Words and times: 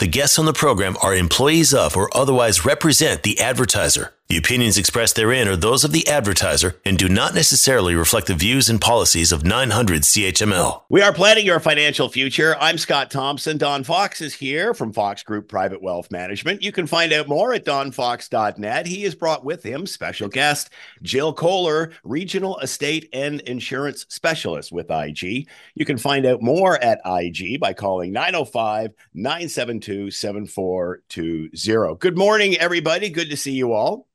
the 0.00 0.06
guests 0.06 0.38
on 0.38 0.46
the 0.46 0.52
program 0.54 0.96
are 1.02 1.14
employees 1.14 1.74
of 1.74 1.94
or 1.94 2.08
otherwise 2.16 2.64
represent 2.64 3.22
the 3.22 3.38
advertiser. 3.38 4.14
The 4.30 4.36
opinions 4.36 4.78
expressed 4.78 5.16
therein 5.16 5.48
are 5.48 5.56
those 5.56 5.82
of 5.82 5.90
the 5.90 6.06
advertiser 6.06 6.76
and 6.84 6.96
do 6.96 7.08
not 7.08 7.34
necessarily 7.34 7.96
reflect 7.96 8.28
the 8.28 8.34
views 8.34 8.68
and 8.68 8.80
policies 8.80 9.32
of 9.32 9.44
900 9.44 10.02
CHML. 10.02 10.82
We 10.88 11.02
are 11.02 11.12
planning 11.12 11.44
your 11.44 11.58
financial 11.58 12.08
future. 12.08 12.56
I'm 12.60 12.78
Scott 12.78 13.10
Thompson. 13.10 13.58
Don 13.58 13.82
Fox 13.82 14.20
is 14.20 14.32
here 14.32 14.72
from 14.72 14.92
Fox 14.92 15.24
Group 15.24 15.48
Private 15.48 15.82
Wealth 15.82 16.12
Management. 16.12 16.62
You 16.62 16.70
can 16.70 16.86
find 16.86 17.12
out 17.12 17.26
more 17.26 17.52
at 17.52 17.64
donfox.net. 17.64 18.86
He 18.86 19.02
has 19.02 19.16
brought 19.16 19.44
with 19.44 19.64
him 19.64 19.84
special 19.84 20.28
guest 20.28 20.70
Jill 21.02 21.34
Koehler, 21.34 21.92
Regional 22.04 22.56
Estate 22.60 23.08
and 23.12 23.40
Insurance 23.40 24.06
Specialist 24.10 24.70
with 24.70 24.92
IG. 24.92 25.48
You 25.74 25.84
can 25.84 25.98
find 25.98 26.24
out 26.24 26.40
more 26.40 26.80
at 26.80 27.00
IG 27.04 27.58
by 27.58 27.72
calling 27.72 28.12
905 28.12 28.92
972 29.12 29.89
7420. 30.10 31.96
Good 31.98 32.18
morning, 32.18 32.56
everybody. 32.56 33.10
Good 33.10 33.30
to 33.30 33.36
see 33.36 33.52
you 33.52 33.72
all. 33.72 34.06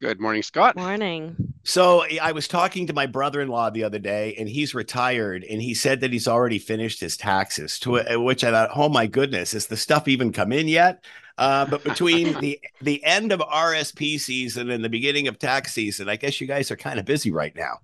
Good 0.00 0.20
morning, 0.20 0.42
Scott. 0.42 0.76
Morning. 0.76 1.54
So 1.64 2.04
I 2.20 2.32
was 2.32 2.46
talking 2.48 2.86
to 2.86 2.92
my 2.92 3.06
brother-in-law 3.06 3.70
the 3.70 3.84
other 3.84 3.98
day, 3.98 4.34
and 4.38 4.46
he's 4.46 4.74
retired, 4.74 5.42
and 5.42 5.62
he 5.62 5.72
said 5.72 6.00
that 6.00 6.12
he's 6.12 6.28
already 6.28 6.58
finished 6.58 7.00
his 7.00 7.16
taxes. 7.16 7.78
To 7.80 8.02
which 8.18 8.44
I 8.44 8.50
thought, 8.50 8.70
oh 8.76 8.90
my 8.90 9.06
goodness, 9.06 9.52
has 9.52 9.66
the 9.66 9.76
stuff 9.76 10.06
even 10.06 10.32
come 10.32 10.52
in 10.52 10.68
yet? 10.68 11.02
Uh, 11.38 11.64
but 11.64 11.82
between 11.82 12.38
the 12.40 12.60
the 12.82 13.02
end 13.04 13.32
of 13.32 13.40
RSP 13.40 14.20
season 14.20 14.70
and 14.70 14.84
the 14.84 14.90
beginning 14.90 15.28
of 15.28 15.38
tax 15.38 15.72
season, 15.72 16.10
I 16.10 16.16
guess 16.16 16.40
you 16.40 16.46
guys 16.46 16.70
are 16.70 16.76
kind 16.76 16.98
of 16.98 17.06
busy 17.06 17.30
right 17.30 17.56
now. 17.56 17.78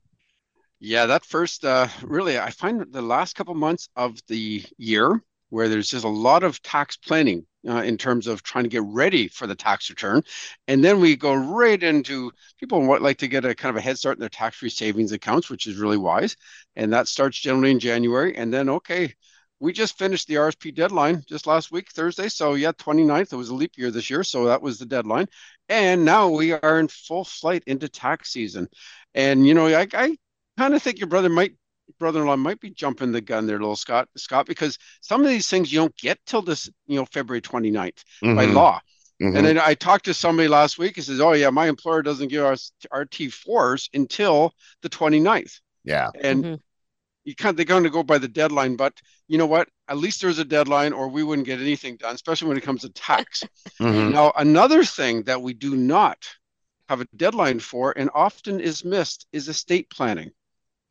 Yeah, 0.80 1.06
that 1.06 1.24
first 1.24 1.64
uh, 1.64 1.88
really, 2.02 2.38
I 2.38 2.50
find 2.50 2.92
the 2.92 3.02
last 3.02 3.36
couple 3.36 3.54
months 3.54 3.88
of 3.96 4.18
the 4.26 4.64
year 4.76 5.22
where 5.52 5.68
there's 5.68 5.90
just 5.90 6.06
a 6.06 6.08
lot 6.08 6.44
of 6.44 6.62
tax 6.62 6.96
planning 6.96 7.44
uh, 7.68 7.82
in 7.82 7.98
terms 7.98 8.26
of 8.26 8.42
trying 8.42 8.64
to 8.64 8.70
get 8.70 8.82
ready 8.84 9.28
for 9.28 9.46
the 9.46 9.54
tax 9.54 9.90
return. 9.90 10.22
And 10.66 10.82
then 10.82 10.98
we 10.98 11.14
go 11.14 11.34
right 11.34 11.80
into 11.82 12.32
people 12.58 12.80
want 12.80 13.02
like 13.02 13.18
to 13.18 13.28
get 13.28 13.44
a 13.44 13.54
kind 13.54 13.68
of 13.68 13.76
a 13.76 13.82
head 13.82 13.98
start 13.98 14.16
in 14.16 14.20
their 14.20 14.30
tax-free 14.30 14.70
savings 14.70 15.12
accounts, 15.12 15.50
which 15.50 15.66
is 15.66 15.76
really 15.76 15.98
wise. 15.98 16.38
And 16.74 16.90
that 16.94 17.06
starts 17.06 17.38
generally 17.38 17.70
in 17.70 17.80
January. 17.80 18.34
And 18.34 18.50
then, 18.50 18.70
okay, 18.70 19.12
we 19.60 19.74
just 19.74 19.98
finished 19.98 20.26
the 20.26 20.36
RSP 20.36 20.74
deadline 20.74 21.22
just 21.28 21.46
last 21.46 21.70
week, 21.70 21.92
Thursday. 21.92 22.30
So 22.30 22.54
yeah, 22.54 22.72
29th, 22.72 23.34
it 23.34 23.36
was 23.36 23.50
a 23.50 23.54
leap 23.54 23.72
year 23.76 23.90
this 23.90 24.08
year. 24.08 24.24
So 24.24 24.46
that 24.46 24.62
was 24.62 24.78
the 24.78 24.86
deadline. 24.86 25.26
And 25.68 26.06
now 26.06 26.30
we 26.30 26.52
are 26.52 26.80
in 26.80 26.88
full 26.88 27.26
flight 27.26 27.62
into 27.66 27.90
tax 27.90 28.32
season. 28.32 28.68
And, 29.14 29.46
you 29.46 29.52
know, 29.52 29.66
I, 29.66 29.86
I 29.92 30.16
kind 30.56 30.72
of 30.72 30.82
think 30.82 30.98
your 30.98 31.08
brother 31.08 31.28
might 31.28 31.52
brother-in-law 31.98 32.36
might 32.36 32.60
be 32.60 32.70
jumping 32.70 33.12
the 33.12 33.20
gun 33.20 33.46
there, 33.46 33.58
little 33.58 33.76
Scott, 33.76 34.08
Scott, 34.16 34.46
because 34.46 34.78
some 35.00 35.22
of 35.22 35.28
these 35.28 35.48
things 35.48 35.72
you 35.72 35.80
don't 35.80 35.96
get 35.96 36.18
till 36.26 36.42
this, 36.42 36.70
you 36.86 36.96
know, 36.96 37.06
February 37.06 37.40
29th 37.40 37.72
mm-hmm. 38.22 38.34
by 38.34 38.44
law. 38.46 38.80
Mm-hmm. 39.22 39.36
And 39.36 39.46
then 39.46 39.58
I 39.58 39.74
talked 39.74 40.06
to 40.06 40.14
somebody 40.14 40.48
last 40.48 40.78
week. 40.78 40.96
He 40.96 41.02
says, 41.02 41.20
"Oh 41.20 41.32
yeah, 41.32 41.50
my 41.50 41.68
employer 41.68 42.02
doesn't 42.02 42.28
give 42.28 42.44
us 42.44 42.72
our 42.90 43.04
T4s 43.04 43.88
until 43.94 44.52
the 44.82 44.88
29th." 44.88 45.60
Yeah, 45.84 46.08
and 46.20 46.44
mm-hmm. 46.44 46.54
you 47.24 47.34
can't. 47.36 47.56
They're 47.56 47.66
going 47.66 47.84
to 47.84 47.90
go 47.90 48.02
by 48.02 48.18
the 48.18 48.26
deadline, 48.26 48.74
but 48.74 48.94
you 49.28 49.38
know 49.38 49.46
what? 49.46 49.68
At 49.86 49.98
least 49.98 50.22
there's 50.22 50.40
a 50.40 50.44
deadline, 50.44 50.92
or 50.92 51.08
we 51.08 51.22
wouldn't 51.22 51.46
get 51.46 51.60
anything 51.60 51.96
done, 51.96 52.16
especially 52.16 52.48
when 52.48 52.56
it 52.56 52.64
comes 52.64 52.80
to 52.80 52.88
tax. 52.88 53.44
Mm-hmm. 53.80 54.12
Now, 54.12 54.32
another 54.36 54.82
thing 54.84 55.22
that 55.24 55.40
we 55.40 55.54
do 55.54 55.76
not 55.76 56.18
have 56.88 57.00
a 57.00 57.06
deadline 57.16 57.60
for, 57.60 57.96
and 57.96 58.10
often 58.14 58.60
is 58.60 58.84
missed, 58.84 59.26
is 59.32 59.48
estate 59.48 59.88
planning. 59.88 60.32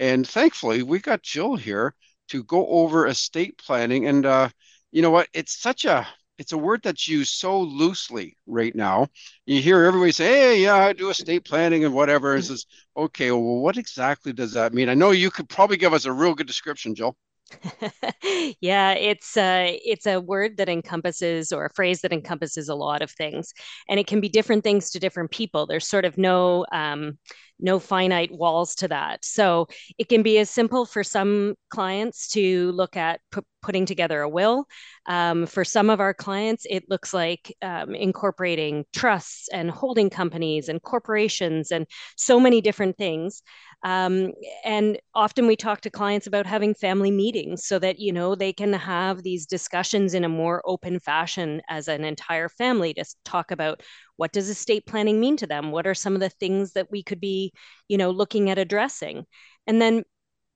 And 0.01 0.27
thankfully, 0.27 0.83
we 0.83 0.99
got 0.99 1.21
Jill 1.21 1.55
here 1.55 1.93
to 2.29 2.43
go 2.43 2.67
over 2.67 3.07
estate 3.07 3.57
planning. 3.57 4.07
And 4.07 4.25
uh, 4.25 4.49
you 4.91 5.01
know 5.01 5.11
what? 5.11 5.29
It's 5.33 5.61
such 5.61 5.85
a 5.85 6.07
it's 6.39 6.53
a 6.53 6.57
word 6.57 6.81
that's 6.83 7.07
used 7.07 7.33
so 7.33 7.61
loosely 7.61 8.35
right 8.47 8.75
now. 8.75 9.07
You 9.45 9.61
hear 9.61 9.85
everybody 9.85 10.11
say, 10.11 10.25
"Hey, 10.25 10.63
yeah, 10.63 10.75
I 10.75 10.93
do 10.93 11.09
estate 11.11 11.45
planning 11.45 11.85
and 11.85 11.93
whatever." 11.93 12.33
And 12.33 12.43
says, 12.43 12.65
"Okay, 12.97 13.29
well, 13.31 13.61
what 13.61 13.77
exactly 13.77 14.33
does 14.33 14.53
that 14.53 14.73
mean?" 14.73 14.89
I 14.89 14.95
know 14.95 15.11
you 15.11 15.29
could 15.29 15.47
probably 15.47 15.77
give 15.77 15.93
us 15.93 16.05
a 16.05 16.11
real 16.11 16.33
good 16.33 16.47
description, 16.47 16.95
Jill. 16.95 17.15
yeah, 18.61 18.93
it's 18.93 19.37
a 19.37 19.79
it's 19.83 20.05
a 20.05 20.19
word 20.19 20.57
that 20.57 20.69
encompasses 20.69 21.51
or 21.51 21.65
a 21.65 21.73
phrase 21.73 22.01
that 22.01 22.13
encompasses 22.13 22.69
a 22.69 22.75
lot 22.75 23.01
of 23.01 23.11
things, 23.11 23.53
and 23.89 23.99
it 23.99 24.07
can 24.07 24.21
be 24.21 24.29
different 24.29 24.63
things 24.63 24.91
to 24.91 24.99
different 24.99 25.31
people. 25.31 25.65
There's 25.65 25.87
sort 25.87 26.05
of 26.05 26.17
no 26.17 26.65
um, 26.71 27.17
no 27.61 27.79
finite 27.79 28.31
walls 28.31 28.75
to 28.75 28.87
that. 28.87 29.23
So 29.23 29.67
it 29.97 30.09
can 30.09 30.23
be 30.23 30.39
as 30.39 30.49
simple 30.49 30.85
for 30.85 31.03
some 31.03 31.55
clients 31.69 32.27
to 32.29 32.71
look 32.71 32.97
at 32.97 33.21
p- 33.31 33.41
putting 33.61 33.85
together 33.85 34.21
a 34.21 34.29
will. 34.29 34.65
Um, 35.05 35.45
for 35.45 35.63
some 35.63 35.89
of 35.89 35.99
our 35.99 36.13
clients, 36.13 36.65
it 36.69 36.89
looks 36.89 37.13
like 37.13 37.55
um, 37.61 37.93
incorporating 37.93 38.85
trusts 38.93 39.47
and 39.49 39.69
holding 39.69 40.09
companies 40.09 40.69
and 40.69 40.81
corporations 40.81 41.71
and 41.71 41.85
so 42.17 42.39
many 42.39 42.61
different 42.61 42.97
things. 42.97 43.43
Um, 43.83 44.33
and 44.63 44.99
often 45.15 45.47
we 45.47 45.55
talk 45.55 45.81
to 45.81 45.89
clients 45.89 46.27
about 46.27 46.45
having 46.45 46.75
family 46.75 47.09
meetings 47.09 47.65
so 47.65 47.79
that 47.79 47.99
you 47.99 48.13
know 48.13 48.35
they 48.35 48.53
can 48.53 48.73
have 48.73 49.23
these 49.23 49.47
discussions 49.47 50.13
in 50.13 50.23
a 50.23 50.29
more 50.29 50.61
open 50.65 50.99
fashion 50.99 51.61
as 51.67 51.87
an 51.87 52.03
entire 52.03 52.47
family 52.49 52.93
to 52.93 53.05
talk 53.25 53.49
about 53.49 53.81
what 54.17 54.31
does 54.33 54.49
estate 54.49 54.85
planning 54.85 55.19
mean 55.19 55.35
to 55.37 55.47
them? 55.47 55.71
What 55.71 55.87
are 55.87 55.95
some 55.95 56.13
of 56.13 56.19
the 56.19 56.29
things 56.29 56.73
that 56.73 56.91
we 56.91 57.01
could 57.01 57.19
be 57.19 57.53
you 57.87 57.97
know 57.97 58.11
looking 58.11 58.49
at 58.49 58.59
addressing? 58.59 59.25
And 59.67 59.81
then 59.81 60.03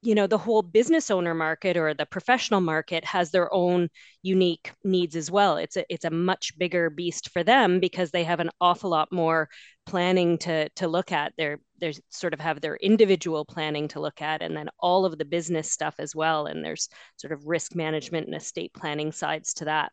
you 0.05 0.15
know 0.15 0.27
the 0.27 0.37
whole 0.37 0.61
business 0.61 1.09
owner 1.09 1.33
market 1.33 1.75
or 1.77 1.93
the 1.93 2.05
professional 2.05 2.61
market 2.61 3.03
has 3.03 3.31
their 3.31 3.51
own 3.53 3.89
unique 4.21 4.71
needs 4.83 5.15
as 5.15 5.31
well 5.31 5.57
it's 5.57 5.77
a 5.77 5.85
it's 5.89 6.05
a 6.05 6.09
much 6.09 6.57
bigger 6.57 6.89
beast 6.89 7.29
for 7.31 7.43
them 7.43 7.79
because 7.79 8.11
they 8.11 8.23
have 8.23 8.39
an 8.39 8.49
awful 8.61 8.89
lot 8.89 9.11
more 9.11 9.49
planning 9.85 10.37
to 10.37 10.69
to 10.69 10.87
look 10.87 11.11
at 11.11 11.33
they're 11.37 11.59
they 11.81 11.93
sort 12.09 12.33
of 12.33 12.39
have 12.39 12.61
their 12.61 12.75
individual 12.77 13.43
planning 13.45 13.87
to 13.87 13.99
look 13.99 14.21
at 14.21 14.41
and 14.41 14.55
then 14.55 14.69
all 14.79 15.05
of 15.05 15.17
the 15.17 15.25
business 15.25 15.71
stuff 15.71 15.95
as 15.99 16.15
well 16.15 16.45
and 16.45 16.63
there's 16.63 16.87
sort 17.17 17.33
of 17.33 17.45
risk 17.45 17.75
management 17.75 18.27
and 18.27 18.35
estate 18.35 18.73
planning 18.73 19.11
sides 19.11 19.53
to 19.53 19.65
that 19.65 19.91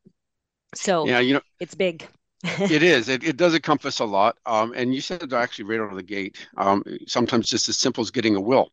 so 0.75 1.07
yeah 1.07 1.19
you 1.19 1.35
know 1.35 1.41
it's 1.59 1.75
big 1.75 2.07
it 2.45 2.83
is. 2.83 3.09
It, 3.09 3.23
it 3.23 3.37
does 3.37 3.55
encompass 3.55 4.01
a 4.01 4.05
lot. 4.05 4.37
Um, 4.47 4.73
and 4.75 4.93
you 4.95 5.01
said 5.01 5.33
actually 5.33 5.67
right 5.67 5.81
out 5.81 5.91
of 5.91 5.97
the 5.97 6.03
gate, 6.03 6.37
um, 6.57 6.83
sometimes 7.07 7.49
just 7.49 7.69
as 7.69 7.79
simple 7.79 8.03
as 8.03 8.11
getting 8.11 8.35
a 8.35 8.41
will. 8.41 8.71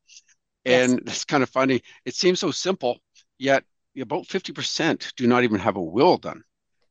And 0.70 1.02
yes. 1.06 1.16
it's 1.16 1.26
kind 1.26 1.44
of 1.44 1.50
funny. 1.50 1.82
It 2.06 2.16
seems 2.16 2.40
so 2.40 2.52
simple, 2.52 3.00
yet 3.38 3.64
about 4.00 4.24
50% 4.28 5.16
do 5.16 5.28
not 5.28 5.44
even 5.44 5.60
have 5.60 5.76
a 5.76 5.82
will 5.82 6.18
done. 6.18 6.44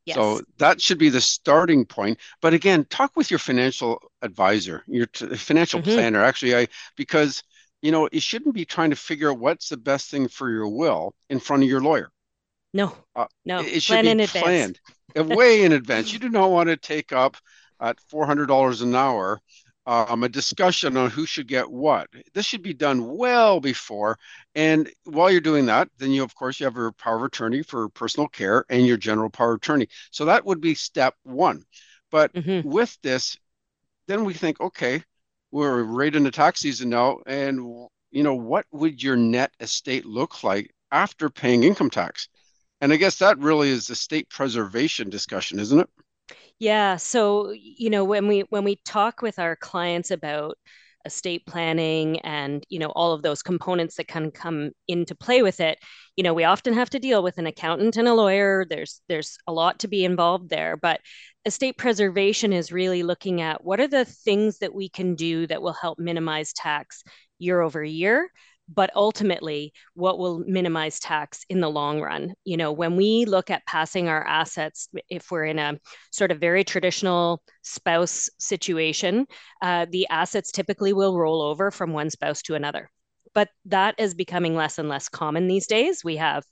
Yes. 0.05 0.17
So 0.17 0.41
that 0.59 0.81
should 0.81 0.99
be 0.99 1.11
the 1.11 1.21
starting 1.21 1.85
point. 1.85 2.19
But 2.41 2.55
again, 2.55 2.87
talk 2.89 3.13
with 3.15 3.31
your 3.31 3.39
financial 3.39 4.01
advisor, 4.23 4.83
your 4.87 5.07
t- 5.07 5.37
financial 5.37 5.81
mm-hmm. 5.81 5.93
planner. 5.93 6.25
Actually, 6.25 6.57
I 6.57 6.69
because 6.97 7.43
you 7.83 7.93
know 7.93 8.09
you 8.11 8.21
shouldn't 8.21 8.55
be 8.55 8.65
trying 8.65 8.89
to 8.89 8.97
figure 8.97 9.31
out 9.31 9.39
what's 9.39 9.69
the 9.69 9.77
best 9.77 10.11
thing 10.11 10.29
for 10.29 10.49
your 10.49 10.67
will 10.67 11.15
in 11.29 11.39
front 11.39 11.63
of 11.63 11.69
your 11.69 11.83
lawyer. 11.83 12.11
No, 12.73 12.95
uh, 13.15 13.27
no. 13.45 13.61
It, 13.61 13.67
it 13.67 13.83
should 13.83 14.03
Plan 14.03 14.17
be 14.17 14.27
planned 14.27 14.81
way 15.15 15.65
in 15.65 15.73
advance. 15.73 16.13
You 16.13 16.19
do 16.19 16.29
not 16.29 16.51
want 16.51 16.69
to 16.69 16.77
take 16.77 17.13
up 17.13 17.37
at 17.81 18.01
four 18.09 18.27
hundred 18.27 18.47
dollars 18.47 18.81
an 18.81 18.95
hour 18.95 19.41
um, 19.89 20.23
a 20.23 20.29
discussion 20.29 20.99
on 20.99 21.09
who 21.09 21.25
should 21.25 21.49
get 21.49 21.71
what. 21.71 22.11
This 22.35 22.45
should 22.45 22.61
be 22.61 22.75
done 22.75 23.17
well 23.17 23.59
before. 23.59 24.19
And 24.55 24.91
while 25.05 25.31
you're 25.31 25.41
doing 25.41 25.65
that, 25.67 25.89
then 25.97 26.11
you, 26.11 26.23
of 26.23 26.35
course, 26.35 26.61
you 26.61 26.65
have 26.65 26.77
your 26.77 26.93
power 26.93 27.17
of 27.17 27.23
attorney 27.23 27.63
for 27.63 27.89
personal 27.89 28.29
care 28.29 28.67
and 28.69 28.87
your 28.87 28.99
general 28.99 29.31
power 29.31 29.53
of 29.53 29.57
attorney. 29.57 29.89
So 30.11 30.27
that 30.27 30.45
would 30.45 30.61
be 30.61 30.75
step 30.75 31.15
one. 31.23 31.65
But 32.11 32.35
mm-hmm. 32.35 32.69
with 32.69 32.99
this, 33.03 33.39
then 34.09 34.27
we 34.27 34.35
think, 34.35 34.61
okay, 34.61 35.03
we're 35.53 35.83
right 35.83 36.15
in 36.15 36.23
the 36.23 36.31
tax 36.31 36.61
season 36.61 36.91
now. 36.91 37.21
And, 37.25 37.89
you 38.11 38.23
know, 38.23 38.35
what 38.35 38.67
would 38.71 39.03
your 39.03 39.17
net 39.17 39.53
estate 39.59 40.05
look 40.05 40.45
like 40.45 40.71
after 40.93 41.31
paying 41.31 41.65
income 41.65 41.89
tax? 41.89 42.29
And 42.83 42.93
I 42.93 42.97
guess 42.97 43.17
that 43.21 43.39
really 43.39 43.71
is 43.71 43.87
the 43.87 43.95
state 43.95 44.29
preservation 44.29 45.09
discussion, 45.09 45.59
isn't 45.59 45.81
it? 45.81 45.89
Yeah. 46.59 46.97
So, 46.97 47.51
you 47.53 47.91
know, 47.91 48.05
when 48.05 48.27
we 48.29 48.41
when 48.51 48.65
we 48.65 48.77
talk 48.85 49.23
with 49.23 49.39
our 49.39 49.57
clients 49.57 50.11
about 50.11 50.57
estate 51.07 51.47
planning 51.47 52.19
and 52.21 52.65
you 52.69 52.79
know 52.79 52.89
all 52.91 53.13
of 53.13 53.23
those 53.23 53.43
components 53.43 53.97
that 53.97 54.09
can 54.09 54.31
come 54.31 54.71
into 54.89 55.15
play 55.15 55.43
with 55.43 55.61
it 55.61 55.79
you 56.17 56.25
know 56.25 56.35
we 56.35 56.45
often 56.45 56.75
have 56.75 56.91
to 56.91 56.99
deal 56.99 57.23
with 57.23 57.39
an 57.39 57.47
accountant 57.47 57.97
and 57.97 58.09
a 58.09 58.13
lawyer 58.15 58.67
there's 58.69 59.01
there's 59.09 59.39
a 59.47 59.53
lot 59.53 59.79
to 59.79 59.89
be 59.89 60.05
involved 60.05 60.51
there 60.51 60.77
but 60.77 61.01
estate 61.47 61.79
preservation 61.79 62.53
is 62.53 62.73
really 62.73 63.03
looking 63.05 63.41
at 63.41 63.65
what 63.65 63.81
are 63.81 63.87
the 63.89 64.05
things 64.05 64.59
that 64.59 64.75
we 64.75 64.89
can 64.89 65.15
do 65.15 65.47
that 65.47 65.63
will 65.63 65.73
help 65.73 65.99
minimize 65.99 66.53
tax 66.53 67.03
year 67.39 67.61
over 67.61 67.83
year 67.83 68.29
but 68.73 68.91
ultimately 68.95 69.73
what 69.95 70.19
will 70.19 70.41
minimize 70.47 71.01
tax 71.01 71.45
in 71.49 71.61
the 71.61 71.71
long 71.71 72.01
run 72.01 72.35
you 72.45 72.57
know 72.57 72.73
when 72.73 72.97
we 72.97 73.25
look 73.25 73.51
at 73.51 73.67
passing 73.67 74.09
our 74.09 74.27
assets 74.27 74.89
if 75.09 75.31
we're 75.31 75.45
in 75.45 75.59
a 75.59 75.79
sort 76.11 76.31
of 76.31 76.41
very 76.41 76.65
traditional 76.65 77.43
spouse 77.63 78.29
situation 78.39 79.27
uh, 79.63 79.87
the 79.91 80.07
assets 80.09 80.51
typically 80.51 80.93
will 80.93 81.19
roll 81.19 81.43
over 81.43 81.71
from 81.71 81.93
one 81.93 82.11
spouse 82.11 82.43
to 82.43 82.55
another 82.55 82.91
but 83.35 83.51
that 83.67 83.95
is 83.99 84.15
becoming 84.15 84.55
less 84.55 84.79
and 84.79 84.89
less 84.89 85.09
common 85.09 85.47
these 85.47 85.67
days. 85.67 86.03
We 86.03 86.17
have 86.17 86.45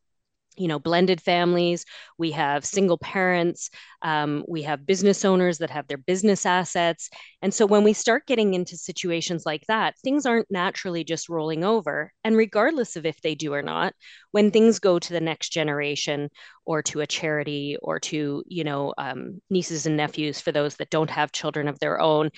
you 0.56 0.68
know 0.68 0.78
blended 0.78 1.20
families. 1.20 1.84
We 2.18 2.32
have 2.32 2.64
single 2.64 2.98
parents 2.98 3.70
um, 4.02 4.44
we 4.46 4.62
have 4.62 4.86
business 4.86 5.24
owners 5.24 5.58
that 5.58 5.70
have 5.70 5.88
their 5.88 5.96
business 5.96 6.46
assets. 6.46 7.10
And 7.42 7.52
so 7.52 7.66
when 7.66 7.82
we 7.82 7.92
start 7.92 8.26
getting 8.26 8.54
into 8.54 8.76
situations 8.76 9.44
like 9.44 9.64
that 9.66 9.94
things 10.04 10.26
aren't 10.26 10.50
naturally 10.50 11.02
just 11.04 11.28
rolling 11.28 11.64
over. 11.64 12.12
And 12.22 12.36
regardless 12.36 12.96
of 12.96 13.06
if 13.06 13.20
they 13.20 13.34
do 13.34 13.52
or 13.52 13.62
not 13.62 13.94
when 14.30 14.50
things 14.50 14.78
go 14.78 14.98
to 14.98 15.12
the 15.12 15.20
next 15.20 15.50
generation 15.50 16.30
or 16.64 16.82
to 16.82 17.00
a 17.00 17.06
charity 17.06 17.76
or 17.82 17.98
to 18.00 18.42
you 18.46 18.64
know 18.64 18.94
um, 18.98 19.40
nieces 19.50 19.86
and 19.86 19.96
nephews 19.96 20.40
for 20.40 20.52
those 20.52 20.76
that 20.76 20.90
don't 20.90 21.10
have 21.10 21.32
children 21.32 21.68
of 21.68 21.78
their 21.80 22.00
own 22.00 22.30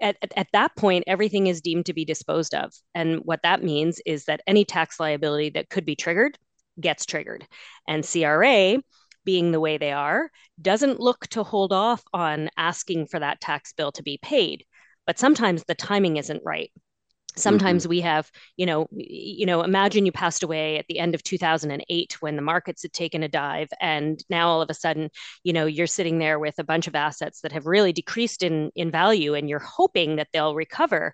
at, 0.00 0.16
at, 0.22 0.32
at, 0.36 0.48
that 0.52 0.74
point, 0.76 1.04
everything 1.06 1.46
is 1.46 1.60
deemed 1.60 1.86
to 1.86 1.94
be 1.94 2.04
disposed 2.04 2.52
of. 2.52 2.72
And 2.96 3.20
what 3.24 3.40
that 3.44 3.62
means 3.62 4.00
is 4.04 4.24
that 4.24 4.42
any 4.46 4.64
tax 4.64 4.98
liability 4.98 5.50
that 5.50 5.70
could 5.70 5.86
be 5.86 5.94
triggered 5.94 6.36
gets 6.80 7.06
triggered. 7.06 7.46
And 7.88 8.06
CRA, 8.06 8.78
being 9.24 9.52
the 9.52 9.60
way 9.60 9.78
they 9.78 9.92
are, 9.92 10.30
doesn't 10.60 11.00
look 11.00 11.26
to 11.28 11.42
hold 11.42 11.72
off 11.72 12.02
on 12.12 12.50
asking 12.56 13.06
for 13.06 13.18
that 13.20 13.40
tax 13.40 13.72
bill 13.72 13.92
to 13.92 14.02
be 14.02 14.18
paid. 14.22 14.64
But 15.06 15.18
sometimes 15.18 15.64
the 15.64 15.74
timing 15.74 16.16
isn't 16.16 16.42
right. 16.44 16.70
Sometimes 17.36 17.82
mm-hmm. 17.82 17.90
we 17.90 18.00
have, 18.02 18.30
you 18.56 18.64
know, 18.64 18.86
you 18.92 19.44
know, 19.44 19.62
imagine 19.62 20.06
you 20.06 20.12
passed 20.12 20.44
away 20.44 20.78
at 20.78 20.86
the 20.88 21.00
end 21.00 21.16
of 21.16 21.22
2008 21.24 22.22
when 22.22 22.36
the 22.36 22.42
markets 22.42 22.82
had 22.82 22.92
taken 22.92 23.24
a 23.24 23.28
dive 23.28 23.68
and 23.80 24.22
now 24.30 24.48
all 24.48 24.62
of 24.62 24.70
a 24.70 24.74
sudden, 24.74 25.10
you 25.42 25.52
know, 25.52 25.66
you're 25.66 25.88
sitting 25.88 26.18
there 26.18 26.38
with 26.38 26.54
a 26.58 26.64
bunch 26.64 26.86
of 26.86 26.94
assets 26.94 27.40
that 27.40 27.50
have 27.50 27.66
really 27.66 27.92
decreased 27.92 28.44
in 28.44 28.70
in 28.76 28.90
value 28.90 29.34
and 29.34 29.48
you're 29.48 29.58
hoping 29.58 30.16
that 30.16 30.28
they'll 30.32 30.54
recover. 30.54 31.12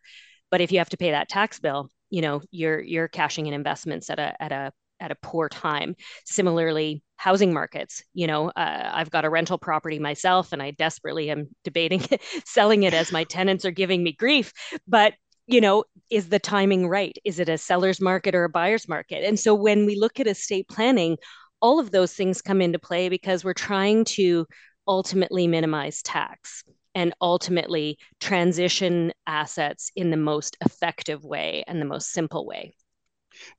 But 0.51 0.61
if 0.61 0.73
you 0.73 0.79
have 0.79 0.91
to 0.91 0.99
pay 0.99 1.13
that 1.13 1.31
tax 1.31 1.59
bill, 1.59 1.89
you 2.11 2.21
know, 2.21 2.43
you're 2.51 2.81
you're 2.81 3.09
cashing 3.09 3.47
in 3.47 3.55
investments 3.55 4.11
at 4.11 4.19
a 4.19 4.43
at 4.43 4.53
a 4.53 4.73
at 5.01 5.11
a 5.11 5.17
poor 5.23 5.49
time. 5.49 5.95
Similarly, 6.25 7.03
housing 7.17 7.53
markets. 7.53 8.03
You 8.15 8.27
know, 8.27 8.49
uh, 8.51 8.91
I've 8.93 9.11
got 9.11 9.25
a 9.25 9.31
rental 9.31 9.59
property 9.59 9.99
myself, 9.99 10.53
and 10.53 10.63
I 10.63 10.73
desperately 10.73 11.31
am 11.31 11.49
debating 11.65 12.03
selling 12.45 12.85
it 12.85 12.95
as 12.95 13.13
my 13.13 13.25
tenants 13.37 13.65
are 13.65 13.71
giving 13.71 14.03
me 14.03 14.13
grief. 14.13 14.53
But 14.87 15.15
you 15.47 15.61
know, 15.61 15.85
is 16.11 16.29
the 16.29 16.39
timing 16.39 16.87
right? 16.87 17.17
Is 17.25 17.41
it 17.41 17.49
a 17.49 17.59
seller's 17.59 18.01
market 18.01 18.37
or 18.37 18.45
a 18.45 18.49
buyer's 18.49 18.89
market? 18.89 19.25
And 19.25 19.39
so 19.39 19.53
when 19.53 19.85
we 19.85 19.97
look 19.97 20.21
at 20.21 20.29
estate 20.29 20.69
planning, 20.69 21.17
all 21.61 21.81
of 21.81 21.91
those 21.91 22.15
things 22.15 22.41
come 22.41 22.61
into 22.61 22.79
play 22.79 23.09
because 23.09 23.45
we're 23.45 23.53
trying 23.53 24.05
to 24.05 24.47
ultimately 24.87 25.47
minimize 25.49 26.03
tax 26.03 26.63
and 26.95 27.15
ultimately 27.21 27.99
transition 28.21 29.13
assets 29.27 29.91
in 29.95 30.11
the 30.11 30.17
most 30.17 30.57
effective 30.65 31.25
way 31.25 31.65
and 31.67 31.81
the 31.81 31.87
most 31.87 32.13
simple 32.13 32.47
way. 32.47 32.75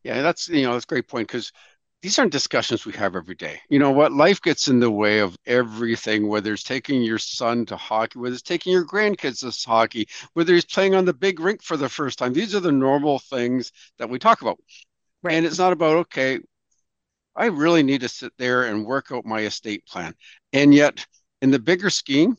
Yeah, 0.03 0.21
that's 0.21 0.47
you 0.49 0.63
know 0.63 0.73
that's 0.73 0.85
a 0.85 0.87
great 0.87 1.07
point 1.07 1.27
because 1.27 1.51
these 2.01 2.17
aren't 2.17 2.31
discussions 2.31 2.85
we 2.85 2.93
have 2.93 3.15
every 3.15 3.35
day. 3.35 3.59
You 3.69 3.77
know 3.77 3.91
what? 3.91 4.11
Life 4.11 4.41
gets 4.41 4.67
in 4.67 4.79
the 4.79 4.89
way 4.89 5.19
of 5.19 5.37
everything, 5.45 6.27
whether 6.27 6.53
it's 6.53 6.63
taking 6.63 7.03
your 7.03 7.19
son 7.19 7.65
to 7.67 7.77
hockey, 7.77 8.17
whether 8.17 8.33
it's 8.33 8.41
taking 8.41 8.73
your 8.73 8.85
grandkids 8.85 9.39
to 9.41 9.69
hockey, 9.69 10.07
whether 10.33 10.53
he's 10.53 10.65
playing 10.65 10.95
on 10.95 11.05
the 11.05 11.13
big 11.13 11.39
rink 11.39 11.61
for 11.61 11.77
the 11.77 11.89
first 11.89 12.17
time. 12.17 12.33
These 12.33 12.55
are 12.55 12.59
the 12.59 12.71
normal 12.71 13.19
things 13.19 13.71
that 13.99 14.09
we 14.09 14.17
talk 14.17 14.41
about. 14.41 14.57
Right. 15.21 15.35
And 15.35 15.45
it's 15.45 15.59
not 15.59 15.73
about, 15.73 15.97
okay, 15.97 16.39
I 17.35 17.45
really 17.45 17.83
need 17.83 18.01
to 18.01 18.09
sit 18.09 18.33
there 18.37 18.63
and 18.63 18.83
work 18.83 19.11
out 19.11 19.23
my 19.23 19.41
estate 19.41 19.85
plan. 19.85 20.15
And 20.53 20.73
yet, 20.73 21.05
in 21.43 21.51
the 21.51 21.59
bigger 21.59 21.91
scheme, 21.91 22.35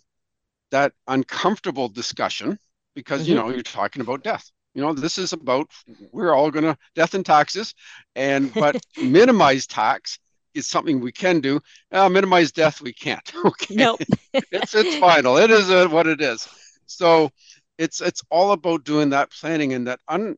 that 0.73 0.93
uncomfortable 1.07 1.89
discussion, 1.89 2.59
because, 2.97 3.23
mm-hmm. 3.23 3.31
you 3.31 3.37
know, 3.37 3.51
you're 3.51 3.63
talking 3.63 4.03
about 4.03 4.25
death 4.25 4.51
you 4.75 4.83
know 4.83 4.93
this 4.93 5.19
is 5.19 5.33
about 5.33 5.71
we're 6.13 6.35
all 6.35 6.51
going 6.51 6.65
to 6.65 6.77
death 6.95 7.15
and 7.15 7.27
taxes 7.27 7.75
and 8.15 8.53
but 8.55 8.77
minimize 8.97 9.67
tax 9.67 10.19
is 10.55 10.67
something 10.67 11.01
we 11.01 11.13
can 11.13 11.41
do. 11.41 11.61
Uh, 11.91 12.09
minimize 12.09 12.53
death 12.53 12.81
we 12.81 12.93
can't 12.93 13.33
okay? 13.45 13.75
Nope. 13.75 14.01
it's 14.33 14.75
it's 14.75 14.97
final. 14.97 15.37
It 15.37 15.51
is 15.51 15.71
uh, 15.71 15.89
what 15.89 16.07
it 16.07 16.21
is. 16.21 16.49
So 16.87 17.31
it's 17.79 18.01
it's 18.01 18.23
all 18.31 18.53
about 18.53 18.85
doing 18.85 19.11
that 19.11 19.31
planning 19.31 19.73
and 19.73 19.87
that 19.87 20.01
un, 20.09 20.37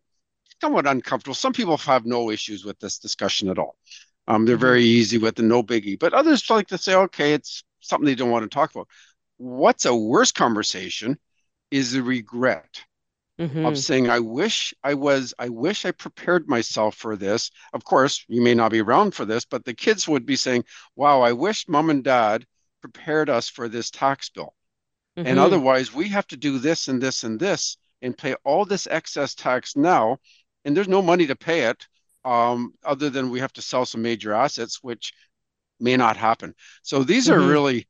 somewhat 0.61 0.87
uncomfortable. 0.87 1.35
Some 1.35 1.53
people 1.53 1.77
have 1.79 2.07
no 2.07 2.31
issues 2.31 2.65
with 2.65 2.79
this 2.79 2.99
discussion 2.99 3.49
at 3.49 3.59
all. 3.59 3.77
Um, 4.27 4.47
they're 4.47 4.57
mm-hmm. 4.57 4.65
very 4.65 4.85
easy 4.85 5.19
with 5.19 5.37
the 5.37 5.43
no 5.43 5.63
biggie. 5.63 5.99
But 5.99 6.15
others 6.15 6.49
like 6.49 6.69
to 6.69 6.79
say 6.79 6.95
okay 6.95 7.35
it's 7.35 7.65
something 7.81 8.07
they 8.07 8.15
don't 8.15 8.31
want 8.31 8.45
to 8.45 8.55
talk 8.55 8.75
about. 8.75 8.89
What's 9.37 9.85
a 9.85 9.95
worse 9.95 10.33
conversation 10.33 11.19
is 11.71 11.93
the 11.93 12.03
regret 12.03 12.83
mm-hmm. 13.39 13.65
of 13.65 13.79
saying, 13.79 14.09
I 14.09 14.21
wish 14.21 14.75
I 14.83 14.95
was, 14.95 15.35
I 15.39 15.49
wish 15.49 15.85
I 15.85 15.91
prepared 15.93 16.49
myself 16.49 16.95
for 16.95 17.17
this. 17.17 17.51
Of 17.73 17.85
course, 17.85 18.25
you 18.29 18.43
may 18.43 18.55
not 18.55 18.71
be 18.71 18.81
around 18.81 19.15
for 19.15 19.25
this, 19.25 19.45
but 19.45 19.65
the 19.65 19.75
kids 19.75 20.09
would 20.09 20.27
be 20.27 20.37
saying, 20.37 20.65
Wow, 20.97 21.21
I 21.21 21.33
wish 21.33 21.69
mom 21.69 21.91
and 21.91 22.05
dad 22.05 22.47
prepared 22.81 23.31
us 23.31 23.49
for 23.49 23.69
this 23.69 23.91
tax 23.91 24.29
bill. 24.29 24.55
Mm-hmm. 25.17 25.29
And 25.29 25.39
otherwise, 25.39 25.95
we 25.95 26.09
have 26.09 26.27
to 26.29 26.37
do 26.37 26.59
this 26.59 26.89
and 26.89 27.01
this 27.01 27.25
and 27.25 27.39
this 27.39 27.77
and 28.03 28.17
pay 28.17 28.35
all 28.45 28.65
this 28.65 28.87
excess 28.87 29.35
tax 29.35 29.77
now. 29.77 30.19
And 30.65 30.77
there's 30.77 30.89
no 30.89 31.03
money 31.03 31.27
to 31.27 31.37
pay 31.37 31.63
it 31.63 31.87
um, 32.25 32.75
other 32.85 33.11
than 33.11 33.31
we 33.31 33.41
have 33.41 33.53
to 33.55 33.63
sell 33.63 33.87
some 33.87 34.03
major 34.03 34.33
assets, 34.33 34.83
which 34.83 35.13
may 35.81 35.97
not 35.97 36.17
happen. 36.17 36.55
So 36.83 37.03
these 37.05 37.29
mm-hmm. 37.29 37.43
are 37.43 37.49
really 37.49 37.87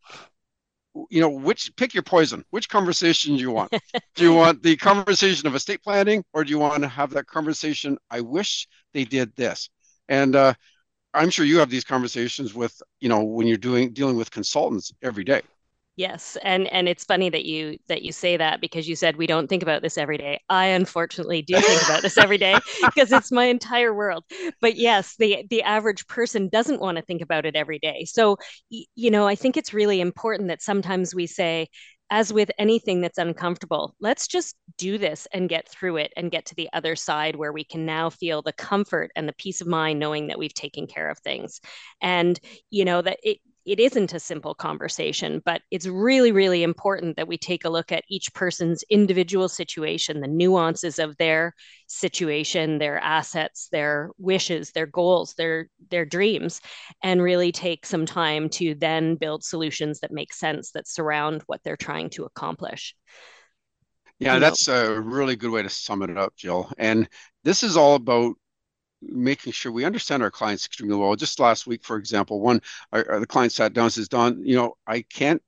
you 1.11 1.21
know 1.21 1.31
which 1.31 1.75
pick 1.77 1.95
your 1.95 2.03
poison. 2.03 2.45
Which 2.51 2.69
conversation 2.69 3.37
do 3.37 3.41
you 3.41 3.51
want? 3.51 3.73
Do 4.15 4.23
you 4.23 4.33
want 4.33 4.63
the 4.63 4.77
conversation 4.77 5.49
of 5.49 5.55
estate 5.57 5.83
planning 5.83 6.25
or 6.33 6.45
do 6.45 6.51
you 6.51 6.59
want 6.59 6.83
to 6.83 6.89
have 6.89 7.11
that 7.11 7.27
conversation 7.27 7.99
i 8.11 8.21
wish 8.21 8.69
they 8.93 9.05
did 9.05 9.35
this 9.35 9.69
and 10.09 10.37
uh, 10.37 10.55
i'm 11.13 11.31
sure 11.31 11.45
you 11.45 11.59
have 11.59 11.71
these 11.71 11.85
conversations 11.85 12.55
with 12.55 12.81
you 13.01 13.09
know 13.09 13.25
when 13.25 13.47
you're 13.47 13.57
doing 13.57 13.93
dealing 13.93 14.17
with 14.17 14.31
consultants 14.31 14.93
every 15.03 15.25
day 15.25 15.43
Yes, 15.97 16.37
and 16.43 16.67
and 16.73 16.89
it's 16.89 17.05
funny 17.05 17.31
that 17.31 17.45
you 17.45 17.79
that 17.87 18.03
you 18.03 18.11
say 18.11 18.37
that 18.37 18.61
because 18.61 18.89
you 18.89 18.97
said 18.97 19.17
we 19.17 19.29
don't 19.29 19.47
think 19.47 19.63
about 19.63 19.81
this 19.81 19.97
every 19.97 20.19
day. 20.19 20.41
I 20.49 20.67
unfortunately 20.67 21.43
do 21.43 21.55
think 21.61 21.83
about 21.85 22.03
this 22.03 22.19
every 22.19 22.37
day 22.37 22.57
because 22.83 23.13
it's 23.13 23.31
my 23.31 23.45
entire 23.45 23.95
world. 23.95 24.25
But 24.61 24.75
yes, 24.75 25.15
the 25.21 25.45
the 25.51 25.63
average 25.63 26.09
person 26.09 26.49
doesn't 26.49 26.81
want 26.81 26.97
to 26.97 27.03
think 27.03 27.23
about 27.23 27.47
it 27.47 27.55
every 27.55 27.79
day. 27.79 28.07
So 28.07 28.39
you 28.71 29.11
know, 29.11 29.29
I 29.29 29.37
think 29.37 29.57
it's 29.57 29.73
really 29.73 30.01
important 30.01 30.49
that 30.49 30.63
sometimes 30.63 31.15
we 31.15 31.29
say 31.29 31.69
as 32.11 32.33
with 32.33 32.51
anything 32.59 33.01
that's 33.01 33.19
uncomfortable, 33.19 33.95
let's 34.01 34.27
just 34.27 34.57
do 34.77 34.99
this 34.99 35.27
and 35.33 35.49
get 35.49 35.69
through 35.69 35.97
it 35.97 36.13
and 36.17 36.31
get 36.31 36.45
to 36.47 36.55
the 36.55 36.69
other 36.73 36.97
side 36.97 37.37
where 37.37 37.53
we 37.53 37.65
can 37.65 37.87
now 37.87 38.11
feel 38.11 38.43
the 38.43 38.53
comfort 38.53 39.11
and 39.17 39.29
the 39.29 39.33
peace 39.35 39.61
of 39.61 39.67
mind 39.67 39.99
knowing 40.01 40.27
that 40.27 40.39
we've 40.39 40.55
taken 40.55 40.87
care 40.87 41.09
of 41.09 41.19
things. 41.21 41.61
And, 42.03 42.39
you 42.71 42.85
know, 42.85 43.01
that 43.01 43.19
it, 43.23 43.39
it 43.65 43.81
isn't 43.81 44.13
a 44.13 44.21
simple 44.21 44.55
conversation, 44.55 45.41
but 45.45 45.63
it's 45.71 45.87
really, 45.87 46.33
really 46.33 46.63
important 46.63 47.17
that 47.17 47.29
we 47.29 47.39
take 47.39 47.65
a 47.65 47.71
look 47.71 47.93
at 47.93 48.05
each 48.09 48.33
person's 48.35 48.85
individual 48.91 49.49
situation, 49.49 50.21
the 50.21 50.29
nuances 50.29 50.99
of 50.99 51.17
their 51.17 51.55
situation, 51.87 52.79
their 52.79 52.99
assets, 52.99 53.69
their 53.73 54.11
wishes, 54.19 54.73
their 54.73 54.87
goals, 54.87 55.35
their 55.35 55.69
their 55.91 56.05
dreams, 56.05 56.61
and 57.03 57.23
really 57.23 57.53
take 57.53 57.87
some 57.87 58.07
time 58.07 58.49
to 58.51 58.75
then 58.75 59.17
build 59.17 59.45
solutions 59.45 60.01
that 60.01 60.13
make 60.13 60.33
sense 60.33 60.73
that 60.73 60.87
surround 60.89 61.43
what 61.47 61.61
they're 61.65 61.77
trying 61.77 62.11
to 62.11 62.25
accomplish. 62.25 62.95
Yeah, 64.19 64.35
you 64.35 64.41
that's 64.41 64.69
a 64.69 65.01
really 65.01 65.37
good 65.37 65.51
way 65.51 65.63
to 65.63 65.69
sum 65.69 66.03
it 66.03 66.17
up, 66.17 66.37
Jill. 66.37 66.71
And 66.79 67.09
this 67.43 67.63
is 67.63 67.77
all 67.77 67.95
about 67.95 68.37
making 69.09 69.53
sure 69.53 69.73
we 69.73 69.85
understand 69.85 70.23
our 70.23 70.31
clients 70.31 70.67
extremely 70.67 70.97
well. 70.97 71.17
Just 71.17 71.41
last 71.41 71.67
week, 71.67 71.85
for 71.85 71.97
example, 71.97 72.41
one 72.41 72.61
our, 72.93 73.07
our, 73.11 73.21
the 73.21 73.27
client 73.27 73.53
sat 73.53 73.73
down 73.73 73.85
and 73.85 73.93
says, 73.93 74.09
"Don, 74.09 74.45
you 74.45 74.57
know, 74.57 74.77
I 74.87 75.03
can't 75.03 75.43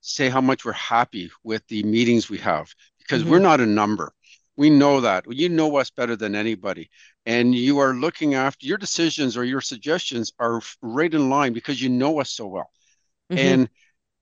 say 0.00 0.28
how 0.28 0.40
much 0.40 0.64
we're 0.64 0.72
happy 0.72 1.30
with 1.44 1.66
the 1.68 1.82
meetings 1.82 2.30
we 2.30 2.38
have 2.38 2.72
because 2.98 3.22
mm-hmm. 3.22 3.32
we're 3.32 3.38
not 3.38 3.60
a 3.60 3.66
number. 3.66 4.12
We 4.56 4.70
know 4.70 5.00
that. 5.00 5.24
You 5.28 5.48
know 5.48 5.76
us 5.76 5.90
better 5.90 6.16
than 6.16 6.34
anybody, 6.34 6.90
and 7.26 7.54
you 7.54 7.78
are 7.78 7.94
looking 7.94 8.34
after 8.34 8.66
your 8.66 8.78
decisions 8.78 9.36
or 9.36 9.44
your 9.44 9.60
suggestions 9.60 10.32
are 10.38 10.60
right 10.82 11.12
in 11.12 11.30
line 11.30 11.52
because 11.52 11.80
you 11.80 11.88
know 11.88 12.20
us 12.20 12.30
so 12.30 12.46
well, 12.46 12.70
mm-hmm. 13.30 13.38
and." 13.38 13.70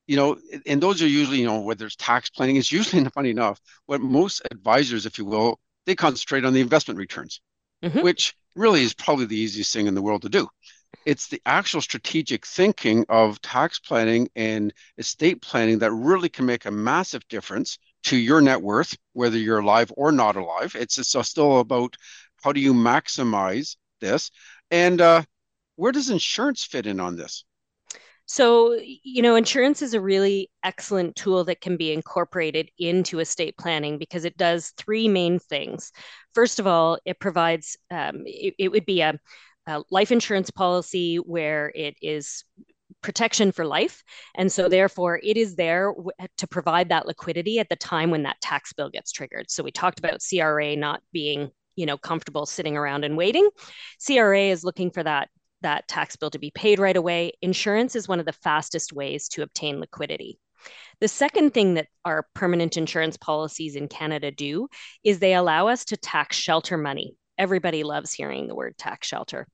you 0.09 0.17
know, 0.17 0.39
and 0.65 0.83
those 0.83 1.03
are 1.03 1.07
usually, 1.07 1.39
you 1.39 1.45
know, 1.47 1.61
whether 1.61 1.85
it's 1.85 1.95
tax 1.95 2.31
planning, 2.31 2.57
it's 2.57 2.73
usually 2.73 3.03
not 3.03 3.13
funny 3.19 3.29
enough, 3.29 3.61
what 3.85 4.01
most 4.01 4.41
advisors, 4.51 5.05
if 5.05 5.19
you 5.19 5.27
will, 5.27 5.61
they 5.89 5.95
concentrate 5.95 6.45
on 6.45 6.53
the 6.53 6.61
investment 6.61 6.99
returns, 6.99 7.41
mm-hmm. 7.83 8.01
which 8.01 8.35
really 8.55 8.83
is 8.83 8.95
probably 8.95 9.27
the 9.27 9.37
easiest 9.37 9.73
thing 9.73 9.87
in 9.87 9.95
the 9.95 10.03
world 10.03 10.23
to 10.23 10.29
do. 10.29 10.49
It's 11.07 11.29
the 11.29 11.41
actual 11.47 11.81
strategic 11.81 12.47
thinking 12.47 13.05
of 13.09 13.41
tax 13.41 13.79
planning 13.79 14.29
and 14.37 14.73
estate 14.97 15.41
planning 15.41 15.79
that 15.79 15.93
really 15.93 16.29
can 16.29 16.47
make 16.47 16.65
a 16.65 16.71
massive 16.71 17.27
difference 17.29 17.79
to 18.05 18.17
your 18.17 18.41
net 18.41 18.61
worth, 18.61 18.97
whether 19.13 19.37
you're 19.37 19.59
alive 19.59 19.93
or 19.97 20.13
not 20.13 20.37
alive. 20.37 20.75
It's, 20.75 20.97
just 20.97 21.31
still 21.31 21.61
about 21.61 21.97
how 22.43 22.53
do 22.53 22.61
you 22.61 22.73
maximize 22.73 23.77
this, 24.01 24.31
and 24.71 25.01
uh, 25.01 25.23
where 25.77 25.93
does 25.93 26.11
insurance 26.11 26.65
fit 26.65 26.87
in 26.87 27.01
on 27.01 27.17
this? 27.17 27.45
So, 28.31 28.79
you 28.79 29.23
know, 29.23 29.37
insurance 29.37 29.81
is 29.81 29.95
a 29.95 30.03
really 30.03 30.51
excellent 30.63 31.17
tool 31.17 31.45
that 31.45 31.63
can 31.63 31.79
be 31.79 31.95
incorporated 31.95 32.71
into 32.79 33.21
estate 33.21 33.57
planning 33.57 33.97
because 33.97 34.27
it 34.27 34.37
does 34.37 34.75
three 34.77 35.09
main 35.09 35.39
things. 35.39 35.93
First 36.35 36.59
of 36.59 36.67
all, 36.67 36.99
it 37.07 37.19
provides, 37.21 37.79
um, 37.91 38.25
it, 38.27 38.55
it, 38.59 38.69
would 38.69 38.85
be 38.85 39.01
a, 39.01 39.19
a 39.67 39.83
life 39.91 40.13
insurance 40.13 40.51
policy 40.51 41.17
where 41.17 41.73
it 41.75 41.97
is 42.03 42.45
protection 43.03 43.51
for 43.51 43.65
life. 43.65 44.03
And 44.35 44.53
so, 44.53 44.69
therefore, 44.69 45.19
it 45.23 45.39
is 45.39 45.57
there 45.57 45.95
to 46.37 46.47
provide 46.47 46.91
that 46.91 47.07
liquidity 47.07 47.59
at 47.59 47.71
the 47.71 47.77
time 47.77 48.11
when 48.11 48.25
that 48.25 48.43
tax 48.43 48.75
bill 48.75 48.91
gets 48.91 49.11
triggered. 49.11 49.51
So, 49.51 49.63
we 49.63 49.71
talked 49.71 49.99
about 49.99 50.21
CRA 50.21 50.77
not 50.77 51.01
being 51.15 51.51
you 51.77 51.87
know 51.87 51.97
comfortable 51.97 52.45
sitting 52.45 52.77
around 52.77 53.05
and 53.05 53.17
waiting 53.17 53.49
cra 54.05 54.41
is 54.41 54.65
looking 54.65 54.91
for 54.91 55.05
that 55.05 55.29
that 55.63 55.89
tax 55.89 56.17
bill 56.17 56.31
to 56.31 56.39
be 56.39 56.51
paid 56.51 56.79
right 56.79 56.97
away, 56.97 57.33
insurance 57.43 57.97
is 57.97 58.09
one 58.09 58.21
of 58.21 58.27
the 58.27 58.33
fastest 58.33 58.93
ways 58.93 59.29
to 59.29 59.43
obtain 59.43 59.81
liquidity. 59.81 60.39
The 61.01 61.09
second 61.09 61.55
thing 61.55 61.75
that 61.75 61.87
our 62.05 62.27
permanent 62.35 62.77
insurance 62.77 63.17
policies 63.17 63.77
in 63.77 63.89
Canada 63.89 64.31
do 64.31 64.69
is 65.05 65.19
they 65.19 65.35
allow 65.35 65.69
us 65.69 65.85
to 65.87 65.97
tax 65.97 66.37
shelter 66.37 66.77
money. 66.77 67.15
Everybody 67.37 67.85
loves 67.85 68.13
hearing 68.13 68.49
the 68.49 68.57
word 68.57 68.77
tax 68.77 69.07
shelter. 69.07 69.47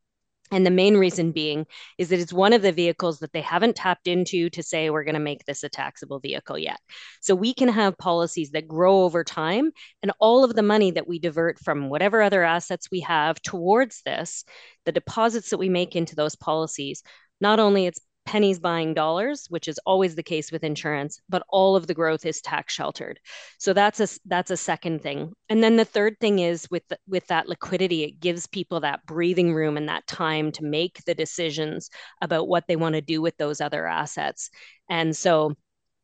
And 0.55 0.65
the 0.65 0.71
main 0.71 0.97
reason 0.97 1.33
being 1.33 1.67
is 1.99 2.11
that 2.11 2.21
it's 2.21 2.33
one 2.33 2.53
of 2.53 2.63
the 2.63 2.71
vehicles 2.71 3.19
that 3.19 3.33
they 3.33 3.41
haven't 3.41 3.75
tapped 3.75 4.07
into 4.07 4.49
to 4.51 4.63
say 4.63 4.89
we're 4.89 5.03
going 5.03 5.15
to 5.15 5.21
make 5.21 5.45
this 5.45 5.65
a 5.65 5.69
taxable 5.69 6.21
vehicle 6.21 6.57
yet. 6.57 6.79
So 7.21 7.35
we 7.35 7.53
can 7.53 7.69
have 7.69 7.99
policies 7.99 8.53
that 8.53 8.69
grow 8.69 9.03
over 9.03 9.25
time, 9.25 9.73
and 10.01 10.13
all 10.21 10.45
of 10.45 10.55
the 10.55 10.63
money 10.63 10.93
that 10.93 11.09
we 11.09 11.19
divert 11.19 11.59
from 11.59 11.89
whatever 11.89 12.23
other 12.23 12.45
assets 12.45 12.89
we 12.89 13.01
have 13.01 13.43
towards 13.43 14.03
this, 14.07 14.45
the 14.85 14.93
deposits 14.93 15.51
that 15.51 15.59
we 15.59 15.69
make 15.69 15.97
into 15.97 16.15
those 16.15 16.37
policies, 16.37 17.03
not 17.41 17.59
only 17.59 17.87
it's 17.87 18.01
pennies 18.27 18.59
buying 18.59 18.95
dollars, 18.95 19.47
which 19.49 19.69
is 19.69 19.79
always 19.87 20.15
the 20.15 20.23
case 20.23 20.51
with 20.51 20.65
insurance, 20.65 21.21
but 21.29 21.45
all 21.49 21.77
of 21.77 21.87
the 21.87 21.95
growth 21.95 22.25
is 22.25 22.41
tax 22.41 22.73
sheltered. 22.73 23.21
So 23.59 23.73
that's 23.73 24.01
a 24.01 24.09
that's 24.27 24.51
a 24.51 24.57
second 24.57 25.03
thing. 25.03 25.33
And 25.49 25.63
then 25.63 25.77
the 25.77 25.85
third 25.85 26.19
thing 26.21 26.39
is 26.39 26.69
with 26.71 26.87
the, 26.89 26.99
with 27.07 27.27
that 27.29 27.49
liquidity, 27.49 28.05
it 28.05 28.21
gives 28.21 28.47
people 28.47 28.81
that 28.81 29.05
breathing 29.07 29.55
room 29.55 29.77
and 29.77 29.89
that 29.89 30.07
time 30.07 30.53
to 30.53 30.65
make 30.65 31.03
the 31.05 31.15
decisions 31.15 31.91
about 32.21 32.49
what 32.49 32.65
they 32.67 32.77
want 32.77 32.95
to 32.95 33.01
do 33.01 33.21
with 33.21 33.37
those 33.37 33.61
other 33.61 33.87
assets. 33.87 34.51
And 34.89 35.17
so 35.17 35.55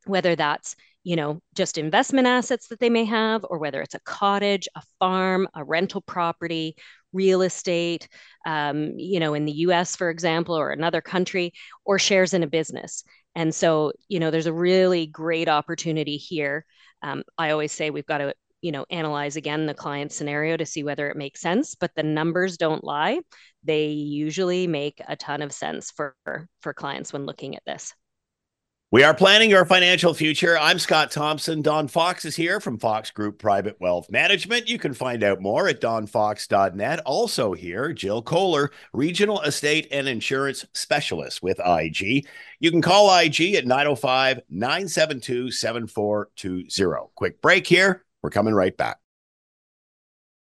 whether 0.06 0.36
that's 0.36 0.76
you 1.02 1.16
know 1.16 1.40
just 1.54 1.78
investment 1.78 2.26
assets 2.26 2.68
that 2.68 2.78
they 2.78 2.90
may 2.90 3.04
have 3.04 3.44
or 3.48 3.58
whether 3.58 3.80
it's 3.80 3.94
a 3.94 4.00
cottage 4.00 4.68
a 4.74 4.82
farm 4.98 5.48
a 5.54 5.64
rental 5.64 6.02
property 6.02 6.76
real 7.12 7.42
estate, 7.42 8.08
um, 8.46 8.92
you 8.98 9.20
know, 9.20 9.34
in 9.34 9.44
the 9.44 9.52
US, 9.52 9.96
for 9.96 10.10
example, 10.10 10.56
or 10.56 10.70
another 10.70 11.00
country, 11.00 11.52
or 11.84 11.98
shares 11.98 12.34
in 12.34 12.42
a 12.42 12.46
business. 12.48 13.04
And 13.34 13.54
so, 13.54 13.92
you 14.08 14.20
know, 14.20 14.30
there's 14.30 14.46
a 14.46 14.52
really 14.52 15.06
great 15.06 15.48
opportunity 15.48 16.16
here. 16.16 16.64
Um, 17.02 17.22
I 17.38 17.50
always 17.50 17.72
say 17.72 17.90
we've 17.90 18.06
got 18.06 18.18
to, 18.18 18.34
you 18.60 18.72
know, 18.72 18.84
analyze 18.90 19.36
again 19.36 19.66
the 19.66 19.74
client 19.74 20.12
scenario 20.12 20.56
to 20.56 20.66
see 20.66 20.82
whether 20.82 21.08
it 21.08 21.16
makes 21.16 21.40
sense, 21.40 21.74
but 21.74 21.92
the 21.94 22.02
numbers 22.02 22.56
don't 22.56 22.84
lie. 22.84 23.20
They 23.64 23.88
usually 23.88 24.66
make 24.66 25.00
a 25.06 25.16
ton 25.16 25.42
of 25.42 25.52
sense 25.52 25.90
for 25.90 26.14
for 26.60 26.74
clients 26.74 27.12
when 27.12 27.26
looking 27.26 27.56
at 27.56 27.64
this. 27.64 27.94
We 28.92 29.04
are 29.04 29.14
planning 29.14 29.50
your 29.50 29.64
financial 29.64 30.14
future. 30.14 30.58
I'm 30.58 30.80
Scott 30.80 31.12
Thompson. 31.12 31.62
Don 31.62 31.86
Fox 31.86 32.24
is 32.24 32.34
here 32.34 32.58
from 32.58 32.76
Fox 32.76 33.12
Group 33.12 33.38
Private 33.38 33.76
Wealth 33.78 34.10
Management. 34.10 34.68
You 34.68 34.80
can 34.80 34.94
find 34.94 35.22
out 35.22 35.40
more 35.40 35.68
at 35.68 35.80
donfox.net. 35.80 36.98
Also 37.06 37.52
here, 37.52 37.92
Jill 37.92 38.20
Koehler, 38.20 38.70
Regional 38.92 39.42
Estate 39.42 39.86
and 39.92 40.08
Insurance 40.08 40.66
Specialist 40.72 41.40
with 41.40 41.60
IG. 41.64 42.26
You 42.58 42.70
can 42.72 42.82
call 42.82 43.16
IG 43.16 43.54
at 43.54 43.64
905 43.64 44.40
972 44.50 45.52
7420. 45.52 47.10
Quick 47.14 47.40
break 47.40 47.68
here. 47.68 48.04
We're 48.22 48.30
coming 48.30 48.54
right 48.54 48.76
back. 48.76 48.98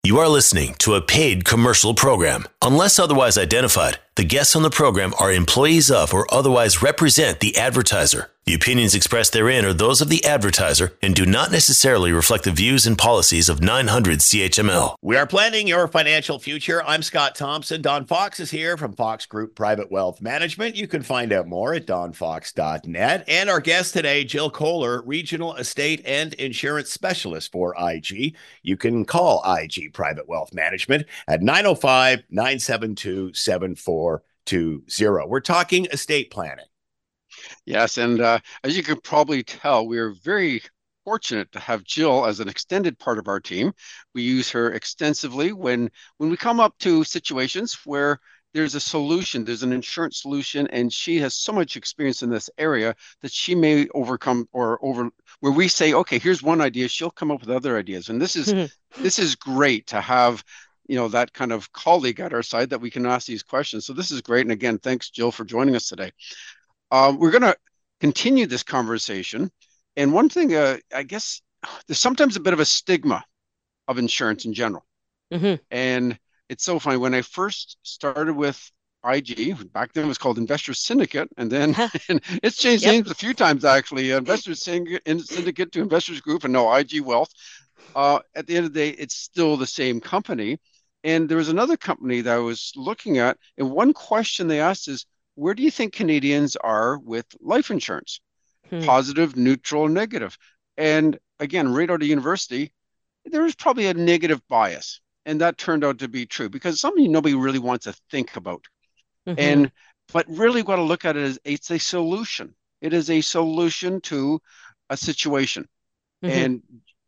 You 0.05 0.17
are 0.17 0.29
listening 0.29 0.75
to 0.79 0.95
a 0.95 1.01
paid 1.01 1.43
commercial 1.43 1.93
program. 1.93 2.45
Unless 2.63 2.99
otherwise 2.99 3.37
identified, 3.37 3.99
the 4.19 4.25
guests 4.25 4.53
on 4.53 4.63
the 4.63 4.69
program 4.69 5.13
are 5.17 5.31
employees 5.31 5.89
of 5.89 6.13
or 6.13 6.27
otherwise 6.29 6.81
represent 6.81 7.39
the 7.39 7.55
advertiser. 7.55 8.29
The 8.49 8.55
opinions 8.55 8.95
expressed 8.95 9.33
therein 9.33 9.63
are 9.63 9.73
those 9.73 10.01
of 10.01 10.09
the 10.09 10.25
advertiser 10.25 10.97
and 11.03 11.13
do 11.13 11.23
not 11.23 11.51
necessarily 11.51 12.11
reflect 12.11 12.45
the 12.45 12.51
views 12.51 12.87
and 12.87 12.97
policies 12.97 13.47
of 13.47 13.61
900 13.61 14.17
CHML. 14.17 14.95
We 15.03 15.17
are 15.17 15.27
planning 15.27 15.67
your 15.67 15.87
financial 15.87 16.39
future. 16.39 16.83
I'm 16.83 17.03
Scott 17.03 17.35
Thompson. 17.35 17.83
Don 17.83 18.07
Fox 18.07 18.39
is 18.39 18.49
here 18.49 18.75
from 18.75 18.93
Fox 18.93 19.27
Group 19.27 19.53
Private 19.53 19.91
Wealth 19.91 20.19
Management. 20.19 20.75
You 20.75 20.87
can 20.87 21.03
find 21.03 21.31
out 21.31 21.47
more 21.47 21.75
at 21.75 21.85
donfox.net. 21.85 23.23
And 23.27 23.51
our 23.51 23.59
guest 23.59 23.93
today, 23.93 24.23
Jill 24.23 24.49
Koehler, 24.49 25.03
Regional 25.05 25.55
Estate 25.55 26.01
and 26.03 26.33
Insurance 26.33 26.91
Specialist 26.91 27.51
for 27.51 27.75
IG. 27.77 28.35
You 28.63 28.77
can 28.77 29.05
call 29.05 29.43
IG 29.45 29.93
Private 29.93 30.27
Wealth 30.27 30.55
Management 30.55 31.05
at 31.27 31.43
905 31.43 32.23
972 32.31 33.33
7420. 34.49 35.27
We're 35.27 35.39
talking 35.39 35.85
estate 35.91 36.31
planning. 36.31 36.65
Yes, 37.65 37.97
and 37.97 38.19
uh, 38.19 38.39
as 38.63 38.75
you 38.75 38.83
can 38.83 38.99
probably 39.01 39.43
tell, 39.43 39.87
we 39.87 39.99
are 39.99 40.13
very 40.23 40.61
fortunate 41.05 41.51
to 41.51 41.59
have 41.59 41.83
Jill 41.83 42.25
as 42.25 42.39
an 42.39 42.49
extended 42.49 42.97
part 42.99 43.17
of 43.17 43.27
our 43.27 43.39
team. 43.39 43.71
We 44.13 44.23
use 44.23 44.49
her 44.51 44.73
extensively 44.73 45.53
when 45.53 45.89
when 46.17 46.29
we 46.29 46.37
come 46.37 46.59
up 46.59 46.77
to 46.79 47.03
situations 47.03 47.77
where 47.85 48.19
there's 48.53 48.75
a 48.75 48.79
solution, 48.79 49.45
there's 49.45 49.63
an 49.63 49.73
insurance 49.73 50.21
solution, 50.21 50.67
and 50.67 50.91
she 50.91 51.17
has 51.19 51.35
so 51.35 51.53
much 51.53 51.77
experience 51.77 52.23
in 52.23 52.29
this 52.29 52.49
area 52.57 52.95
that 53.21 53.31
she 53.31 53.53
may 53.53 53.87
overcome 53.93 54.47
or 54.51 54.83
over 54.83 55.09
where 55.39 55.51
we 55.51 55.67
say, 55.67 55.93
okay, 55.93 56.17
here's 56.17 56.41
one 56.41 56.59
idea, 56.59 56.87
she'll 56.87 57.11
come 57.11 57.31
up 57.31 57.41
with 57.41 57.49
other 57.49 57.77
ideas. 57.77 58.09
And 58.09 58.19
this 58.19 58.35
is 58.35 58.53
this 58.99 59.19
is 59.19 59.35
great 59.35 59.87
to 59.87 60.01
have 60.01 60.43
you 60.89 60.95
know 60.95 61.07
that 61.07 61.31
kind 61.33 61.51
of 61.51 61.71
colleague 61.71 62.19
at 62.19 62.33
our 62.33 62.41
side 62.41 62.71
that 62.71 62.81
we 62.81 62.89
can 62.89 63.05
ask 63.05 63.27
these 63.27 63.43
questions. 63.43 63.85
So 63.85 63.93
this 63.93 64.09
is 64.09 64.21
great. 64.21 64.41
And 64.41 64.51
again, 64.51 64.79
thanks, 64.79 65.11
Jill, 65.11 65.31
for 65.31 65.45
joining 65.45 65.75
us 65.75 65.87
today. 65.87 66.11
Uh, 66.89 67.13
we're 67.15 67.29
going 67.29 67.43
to 67.43 67.55
continue 68.01 68.47
this 68.47 68.63
conversation. 68.63 69.51
And 69.95 70.11
one 70.11 70.29
thing, 70.29 70.55
uh, 70.55 70.77
I 70.93 71.03
guess, 71.03 71.41
there's 71.87 71.99
sometimes 71.99 72.35
a 72.35 72.39
bit 72.39 72.53
of 72.53 72.59
a 72.59 72.65
stigma 72.65 73.23
of 73.87 73.99
insurance 73.99 74.45
in 74.45 74.53
general. 74.53 74.83
Mm-hmm. 75.31 75.55
And 75.69 76.17
it's 76.49 76.63
so 76.63 76.79
funny. 76.79 76.97
When 76.97 77.13
I 77.13 77.21
first 77.21 77.77
started 77.83 78.35
with 78.35 78.59
IG, 79.07 79.71
back 79.71 79.93
then 79.93 80.05
it 80.05 80.07
was 80.07 80.17
called 80.17 80.39
Investor 80.39 80.73
Syndicate, 80.73 81.29
and 81.37 81.51
then 81.51 81.75
and 82.09 82.19
it's 82.41 82.57
changed 82.57 82.83
yep. 82.83 82.93
names 82.93 83.11
a 83.11 83.15
few 83.15 83.35
times 83.35 83.63
actually. 83.63 84.09
Investor 84.09 84.55
Syndicate 84.55 85.71
to 85.71 85.81
Investors 85.81 86.19
Group, 86.19 86.45
and 86.45 86.53
no 86.53 86.73
IG 86.73 87.01
Wealth. 87.01 87.29
Uh, 87.95 88.19
at 88.33 88.47
the 88.47 88.57
end 88.57 88.65
of 88.65 88.73
the 88.73 88.79
day, 88.79 88.89
it's 88.89 89.15
still 89.15 89.55
the 89.55 89.67
same 89.67 89.99
company. 89.99 90.57
And 91.03 91.29
there 91.29 91.37
was 91.37 91.49
another 91.49 91.77
company 91.77 92.21
that 92.21 92.35
I 92.35 92.39
was 92.39 92.73
looking 92.75 93.19
at, 93.19 93.37
and 93.57 93.71
one 93.71 93.93
question 93.93 94.47
they 94.47 94.59
asked 94.59 94.87
is, 94.87 95.05
where 95.35 95.53
do 95.53 95.63
you 95.63 95.71
think 95.71 95.93
Canadians 95.93 96.57
are 96.57 96.97
with 96.99 97.25
life 97.39 97.71
insurance? 97.71 98.19
Hmm. 98.69 98.81
Positive, 98.81 99.37
neutral, 99.37 99.87
negative. 99.87 100.37
And 100.75 101.17
again, 101.39 101.73
right 101.73 101.89
out 101.89 102.01
of 102.01 102.07
university, 102.07 102.73
there 103.25 103.43
was 103.43 103.55
probably 103.55 103.87
a 103.87 103.93
negative 103.93 104.41
bias. 104.49 104.99
And 105.25 105.41
that 105.41 105.57
turned 105.57 105.83
out 105.83 105.99
to 105.99 106.07
be 106.07 106.25
true 106.25 106.49
because 106.49 106.79
something 106.79 107.11
nobody 107.11 107.35
really 107.35 107.59
wants 107.59 107.85
to 107.85 107.93
think 108.11 108.35
about. 108.35 108.65
Mm-hmm. 109.27 109.39
And 109.39 109.71
but 110.11 110.25
really 110.27 110.63
got 110.63 110.77
to 110.77 110.81
look 110.81 111.05
at 111.05 111.15
it 111.15 111.23
as 111.23 111.39
it's 111.43 111.69
a 111.71 111.77
solution. 111.77 112.55
It 112.81 112.93
is 112.93 113.09
a 113.09 113.21
solution 113.21 114.01
to 114.01 114.41
a 114.89 114.97
situation. 114.97 115.67
Mm-hmm. 116.23 116.37
And 116.37 116.63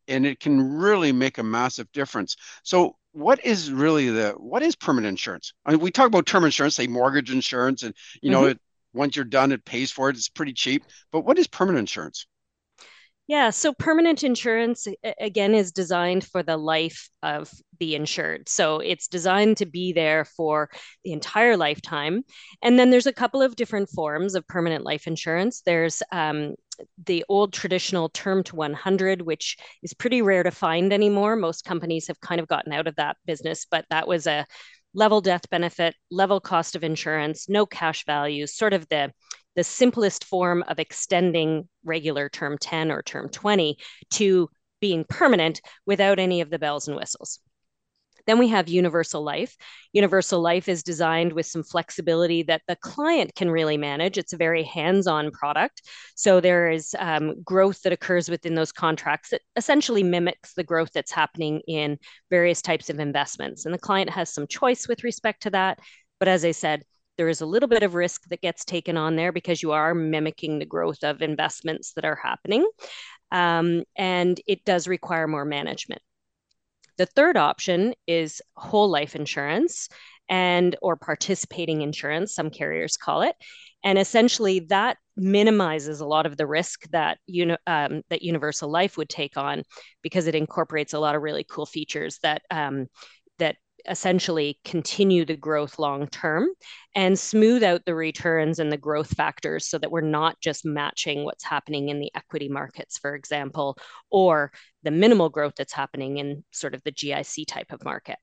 and 0.08 0.26
it 0.26 0.40
can 0.40 0.62
really 0.62 1.12
make 1.12 1.38
a 1.38 1.44
massive 1.44 1.92
difference. 1.92 2.36
So 2.64 2.96
what 3.14 3.46
is 3.46 3.72
really 3.72 4.10
the 4.10 4.32
what 4.32 4.62
is 4.62 4.76
permanent 4.76 5.10
insurance? 5.10 5.54
I 5.66 5.72
mean, 5.72 5.80
we 5.80 5.92
talk 5.92 6.08
about 6.08 6.26
term 6.26 6.46
insurance, 6.46 6.76
say 6.76 6.88
mortgage 6.88 7.32
insurance, 7.32 7.84
and 7.84 7.94
you 8.22 8.32
know, 8.32 8.42
mm-hmm. 8.42 8.52
it, 8.52 8.60
once 8.94 9.16
you're 9.16 9.26
done, 9.26 9.52
it 9.52 9.66
pays 9.66 9.92
for 9.92 10.10
it. 10.10 10.16
It's 10.16 10.30
pretty 10.30 10.54
cheap. 10.54 10.84
But 11.12 11.22
what 11.22 11.38
is 11.38 11.48
permanent 11.48 11.80
insurance? 11.80 12.26
Yeah, 13.28 13.52
so 13.52 13.74
permanent 13.74 14.24
insurance 14.24 14.88
again 15.20 15.56
is 15.56 15.72
designed 15.72 16.26
for 16.26 16.44
the 16.44 16.58
life 16.58 17.10
of 17.24 17.50
the 17.80 17.96
insured. 17.96 18.50
So 18.50 18.80
it's 18.80 19.08
designed 19.08 19.58
to 19.58 19.66
be 19.66 19.94
there 19.94 20.26
for 20.26 20.70
the 21.06 21.14
entire 21.14 21.56
lifetime. 21.56 22.24
And 22.62 22.78
then 22.78 22.90
there's 22.90 23.08
a 23.08 23.14
couple 23.14 23.42
of 23.42 23.56
different 23.56 23.90
forms 23.90 24.36
of 24.36 24.46
permanent 24.48 24.84
life 24.84 25.08
insurance. 25.08 25.62
There's 25.66 26.04
um, 26.12 26.56
the 27.06 27.26
old 27.30 27.54
traditional 27.54 28.10
term 28.10 28.44
to 28.44 28.56
100, 28.56 29.22
which 29.22 29.58
is 29.84 29.94
pretty 29.94 30.22
rare 30.22 30.44
to 30.44 30.52
find 30.52 30.94
anymore. 30.94 31.36
Most 31.36 31.66
companies 31.66 32.08
have 32.08 32.20
kind 32.20 32.40
of 32.42 32.48
gotten 32.48 32.74
out 32.74 32.88
of 32.88 32.96
that 32.96 33.18
business, 33.26 33.66
but 33.70 33.86
that 33.90 34.08
was 34.08 34.28
a 34.28 34.46
level 34.94 35.22
death 35.22 35.50
benefit, 35.50 35.96
level 36.10 36.40
cost 36.40 36.76
of 36.76 36.84
insurance, 36.84 37.48
no 37.48 37.66
cash 37.66 38.06
values, 38.06 38.56
sort 38.56 38.74
of 38.74 38.88
the 38.90 39.12
the 39.56 39.64
simplest 39.64 40.24
form 40.24 40.64
of 40.68 40.80
extending 40.80 41.68
regular 41.84 42.30
term 42.30 42.58
10 42.58 42.90
or 42.90 43.02
term 43.02 43.28
20 43.28 43.78
to 44.12 44.50
being 44.80 45.04
permanent 45.04 45.62
without 45.86 46.20
any 46.20 46.42
of 46.42 46.50
the 46.50 46.60
bells 46.60 46.88
and 46.88 46.96
whistles. 46.96 47.40
Then 48.32 48.40
we 48.40 48.48
have 48.48 48.70
Universal 48.70 49.24
Life. 49.24 49.58
Universal 49.92 50.40
Life 50.40 50.70
is 50.70 50.84
designed 50.84 51.34
with 51.34 51.46
some 51.46 51.64
flexibility 51.64 52.44
that 52.44 52.62
the 52.66 52.78
client 52.78 53.36
can 53.36 53.52
really 53.52 53.76
manage. 53.76 54.18
It's 54.18 54.32
a 54.32 54.38
very 54.38 54.64
hands 54.64 55.06
on 55.06 55.32
product. 55.32 55.82
So 56.16 56.40
there 56.40 56.70
is 56.70 56.96
um, 56.98 57.44
growth 57.44 57.82
that 57.82 57.92
occurs 57.92 58.30
within 58.30 58.56
those 58.56 58.72
contracts 58.72 59.32
that 59.32 59.42
essentially 59.58 60.02
mimics 60.02 60.54
the 60.54 60.64
growth 60.64 60.92
that's 60.94 61.12
happening 61.12 61.60
in 61.68 61.98
various 62.30 62.62
types 62.62 62.90
of 62.90 63.02
investments. 63.02 63.66
And 63.66 63.74
the 63.74 63.80
client 63.80 64.10
has 64.10 64.34
some 64.34 64.48
choice 64.48 64.88
with 64.88 65.04
respect 65.04 65.44
to 65.44 65.50
that. 65.50 65.80
But 66.18 66.30
as 66.30 66.46
I 66.46 66.52
said, 66.52 66.84
there 67.18 67.28
is 67.28 67.42
a 67.42 67.46
little 67.46 67.68
bit 67.68 67.84
of 67.84 67.96
risk 67.96 68.30
that 68.30 68.40
gets 68.40 68.64
taken 68.64 68.96
on 68.96 69.18
there 69.18 69.34
because 69.34 69.62
you 69.62 69.74
are 69.74 69.94
mimicking 69.94 70.58
the 70.58 70.66
growth 70.66 71.04
of 71.04 71.22
investments 71.22 71.92
that 71.96 72.06
are 72.06 72.16
happening. 72.24 72.66
Um, 73.30 73.84
and 73.98 74.40
it 74.48 74.64
does 74.64 74.88
require 74.88 75.28
more 75.28 75.44
management. 75.44 76.02
The 77.02 77.08
third 77.08 77.36
option 77.36 77.96
is 78.06 78.44
whole 78.56 78.88
life 78.88 79.16
insurance 79.16 79.90
and 80.30 80.76
or 80.84 80.96
participating 80.96 81.82
insurance 81.82 82.36
some 82.36 82.52
carriers 82.52 82.96
call 82.96 83.24
it. 83.24 83.36
And 83.84 83.98
essentially 83.98 84.60
that 84.70 84.98
minimizes 85.18 86.00
a 86.00 86.06
lot 86.06 86.28
of 86.28 86.38
the 86.38 86.46
risk 86.46 86.88
that 86.92 87.18
uni- 87.26 87.58
um, 87.66 88.04
that 88.12 88.22
universal 88.22 88.70
life 88.70 88.98
would 88.98 89.10
take 89.10 89.36
on 89.36 89.64
because 90.04 90.28
it 90.28 90.36
incorporates 90.36 90.94
a 90.94 91.00
lot 91.00 91.16
of 91.16 91.24
really 91.24 91.44
cool 91.44 91.66
features 91.66 92.20
that 92.22 92.44
um, 92.52 92.82
that 92.82 92.90
essentially 93.90 94.60
continue 94.64 95.26
the 95.26 95.36
growth 95.36 95.80
long 95.80 96.08
term 96.08 96.48
and 96.96 97.18
smooth 97.18 97.64
out 97.64 97.86
the 97.86 97.96
returns 97.96 98.60
and 98.60 98.72
the 98.72 98.78
growth 98.78 99.16
factors 99.16 99.68
so 99.68 99.78
that 99.78 99.92
we're 99.92 100.02
not 100.02 100.40
just 100.42 100.66
matching 100.66 101.24
what's 101.24 101.44
happening 101.44 101.90
in 101.90 102.00
the 102.00 102.12
equity 102.16 102.50
markets, 102.50 102.98
for 102.98 103.16
example, 103.16 103.78
or 104.10 104.52
the 104.84 104.92
minimal 104.92 105.30
growth 105.30 105.54
that's 105.58 105.74
happening 105.74 106.18
in 106.18 106.44
sort 106.52 106.74
of 106.74 106.84
the 106.84 106.92
GIC 106.92 107.46
type 107.48 107.72
of 107.72 107.84
market. 107.84 108.18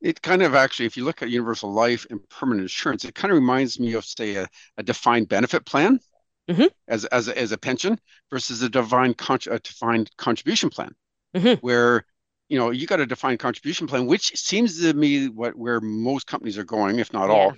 It 0.00 0.20
kind 0.22 0.42
of 0.42 0.54
actually, 0.54 0.86
if 0.86 0.96
you 0.96 1.04
look 1.04 1.22
at 1.22 1.30
universal 1.30 1.72
life 1.72 2.06
and 2.10 2.20
permanent 2.28 2.64
insurance, 2.64 3.04
it 3.04 3.14
kind 3.14 3.32
of 3.32 3.38
reminds 3.38 3.80
me 3.80 3.94
of, 3.94 4.04
say, 4.04 4.36
a, 4.36 4.46
a 4.76 4.82
defined 4.82 5.28
benefit 5.28 5.64
plan 5.64 5.98
mm-hmm. 6.48 6.66
as, 6.88 7.04
as, 7.06 7.28
a, 7.28 7.38
as 7.38 7.52
a 7.52 7.58
pension 7.58 7.98
versus 8.30 8.62
a, 8.62 8.68
defined 8.68 9.16
con- 9.16 9.38
a 9.50 9.58
defined 9.58 10.10
contribution 10.16 10.70
plan, 10.70 10.94
mm-hmm. 11.34 11.54
where 11.60 12.04
you 12.48 12.58
know 12.58 12.70
you 12.70 12.86
got 12.86 13.00
a 13.00 13.06
defined 13.06 13.38
contribution 13.38 13.86
plan 13.86 14.06
which 14.06 14.36
seems 14.36 14.80
to 14.80 14.92
me 14.94 15.28
what 15.28 15.56
where 15.56 15.80
most 15.80 16.26
companies 16.26 16.58
are 16.58 16.64
going 16.64 16.98
if 16.98 17.12
not 17.12 17.28
yeah. 17.28 17.34
all 17.34 17.54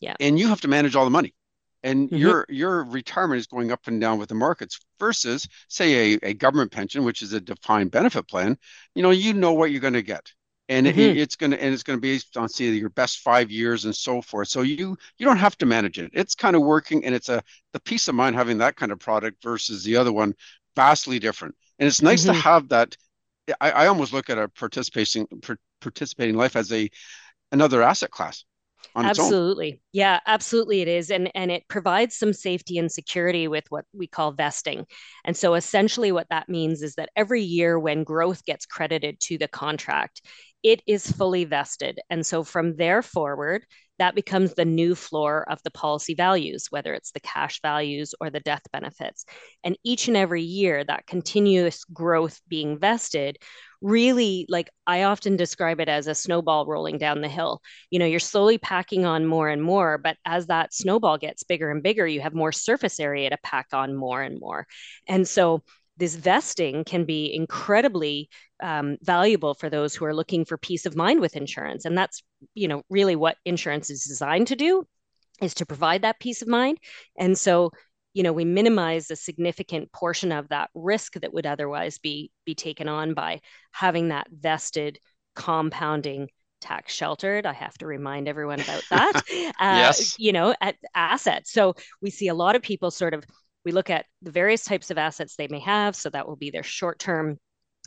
yeah 0.00 0.14
and 0.20 0.38
you 0.38 0.48
have 0.48 0.60
to 0.60 0.68
manage 0.68 0.96
all 0.96 1.04
the 1.04 1.10
money 1.10 1.34
and 1.82 2.08
mm-hmm. 2.08 2.16
your 2.16 2.46
your 2.48 2.84
retirement 2.84 3.38
is 3.38 3.46
going 3.46 3.70
up 3.72 3.86
and 3.86 4.00
down 4.00 4.18
with 4.18 4.28
the 4.28 4.34
markets 4.34 4.80
versus 4.98 5.46
say 5.68 6.14
a, 6.14 6.18
a 6.22 6.34
government 6.34 6.72
pension 6.72 7.04
which 7.04 7.22
is 7.22 7.32
a 7.32 7.40
defined 7.40 7.90
benefit 7.90 8.26
plan 8.28 8.56
you 8.94 9.02
know 9.02 9.10
you 9.10 9.32
know 9.32 9.52
what 9.52 9.70
you're 9.70 9.80
going 9.80 9.92
to 9.92 10.02
get 10.02 10.32
and 10.68 10.86
mm-hmm. 10.86 10.98
it, 10.98 11.16
it's 11.16 11.36
going 11.36 11.50
to 11.50 11.62
and 11.62 11.72
it's 11.72 11.82
going 11.82 11.96
to 11.96 12.00
be 12.00 12.14
based 12.14 12.36
on 12.36 12.48
say 12.48 12.66
your 12.66 12.90
best 12.90 13.20
five 13.20 13.50
years 13.50 13.84
and 13.84 13.94
so 13.94 14.20
forth 14.20 14.48
so 14.48 14.62
you 14.62 14.96
you 15.18 15.26
don't 15.26 15.38
have 15.38 15.56
to 15.56 15.66
manage 15.66 15.98
it 15.98 16.10
it's 16.14 16.34
kind 16.34 16.56
of 16.56 16.62
working 16.62 17.04
and 17.04 17.14
it's 17.14 17.28
a 17.28 17.42
the 17.72 17.80
peace 17.80 18.08
of 18.08 18.14
mind 18.14 18.36
having 18.36 18.58
that 18.58 18.76
kind 18.76 18.92
of 18.92 18.98
product 18.98 19.42
versus 19.42 19.84
the 19.84 19.96
other 19.96 20.12
one 20.12 20.34
vastly 20.74 21.18
different 21.18 21.54
and 21.78 21.86
it's 21.86 22.02
nice 22.02 22.22
mm-hmm. 22.22 22.32
to 22.32 22.38
have 22.38 22.68
that 22.68 22.96
I, 23.60 23.70
I 23.70 23.86
almost 23.86 24.12
look 24.12 24.30
at 24.30 24.38
a 24.38 24.48
participating 24.48 25.26
participating 25.80 26.36
life 26.36 26.56
as 26.56 26.72
a 26.72 26.88
another 27.52 27.82
asset 27.82 28.10
class 28.10 28.44
absolutely. 28.96 29.80
Yeah 29.92 30.20
absolutely 30.26 30.80
it 30.80 30.88
is 30.88 31.10
and 31.10 31.30
and 31.34 31.50
it 31.50 31.64
provides 31.68 32.16
some 32.16 32.32
safety 32.32 32.78
and 32.78 32.90
security 32.90 33.48
with 33.48 33.64
what 33.68 33.84
we 33.92 34.06
call 34.06 34.32
vesting. 34.32 34.86
And 35.24 35.36
so 35.36 35.54
essentially 35.54 36.12
what 36.12 36.28
that 36.30 36.48
means 36.48 36.82
is 36.82 36.94
that 36.96 37.10
every 37.16 37.42
year 37.42 37.78
when 37.78 38.04
growth 38.04 38.44
gets 38.44 38.66
credited 38.66 39.20
to 39.20 39.38
the 39.38 39.48
contract 39.48 40.22
it 40.62 40.82
is 40.86 41.10
fully 41.10 41.44
vested. 41.44 42.00
And 42.10 42.26
so 42.26 42.42
from 42.42 42.76
there 42.76 43.02
forward 43.02 43.64
that 43.98 44.14
becomes 44.14 44.54
the 44.54 44.64
new 44.64 44.94
floor 44.94 45.44
of 45.50 45.62
the 45.62 45.70
policy 45.70 46.14
values, 46.14 46.66
whether 46.70 46.94
it's 46.94 47.12
the 47.12 47.20
cash 47.20 47.60
values 47.60 48.14
or 48.20 48.30
the 48.30 48.40
death 48.40 48.62
benefits. 48.72 49.24
And 49.64 49.76
each 49.84 50.08
and 50.08 50.16
every 50.16 50.42
year, 50.42 50.84
that 50.84 51.06
continuous 51.06 51.84
growth 51.84 52.40
being 52.48 52.78
vested 52.78 53.38
really 53.80 54.44
like 54.48 54.70
I 54.86 55.04
often 55.04 55.36
describe 55.36 55.80
it 55.80 55.88
as 55.88 56.06
a 56.06 56.14
snowball 56.14 56.66
rolling 56.66 56.98
down 56.98 57.20
the 57.20 57.28
hill. 57.28 57.60
You 57.90 57.98
know, 57.98 58.06
you're 58.06 58.20
slowly 58.20 58.58
packing 58.58 59.04
on 59.04 59.26
more 59.26 59.48
and 59.48 59.62
more, 59.62 59.98
but 59.98 60.16
as 60.24 60.46
that 60.46 60.74
snowball 60.74 61.18
gets 61.18 61.44
bigger 61.44 61.70
and 61.70 61.82
bigger, 61.82 62.06
you 62.06 62.20
have 62.20 62.34
more 62.34 62.52
surface 62.52 62.98
area 62.98 63.30
to 63.30 63.38
pack 63.42 63.68
on 63.72 63.94
more 63.94 64.22
and 64.22 64.40
more. 64.40 64.66
And 65.06 65.26
so 65.26 65.62
this 65.98 66.14
vesting 66.14 66.84
can 66.84 67.04
be 67.04 67.34
incredibly 67.34 68.30
um, 68.62 68.96
valuable 69.02 69.54
for 69.54 69.68
those 69.68 69.94
who 69.94 70.04
are 70.04 70.14
looking 70.14 70.44
for 70.44 70.56
peace 70.56 70.86
of 70.86 70.96
mind 70.96 71.20
with 71.20 71.36
insurance. 71.36 71.84
And 71.84 71.98
that's 71.98 72.22
you 72.54 72.68
know 72.68 72.82
really 72.88 73.16
what 73.16 73.36
insurance 73.44 73.90
is 73.90 74.04
designed 74.04 74.46
to 74.48 74.56
do 74.56 74.86
is 75.40 75.54
to 75.54 75.66
provide 75.66 76.02
that 76.02 76.20
peace 76.20 76.40
of 76.42 76.48
mind. 76.48 76.78
And 77.18 77.36
so 77.36 77.72
you 78.14 78.22
know 78.22 78.32
we 78.32 78.44
minimize 78.44 79.10
a 79.10 79.16
significant 79.16 79.92
portion 79.92 80.32
of 80.32 80.48
that 80.48 80.70
risk 80.74 81.14
that 81.14 81.34
would 81.34 81.46
otherwise 81.46 81.98
be 81.98 82.30
be 82.46 82.54
taken 82.54 82.88
on 82.88 83.14
by 83.14 83.40
having 83.72 84.08
that 84.08 84.28
vested 84.30 84.98
compounding 85.34 86.28
tax 86.60 86.92
sheltered. 86.92 87.46
I 87.46 87.52
have 87.52 87.76
to 87.78 87.86
remind 87.86 88.28
everyone 88.28 88.60
about 88.60 88.82
that. 88.90 89.22
Uh, 89.60 89.90
yes. 89.90 90.16
you 90.18 90.32
know 90.32 90.54
at 90.60 90.76
assets 90.94 91.52
so 91.52 91.74
we 92.00 92.10
see 92.10 92.28
a 92.28 92.34
lot 92.34 92.54
of 92.54 92.62
people 92.62 92.90
sort 92.90 93.14
of 93.14 93.24
we 93.68 93.72
look 93.72 93.90
at 93.90 94.06
the 94.22 94.30
various 94.30 94.64
types 94.64 94.90
of 94.90 94.96
assets 94.96 95.36
they 95.36 95.46
may 95.46 95.60
have. 95.60 95.94
So 95.94 96.08
that 96.08 96.26
will 96.26 96.36
be 96.36 96.50
their 96.50 96.62
short 96.62 96.98
term 96.98 97.36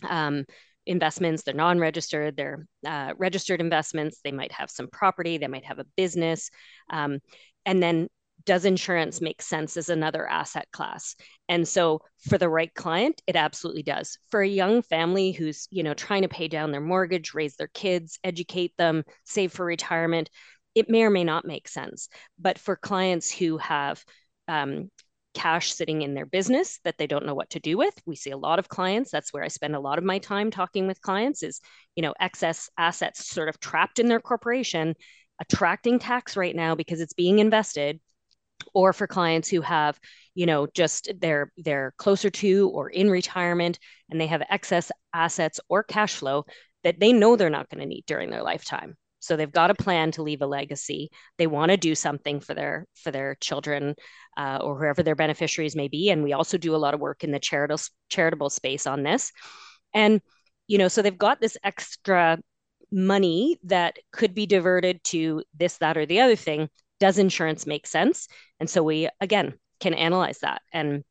um, 0.07 0.45
investments, 0.85 1.41
they're 1.41 1.55
non 1.55 1.79
registered, 1.79 2.37
they're 2.37 2.67
uh, 2.85 3.13
registered 3.17 3.61
investments. 3.61 4.19
They 4.23 4.31
might 4.31 4.51
have 4.51 4.69
some 4.69 4.89
property, 4.89 5.39
they 5.39 5.47
might 5.47 5.65
have 5.65 5.79
a 5.79 5.87
business. 5.97 6.51
Um, 6.91 7.17
and 7.65 7.81
then 7.81 8.09
does 8.45 8.65
insurance 8.65 9.21
make 9.21 9.41
sense 9.41 9.75
as 9.75 9.89
another 9.89 10.27
asset 10.27 10.67
class 10.73 11.15
and 11.47 11.67
so 11.67 12.01
for 12.27 12.39
the 12.39 12.49
right 12.49 12.73
client 12.73 13.21
it 13.27 13.35
absolutely 13.35 13.83
does 13.83 14.17
for 14.31 14.41
a 14.41 14.47
young 14.47 14.81
family 14.81 15.31
who's 15.31 15.67
you 15.69 15.83
know 15.83 15.93
trying 15.93 16.23
to 16.23 16.27
pay 16.27 16.47
down 16.47 16.71
their 16.71 16.81
mortgage 16.81 17.35
raise 17.35 17.55
their 17.55 17.69
kids 17.75 18.17
educate 18.23 18.73
them 18.79 19.03
save 19.25 19.51
for 19.51 19.63
retirement 19.63 20.27
it 20.73 20.89
may 20.89 21.03
or 21.03 21.11
may 21.11 21.23
not 21.23 21.45
make 21.45 21.67
sense 21.67 22.09
but 22.39 22.57
for 22.57 22.75
clients 22.75 23.31
who 23.31 23.59
have 23.59 24.03
um, 24.47 24.89
cash 25.33 25.73
sitting 25.73 26.01
in 26.01 26.13
their 26.13 26.25
business 26.25 26.79
that 26.83 26.97
they 26.97 27.07
don't 27.07 27.25
know 27.25 27.35
what 27.35 27.49
to 27.51 27.59
do 27.59 27.77
with. 27.77 27.93
We 28.05 28.15
see 28.15 28.31
a 28.31 28.37
lot 28.37 28.59
of 28.59 28.69
clients. 28.69 29.11
That's 29.11 29.33
where 29.33 29.43
i 29.43 29.47
spend 29.47 29.75
a 29.75 29.79
lot 29.79 29.97
of 29.97 30.03
my 30.03 30.19
time 30.19 30.51
talking 30.51 30.87
with 30.87 31.01
clients 31.01 31.43
is 31.43 31.61
you 31.95 32.01
know 32.01 32.13
excess 32.19 32.69
assets 32.77 33.27
sort 33.27 33.49
of 33.49 33.59
trapped 33.59 33.99
in 33.99 34.07
their 34.07 34.19
corporation 34.19 34.95
attracting 35.39 35.99
tax 35.99 36.37
right 36.37 36.55
now 36.55 36.75
because 36.75 37.01
it's 37.01 37.13
being 37.13 37.39
invested 37.39 37.99
or 38.73 38.93
for 38.93 39.07
clients 39.07 39.49
who 39.49 39.61
have 39.61 39.99
you 40.35 40.45
know 40.45 40.67
just 40.73 41.11
they're 41.19 41.51
they're 41.57 41.93
closer 41.97 42.29
to 42.29 42.69
or 42.69 42.89
in 42.89 43.09
retirement 43.09 43.79
and 44.09 44.21
they 44.21 44.27
have 44.27 44.43
excess 44.49 44.91
assets 45.13 45.59
or 45.69 45.83
cash 45.83 46.15
flow 46.15 46.45
that 46.83 46.99
they 46.99 47.13
know 47.13 47.35
they're 47.35 47.49
not 47.49 47.69
going 47.69 47.79
to 47.79 47.87
need 47.87 48.03
during 48.05 48.29
their 48.29 48.43
lifetime 48.43 48.95
so 49.21 49.38
they've 49.38 49.51
got 49.51 49.69
a 49.69 49.75
plan 49.75 50.12
to 50.12 50.23
leave 50.23 50.41
a 50.41 50.47
legacy. 50.47 51.10
They 51.38 51.47
want 51.47 51.71
to 51.71 51.77
do 51.77 51.95
something 51.95 52.39
for 52.41 52.53
their 52.53 52.88
for 52.95 53.12
their 53.12 53.36
children 53.36 53.95
uh, 54.36 54.60
or 54.62 54.77
whoever 54.77 55.03
their 55.03 55.15
beneficiaries 55.15 55.75
may 55.75 55.88
be. 55.88 56.10
And 56.10 56.23
we 56.23 56.34
also 56.34 56.57
do 56.57 56.75
a 56.75 56.77
lot 56.77 56.93
of 56.93 56.99
work 56.99 57.23
in 57.23 57.31
the 57.31 57.39
charitable 57.39 57.81
charitable 58.10 58.49
space 58.49 58.88
on 58.88 59.03
this. 59.03 59.31
And 59.93 60.21
you 60.67 60.77
know 60.77 60.88
so 60.88 61.01
they've 61.01 61.17
got 61.17 61.39
this 61.39 61.57
extra 61.63 62.39
money 62.91 63.57
that 63.63 63.97
could 64.12 64.34
be 64.34 64.45
diverted 64.45 65.03
to 65.05 65.43
this 65.57 65.77
that 65.77 65.97
or 65.97 66.05
the 66.05 66.19
other 66.21 66.36
thing. 66.36 66.67
Does 66.99 67.17
insurance 67.17 67.65
make 67.65 67.88
sense? 67.88 68.27
And 68.60 68.69
so 68.69 68.84
we 68.84 69.07
again 69.21 69.53
can 69.79 69.93
analyze 69.93 70.39
that. 70.39 70.62
And 70.73 71.03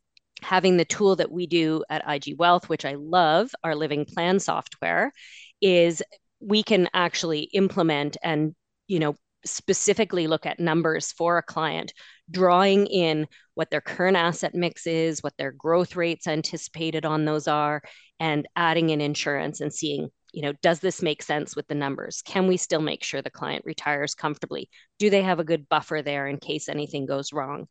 having 0.42 0.76
the 0.76 0.84
tool 0.84 1.16
that 1.16 1.30
we 1.30 1.46
do 1.46 1.84
at 1.90 2.02
IG 2.08 2.38
Wealth, 2.38 2.68
which 2.68 2.84
I 2.84 2.94
love, 2.94 3.50
our 3.62 3.74
living 3.74 4.04
plan 4.04 4.40
software, 4.40 5.12
is 5.60 6.02
we 6.40 6.62
can 6.62 6.88
actually 6.94 7.42
implement 7.52 8.16
and 8.22 8.54
you 8.88 8.98
know 8.98 9.14
specifically 9.44 10.26
look 10.26 10.44
at 10.44 10.60
numbers 10.60 11.12
for 11.12 11.38
a 11.38 11.42
client 11.42 11.92
drawing 12.30 12.86
in 12.86 13.26
what 13.54 13.70
their 13.70 13.80
current 13.80 14.16
asset 14.16 14.54
mix 14.54 14.86
is 14.86 15.22
what 15.22 15.36
their 15.38 15.52
growth 15.52 15.96
rates 15.96 16.26
anticipated 16.26 17.06
on 17.06 17.24
those 17.24 17.48
are 17.48 17.80
and 18.18 18.46
adding 18.54 18.90
in 18.90 19.00
insurance 19.00 19.60
and 19.60 19.72
seeing 19.72 20.08
you 20.32 20.42
know 20.42 20.52
does 20.62 20.80
this 20.80 21.02
make 21.02 21.22
sense 21.22 21.56
with 21.56 21.66
the 21.66 21.74
numbers? 21.74 22.22
Can 22.22 22.46
we 22.46 22.56
still 22.56 22.80
make 22.80 23.02
sure 23.02 23.22
the 23.22 23.30
client 23.30 23.64
retires 23.64 24.14
comfortably? 24.14 24.68
Do 24.98 25.10
they 25.10 25.22
have 25.22 25.40
a 25.40 25.44
good 25.44 25.68
buffer 25.68 26.02
there 26.02 26.26
in 26.28 26.38
case 26.38 26.68
anything 26.68 27.06
goes 27.06 27.32
wrong? 27.32 27.66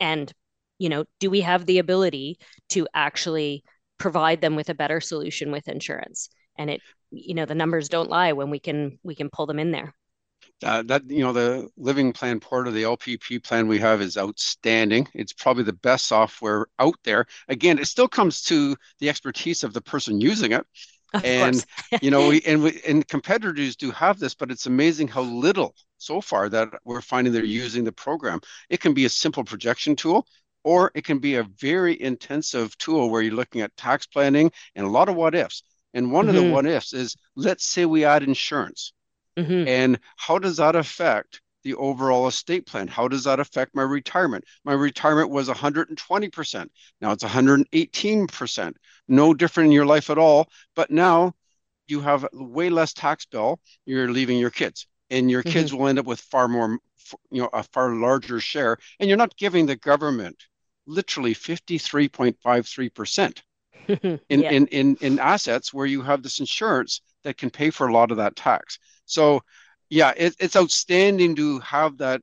And 0.00 0.32
you 0.78 0.88
know 0.88 1.04
do 1.20 1.30
we 1.30 1.42
have 1.42 1.66
the 1.66 1.78
ability 1.78 2.38
to 2.70 2.88
actually 2.94 3.62
provide 3.98 4.40
them 4.40 4.56
with 4.56 4.68
a 4.68 4.74
better 4.74 5.00
solution 5.00 5.52
with 5.52 5.68
insurance 5.68 6.28
and 6.56 6.70
it 6.70 6.80
you 7.10 7.34
know 7.34 7.44
the 7.44 7.54
numbers 7.54 7.88
don't 7.88 8.10
lie 8.10 8.32
when 8.32 8.50
we 8.50 8.58
can 8.58 8.98
we 9.02 9.14
can 9.14 9.30
pull 9.30 9.46
them 9.46 9.58
in 9.58 9.70
there. 9.70 9.94
Uh, 10.64 10.82
that 10.82 11.08
you 11.08 11.20
know 11.20 11.32
the 11.32 11.68
living 11.76 12.12
plan 12.12 12.40
portal 12.40 12.72
the 12.72 12.82
lpp 12.82 13.42
plan 13.42 13.68
we 13.68 13.78
have 13.78 14.00
is 14.00 14.16
outstanding. 14.16 15.06
It's 15.14 15.32
probably 15.32 15.64
the 15.64 15.72
best 15.72 16.06
software 16.06 16.66
out 16.78 16.96
there. 17.04 17.26
Again 17.48 17.78
it 17.78 17.86
still 17.86 18.08
comes 18.08 18.42
to 18.42 18.76
the 18.98 19.08
expertise 19.08 19.64
of 19.64 19.72
the 19.72 19.82
person 19.82 20.20
using 20.20 20.52
it. 20.52 20.66
Of 21.14 21.24
and 21.24 21.66
you 22.00 22.10
know 22.10 22.28
we 22.28 22.40
and 22.46 22.62
we 22.62 22.80
and 22.86 23.06
competitors 23.06 23.76
do 23.76 23.90
have 23.90 24.18
this 24.18 24.34
but 24.34 24.50
it's 24.50 24.66
amazing 24.66 25.08
how 25.08 25.22
little 25.22 25.74
so 25.98 26.20
far 26.20 26.48
that 26.48 26.68
we're 26.84 27.00
finding 27.02 27.32
they're 27.32 27.44
using 27.44 27.84
the 27.84 27.92
program. 27.92 28.40
It 28.70 28.80
can 28.80 28.94
be 28.94 29.04
a 29.04 29.08
simple 29.10 29.44
projection 29.44 29.94
tool 29.96 30.26
or 30.64 30.90
it 30.94 31.04
can 31.04 31.18
be 31.18 31.36
a 31.36 31.44
very 31.60 32.00
intensive 32.00 32.76
tool 32.78 33.10
where 33.10 33.22
you're 33.22 33.34
looking 33.34 33.60
at 33.60 33.76
tax 33.76 34.06
planning 34.06 34.50
and 34.74 34.86
a 34.86 34.90
lot 34.90 35.08
of 35.08 35.16
what 35.16 35.34
ifs 35.34 35.62
and 35.94 36.12
one 36.12 36.26
mm-hmm. 36.26 36.30
of 36.30 36.36
the 36.36 36.42
mm-hmm. 36.42 36.52
what 36.52 36.66
ifs 36.66 36.92
is 36.92 37.16
let's 37.36 37.64
say 37.64 37.84
we 37.84 38.04
add 38.04 38.22
insurance 38.22 38.92
mm-hmm. 39.36 39.68
and 39.68 39.98
how 40.16 40.38
does 40.38 40.56
that 40.56 40.76
affect 40.76 41.40
the 41.62 41.74
overall 41.74 42.26
estate 42.26 42.66
plan. 42.66 42.88
How 42.88 43.08
does 43.08 43.24
that 43.24 43.40
affect 43.40 43.74
my 43.74 43.82
retirement? 43.82 44.44
My 44.64 44.72
retirement 44.72 45.30
was 45.30 45.48
120%. 45.48 46.68
Now 47.00 47.12
it's 47.12 47.24
118%. 47.24 48.74
No 49.08 49.34
different 49.34 49.68
in 49.68 49.72
your 49.72 49.86
life 49.86 50.10
at 50.10 50.18
all. 50.18 50.48
But 50.74 50.90
now 50.90 51.34
you 51.86 52.00
have 52.00 52.26
way 52.32 52.70
less 52.70 52.92
tax 52.92 53.26
bill 53.26 53.60
you're 53.84 54.10
leaving 54.10 54.38
your 54.38 54.50
kids, 54.50 54.86
and 55.10 55.30
your 55.30 55.42
kids 55.42 55.70
mm-hmm. 55.70 55.80
will 55.80 55.88
end 55.88 55.98
up 55.98 56.06
with 56.06 56.20
far 56.20 56.48
more, 56.48 56.78
you 57.30 57.42
know, 57.42 57.50
a 57.52 57.62
far 57.64 57.94
larger 57.94 58.40
share. 58.40 58.78
And 58.98 59.08
you're 59.08 59.18
not 59.18 59.36
giving 59.36 59.66
the 59.66 59.76
government 59.76 60.42
literally 60.86 61.34
53.53% 61.34 63.42
in, 64.02 64.20
yeah. 64.28 64.50
in, 64.50 64.66
in, 64.68 64.96
in 65.00 65.18
assets 65.18 65.72
where 65.72 65.86
you 65.86 66.02
have 66.02 66.22
this 66.22 66.40
insurance 66.40 67.00
that 67.24 67.36
can 67.36 67.50
pay 67.50 67.70
for 67.70 67.88
a 67.88 67.92
lot 67.92 68.10
of 68.10 68.16
that 68.16 68.36
tax. 68.36 68.78
So 69.06 69.42
yeah, 69.90 70.12
it, 70.16 70.34
it's 70.38 70.56
outstanding 70.56 71.36
to 71.36 71.58
have 71.60 71.98
that 71.98 72.22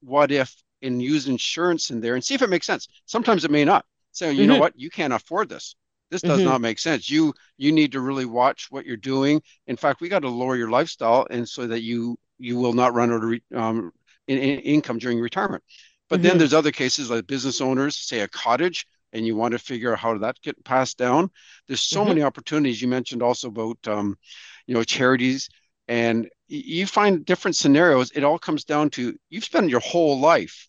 what 0.00 0.30
if 0.30 0.54
and 0.82 1.02
use 1.02 1.28
insurance 1.28 1.90
in 1.90 2.00
there 2.00 2.14
and 2.14 2.24
see 2.24 2.34
if 2.34 2.42
it 2.42 2.50
makes 2.50 2.66
sense. 2.66 2.88
Sometimes 3.06 3.44
it 3.44 3.50
may 3.50 3.64
not. 3.64 3.84
So 4.12 4.28
you 4.28 4.40
mm-hmm. 4.40 4.52
know 4.52 4.58
what, 4.58 4.72
you 4.76 4.90
can't 4.90 5.12
afford 5.12 5.48
this. 5.48 5.74
This 6.10 6.22
does 6.22 6.38
mm-hmm. 6.38 6.48
not 6.48 6.60
make 6.60 6.78
sense. 6.78 7.10
You 7.10 7.34
you 7.56 7.72
need 7.72 7.92
to 7.92 8.00
really 8.00 8.26
watch 8.26 8.68
what 8.70 8.86
you're 8.86 8.96
doing. 8.96 9.42
In 9.66 9.76
fact, 9.76 10.00
we 10.00 10.08
got 10.08 10.20
to 10.20 10.28
lower 10.28 10.54
your 10.54 10.70
lifestyle 10.70 11.26
and 11.30 11.48
so 11.48 11.66
that 11.66 11.82
you 11.82 12.16
you 12.38 12.56
will 12.56 12.72
not 12.72 12.94
run 12.94 13.12
out 13.12 13.24
of 13.24 13.58
um, 13.58 13.92
in, 14.28 14.38
in 14.38 14.60
income 14.60 14.98
during 14.98 15.18
retirement. 15.20 15.64
But 16.08 16.20
mm-hmm. 16.20 16.28
then 16.28 16.38
there's 16.38 16.54
other 16.54 16.70
cases 16.70 17.10
like 17.10 17.26
business 17.26 17.60
owners, 17.60 17.96
say 17.96 18.20
a 18.20 18.28
cottage, 18.28 18.86
and 19.14 19.26
you 19.26 19.36
want 19.36 19.52
to 19.52 19.58
figure 19.58 19.92
out 19.92 19.98
how 19.98 20.18
that 20.18 20.40
get 20.42 20.62
passed 20.64 20.98
down. 20.98 21.30
There's 21.66 21.80
so 21.80 22.00
mm-hmm. 22.00 22.08
many 22.08 22.22
opportunities. 22.22 22.82
You 22.82 22.88
mentioned 22.88 23.22
also 23.22 23.48
about 23.48 23.78
um, 23.88 24.18
you 24.66 24.74
know 24.74 24.84
charities 24.84 25.48
and 25.88 26.28
you 26.48 26.86
find 26.86 27.24
different 27.24 27.56
scenarios 27.56 28.10
it 28.14 28.24
all 28.24 28.38
comes 28.38 28.64
down 28.64 28.90
to 28.90 29.16
you've 29.30 29.44
spent 29.44 29.68
your 29.68 29.80
whole 29.80 30.18
life 30.20 30.68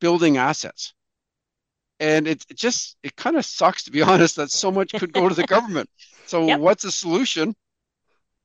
building 0.00 0.36
assets 0.36 0.94
and 2.00 2.26
it, 2.26 2.44
it 2.48 2.56
just 2.56 2.96
it 3.02 3.16
kind 3.16 3.36
of 3.36 3.44
sucks 3.44 3.84
to 3.84 3.90
be 3.90 4.02
honest 4.12 4.36
that 4.36 4.50
so 4.50 4.70
much 4.70 4.92
could 4.92 5.12
go 5.12 5.28
to 5.28 5.34
the 5.34 5.44
government 5.44 5.88
so 6.26 6.46
yep. 6.46 6.60
what's 6.60 6.82
the 6.82 6.92
solution 6.92 7.54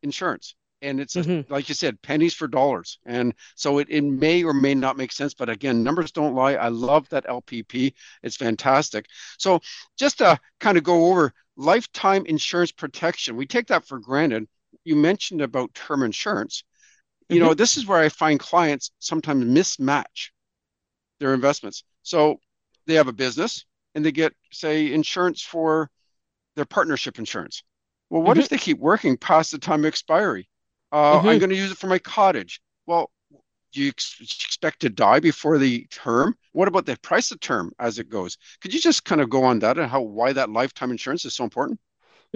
insurance 0.03 0.55
and 0.81 0.99
it's 0.99 1.15
mm-hmm. 1.15 1.51
like 1.51 1.69
you 1.69 1.75
said 1.75 2.01
pennies 2.01 2.33
for 2.33 2.47
dollars 2.47 2.99
and 3.05 3.33
so 3.55 3.79
it, 3.79 3.87
it 3.89 4.03
may 4.03 4.43
or 4.43 4.53
may 4.53 4.75
not 4.75 4.97
make 4.97 5.11
sense 5.11 5.33
but 5.33 5.49
again 5.49 5.83
numbers 5.83 6.11
don't 6.11 6.35
lie 6.35 6.53
i 6.53 6.67
love 6.67 7.09
that 7.09 7.25
lpp 7.25 7.93
it's 8.21 8.35
fantastic 8.35 9.05
so 9.37 9.59
just 9.97 10.19
to 10.19 10.39
kind 10.59 10.77
of 10.77 10.83
go 10.83 11.07
over 11.07 11.33
lifetime 11.55 12.25
insurance 12.27 12.71
protection 12.71 13.35
we 13.35 13.47
take 13.47 13.67
that 13.67 13.87
for 13.87 13.97
granted 13.97 14.47
you 14.87 14.95
mentioned 14.95 15.41
about 15.41 15.73
term 15.73 16.01
insurance. 16.01 16.63
You 17.27 17.37
mm-hmm. 17.37 17.47
know, 17.47 17.53
this 17.53 17.75
is 17.75 17.85
where 17.85 17.99
I 17.99 18.07
find 18.07 18.39
clients 18.39 18.91
sometimes 18.99 19.43
mismatch 19.43 20.29
their 21.19 21.33
investments. 21.33 21.83
So 22.03 22.39
they 22.85 22.93
have 22.93 23.09
a 23.09 23.13
business 23.13 23.65
and 23.95 24.05
they 24.05 24.13
get, 24.13 24.33
say, 24.51 24.93
insurance 24.93 25.41
for 25.41 25.89
their 26.55 26.65
partnership 26.65 27.19
insurance. 27.19 27.63
Well, 28.09 28.21
what 28.21 28.35
mm-hmm. 28.35 28.43
if 28.43 28.49
they 28.49 28.57
keep 28.57 28.79
working 28.79 29.17
past 29.17 29.51
the 29.51 29.57
time 29.57 29.81
of 29.81 29.87
expiry? 29.87 30.49
Uh, 30.91 31.17
mm-hmm. 31.17 31.27
I'm 31.27 31.39
going 31.39 31.49
to 31.49 31.55
use 31.55 31.71
it 31.71 31.77
for 31.77 31.87
my 31.87 31.99
cottage. 31.99 32.61
Well, 32.85 33.11
do 33.73 33.81
you 33.81 33.89
ex- 33.89 34.17
expect 34.21 34.81
to 34.81 34.89
die 34.89 35.19
before 35.19 35.57
the 35.57 35.85
term? 35.91 36.35
What 36.53 36.67
about 36.67 36.85
the 36.85 36.97
price 36.99 37.31
of 37.31 37.39
term 37.39 37.71
as 37.79 37.99
it 37.99 38.09
goes? 38.09 38.37
Could 38.61 38.73
you 38.73 38.79
just 38.79 39.05
kind 39.05 39.21
of 39.21 39.29
go 39.29 39.43
on 39.43 39.59
that 39.59 39.77
and 39.77 39.89
how 39.89 40.01
why 40.01 40.33
that 40.33 40.49
lifetime 40.49 40.91
insurance 40.91 41.25
is 41.25 41.35
so 41.35 41.43
important? 41.43 41.79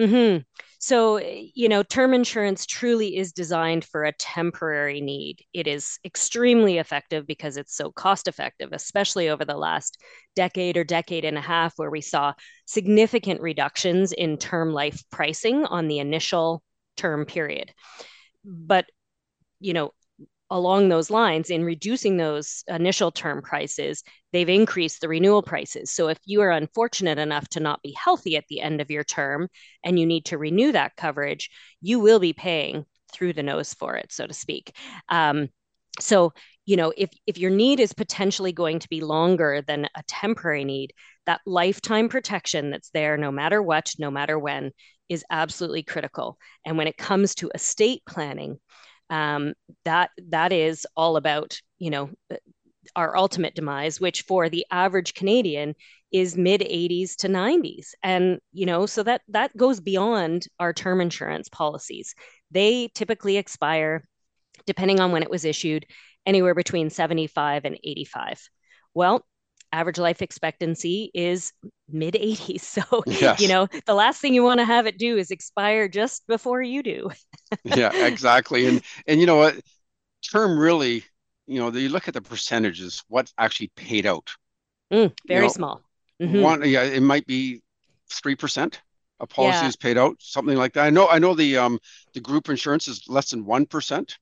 Mm-hmm. 0.00 0.42
So, 0.78 1.20
you 1.20 1.68
know, 1.68 1.82
term 1.82 2.12
insurance 2.12 2.66
truly 2.66 3.16
is 3.16 3.32
designed 3.32 3.84
for 3.84 4.04
a 4.04 4.12
temporary 4.12 5.00
need. 5.00 5.44
It 5.52 5.66
is 5.68 5.98
extremely 6.04 6.78
effective 6.78 7.26
because 7.26 7.56
it's 7.56 7.76
so 7.76 7.92
cost 7.92 8.26
effective, 8.26 8.70
especially 8.72 9.28
over 9.28 9.44
the 9.44 9.56
last 9.56 9.98
decade 10.34 10.76
or 10.76 10.82
decade 10.82 11.24
and 11.24 11.38
a 11.38 11.42
half, 11.42 11.74
where 11.76 11.90
we 11.90 12.00
saw 12.00 12.32
significant 12.66 13.40
reductions 13.40 14.12
in 14.12 14.38
term 14.38 14.72
life 14.72 15.04
pricing 15.10 15.64
on 15.66 15.88
the 15.88 16.00
initial 16.00 16.62
term 16.96 17.26
period. 17.26 17.72
But, 18.44 18.86
you 19.60 19.72
know, 19.72 19.92
along 20.52 20.88
those 20.88 21.08
lines 21.08 21.48
in 21.48 21.64
reducing 21.64 22.18
those 22.18 22.62
initial 22.68 23.10
term 23.10 23.40
prices 23.40 24.04
they've 24.32 24.50
increased 24.50 25.00
the 25.00 25.08
renewal 25.08 25.42
prices. 25.42 25.90
So 25.90 26.08
if 26.08 26.18
you 26.26 26.42
are 26.42 26.50
unfortunate 26.50 27.18
enough 27.18 27.48
to 27.50 27.60
not 27.60 27.82
be 27.82 27.96
healthy 27.98 28.36
at 28.36 28.44
the 28.48 28.60
end 28.60 28.80
of 28.80 28.90
your 28.90 29.02
term 29.02 29.48
and 29.82 29.98
you 29.98 30.06
need 30.06 30.26
to 30.26 30.38
renew 30.38 30.72
that 30.72 30.96
coverage 30.96 31.50
you 31.80 32.00
will 32.00 32.18
be 32.18 32.34
paying 32.34 32.84
through 33.12 33.32
the 33.32 33.42
nose 33.42 33.72
for 33.74 33.96
it 33.96 34.12
so 34.12 34.26
to 34.26 34.34
speak. 34.34 34.74
Um, 35.08 35.48
so 36.00 36.32
you 36.64 36.76
know 36.76 36.92
if 36.96 37.10
if 37.26 37.38
your 37.38 37.50
need 37.50 37.80
is 37.80 37.92
potentially 37.92 38.52
going 38.52 38.78
to 38.78 38.88
be 38.88 39.00
longer 39.00 39.62
than 39.66 39.86
a 39.96 40.02
temporary 40.06 40.64
need 40.64 40.92
that 41.26 41.40
lifetime 41.46 42.08
protection 42.08 42.70
that's 42.70 42.90
there 42.90 43.16
no 43.16 43.30
matter 43.30 43.62
what 43.62 43.92
no 43.98 44.10
matter 44.10 44.38
when 44.38 44.72
is 45.12 45.24
absolutely 45.30 45.82
critical. 45.82 46.38
And 46.64 46.78
when 46.78 46.86
it 46.86 46.96
comes 46.96 47.34
to 47.36 47.50
estate 47.54 48.02
planning 48.06 48.58
um, 49.10 49.52
that 49.84 50.10
that 50.28 50.52
is 50.52 50.86
all 50.96 51.16
about 51.16 51.60
you 51.78 51.90
know 51.90 52.10
our 52.96 53.16
ultimate 53.16 53.54
demise 53.54 54.00
which 54.00 54.22
for 54.22 54.48
the 54.48 54.66
average 54.70 55.14
canadian 55.14 55.74
is 56.10 56.36
mid 56.36 56.62
80s 56.62 57.16
to 57.16 57.28
90s 57.28 57.94
and 58.02 58.40
you 58.52 58.66
know 58.66 58.86
so 58.86 59.02
that 59.02 59.20
that 59.28 59.56
goes 59.56 59.80
beyond 59.80 60.46
our 60.58 60.72
term 60.72 61.00
insurance 61.00 61.48
policies. 61.48 62.14
They 62.50 62.88
typically 62.94 63.36
expire 63.36 64.04
depending 64.66 65.00
on 65.00 65.12
when 65.12 65.22
it 65.22 65.30
was 65.30 65.44
issued 65.44 65.86
anywhere 66.26 66.54
between 66.54 66.90
75 66.90 67.64
and 67.64 67.78
85 67.82 68.48
well 68.94 69.24
average 69.72 69.98
life 69.98 70.22
expectancy 70.22 71.10
is 71.14 71.52
mid 71.88 72.14
80s. 72.14 72.60
So, 72.72 73.02
yes. 73.06 73.40
you 73.40 73.48
know, 73.48 73.68
the 73.86 73.94
last 73.94 74.20
thing 74.20 74.34
you 74.34 74.42
want 74.42 74.60
to 74.60 74.64
have 74.64 74.86
it 74.86 74.98
do 74.98 75.16
is 75.16 75.30
expire 75.30 75.88
just 75.88 76.26
before 76.26 76.62
you 76.62 76.82
do. 76.82 77.10
yeah, 77.64 78.06
exactly. 78.06 78.66
And 78.66 78.82
and 79.06 79.20
you 79.20 79.26
know 79.26 79.36
what 79.36 79.60
term 80.30 80.58
really, 80.58 81.04
you 81.46 81.58
know, 81.58 81.70
you 81.70 81.88
look 81.88 82.08
at 82.08 82.14
the 82.14 82.22
percentages, 82.22 83.02
what's 83.08 83.32
actually 83.36 83.70
paid 83.76 84.06
out. 84.06 84.30
Mm, 84.92 85.12
very 85.26 85.40
you 85.40 85.46
know, 85.46 85.52
small. 85.52 85.80
Mm-hmm. 86.20 86.40
One 86.40 86.68
yeah, 86.68 86.84
it 86.84 87.02
might 87.02 87.26
be 87.26 87.62
3% 88.10 88.78
a 89.20 89.26
policy 89.26 89.58
yeah. 89.58 89.68
is 89.68 89.76
paid 89.76 89.98
out, 89.98 90.16
something 90.18 90.56
like 90.56 90.74
that. 90.74 90.84
I 90.84 90.90
know 90.90 91.08
I 91.08 91.18
know 91.18 91.34
the 91.34 91.56
um 91.56 91.78
the 92.14 92.20
group 92.20 92.48
insurance 92.48 92.88
is 92.88 93.08
less 93.08 93.30
than 93.30 93.44
1% 93.44 94.16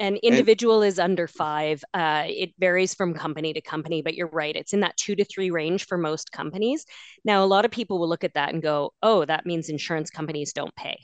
and 0.00 0.16
individual 0.18 0.82
and, 0.82 0.88
is 0.88 0.98
under 0.98 1.26
five. 1.26 1.82
Uh, 1.92 2.24
it 2.26 2.52
varies 2.58 2.94
from 2.94 3.14
company 3.14 3.52
to 3.52 3.60
company, 3.60 4.02
but 4.02 4.14
you're 4.14 4.28
right. 4.28 4.54
It's 4.54 4.72
in 4.72 4.80
that 4.80 4.96
two 4.96 5.16
to 5.16 5.24
three 5.24 5.50
range 5.50 5.86
for 5.86 5.98
most 5.98 6.32
companies. 6.32 6.84
Now, 7.24 7.44
a 7.44 7.46
lot 7.46 7.64
of 7.64 7.70
people 7.70 7.98
will 7.98 8.08
look 8.08 8.24
at 8.24 8.34
that 8.34 8.52
and 8.52 8.62
go, 8.62 8.92
oh, 9.02 9.24
that 9.24 9.46
means 9.46 9.68
insurance 9.68 10.10
companies 10.10 10.52
don't 10.52 10.74
pay. 10.74 10.98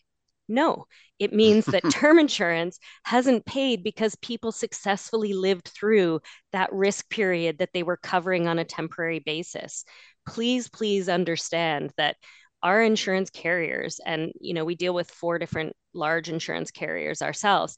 No, 0.48 0.86
it 1.18 1.32
means 1.32 1.64
that 1.66 1.82
term 1.90 2.18
insurance 2.18 2.78
hasn't 3.04 3.46
paid 3.46 3.82
because 3.82 4.14
people 4.16 4.52
successfully 4.52 5.32
lived 5.32 5.68
through 5.68 6.20
that 6.52 6.72
risk 6.72 7.08
period 7.08 7.58
that 7.58 7.70
they 7.72 7.82
were 7.82 7.96
covering 7.96 8.46
on 8.46 8.58
a 8.58 8.64
temporary 8.64 9.20
basis. 9.20 9.84
Please, 10.28 10.68
please 10.68 11.08
understand 11.08 11.92
that 11.96 12.16
our 12.62 12.82
insurance 12.82 13.30
carriers, 13.30 14.00
and 14.04 14.32
you 14.40 14.54
know, 14.54 14.64
we 14.64 14.74
deal 14.74 14.94
with 14.94 15.10
four 15.10 15.38
different 15.38 15.74
large 15.92 16.28
insurance 16.28 16.70
carriers 16.70 17.22
ourselves 17.22 17.76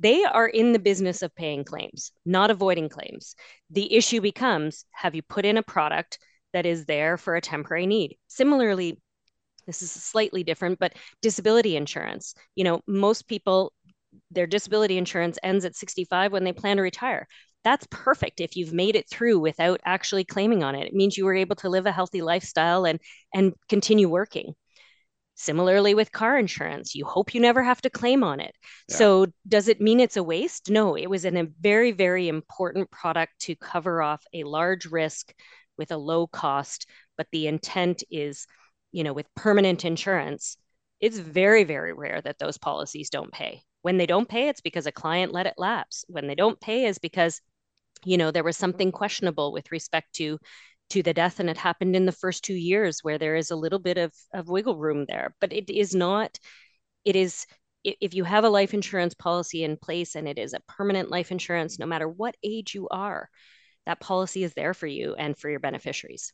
they 0.00 0.24
are 0.24 0.48
in 0.48 0.72
the 0.72 0.78
business 0.78 1.22
of 1.22 1.34
paying 1.34 1.62
claims, 1.64 2.12
not 2.24 2.50
avoiding 2.50 2.88
claims. 2.88 3.34
The 3.70 3.94
issue 3.94 4.20
becomes 4.20 4.86
have 4.92 5.14
you 5.14 5.22
put 5.22 5.44
in 5.44 5.58
a 5.58 5.62
product 5.62 6.18
that 6.52 6.66
is 6.66 6.86
there 6.86 7.16
for 7.18 7.36
a 7.36 7.40
temporary 7.40 7.86
need? 7.86 8.16
Similarly, 8.26 8.98
this 9.66 9.82
is 9.82 9.92
slightly 9.92 10.42
different, 10.42 10.78
but 10.78 10.94
disability 11.22 11.76
insurance. 11.76 12.34
You 12.56 12.64
know, 12.64 12.80
most 12.86 13.28
people, 13.28 13.72
their 14.30 14.46
disability 14.46 14.96
insurance 14.96 15.38
ends 15.42 15.64
at 15.64 15.76
65 15.76 16.32
when 16.32 16.44
they 16.44 16.52
plan 16.52 16.78
to 16.78 16.82
retire. 16.82 17.28
That's 17.62 17.86
perfect 17.90 18.40
if 18.40 18.56
you've 18.56 18.72
made 18.72 18.96
it 18.96 19.08
through 19.10 19.38
without 19.38 19.80
actually 19.84 20.24
claiming 20.24 20.64
on 20.64 20.74
it. 20.74 20.86
It 20.86 20.94
means 20.94 21.18
you 21.18 21.26
were 21.26 21.34
able 21.34 21.56
to 21.56 21.68
live 21.68 21.86
a 21.86 21.92
healthy 21.92 22.22
lifestyle 22.22 22.86
and 22.86 22.98
and 23.34 23.52
continue 23.68 24.08
working. 24.08 24.54
Similarly, 25.34 25.94
with 25.94 26.12
car 26.12 26.38
insurance, 26.38 26.94
you 26.94 27.06
hope 27.06 27.34
you 27.34 27.40
never 27.40 27.62
have 27.62 27.80
to 27.82 27.90
claim 27.90 28.22
on 28.22 28.40
it. 28.40 28.54
Yeah. 28.88 28.96
So, 28.96 29.26
does 29.48 29.68
it 29.68 29.80
mean 29.80 29.98
it's 29.98 30.18
a 30.18 30.22
waste? 30.22 30.70
No, 30.70 30.96
it 30.96 31.08
was 31.08 31.24
an, 31.24 31.36
a 31.38 31.48
very, 31.60 31.92
very 31.92 32.28
important 32.28 32.90
product 32.90 33.32
to 33.40 33.56
cover 33.56 34.02
off 34.02 34.22
a 34.34 34.44
large 34.44 34.86
risk 34.86 35.32
with 35.78 35.92
a 35.92 35.96
low 35.96 36.26
cost. 36.26 36.86
But 37.16 37.26
the 37.32 37.46
intent 37.46 38.02
is, 38.10 38.46
you 38.92 39.02
know, 39.02 39.14
with 39.14 39.34
permanent 39.34 39.84
insurance, 39.84 40.56
it's 41.00 41.18
very, 41.18 41.64
very 41.64 41.94
rare 41.94 42.20
that 42.20 42.38
those 42.38 42.58
policies 42.58 43.08
don't 43.08 43.32
pay. 43.32 43.62
When 43.82 43.96
they 43.96 44.06
don't 44.06 44.28
pay, 44.28 44.48
it's 44.48 44.60
because 44.60 44.86
a 44.86 44.92
client 44.92 45.32
let 45.32 45.46
it 45.46 45.54
lapse. 45.56 46.04
When 46.08 46.26
they 46.26 46.34
don't 46.34 46.60
pay 46.60 46.84
is 46.84 46.98
because, 46.98 47.40
you 48.04 48.18
know, 48.18 48.30
there 48.30 48.44
was 48.44 48.58
something 48.58 48.92
questionable 48.92 49.52
with 49.52 49.72
respect 49.72 50.12
to 50.16 50.38
to 50.90 51.02
the 51.02 51.14
death 51.14 51.40
and 51.40 51.48
it 51.48 51.56
happened 51.56 51.96
in 51.96 52.06
the 52.06 52.12
first 52.12 52.44
two 52.44 52.54
years 52.54 53.00
where 53.02 53.18
there 53.18 53.36
is 53.36 53.50
a 53.50 53.56
little 53.56 53.78
bit 53.78 53.98
of, 53.98 54.12
of 54.34 54.48
wiggle 54.48 54.76
room 54.76 55.06
there. 55.08 55.34
But 55.40 55.52
it 55.52 55.70
is 55.70 55.94
not, 55.94 56.38
it 57.04 57.16
is 57.16 57.46
if 57.82 58.12
you 58.12 58.24
have 58.24 58.44
a 58.44 58.50
life 58.50 58.74
insurance 58.74 59.14
policy 59.14 59.64
in 59.64 59.76
place 59.76 60.14
and 60.14 60.28
it 60.28 60.38
is 60.38 60.52
a 60.52 60.60
permanent 60.68 61.10
life 61.10 61.30
insurance, 61.30 61.78
no 61.78 61.86
matter 61.86 62.08
what 62.08 62.36
age 62.44 62.74
you 62.74 62.88
are, 62.88 63.30
that 63.86 64.00
policy 64.00 64.44
is 64.44 64.52
there 64.54 64.74
for 64.74 64.86
you 64.86 65.14
and 65.14 65.38
for 65.38 65.48
your 65.48 65.60
beneficiaries. 65.60 66.32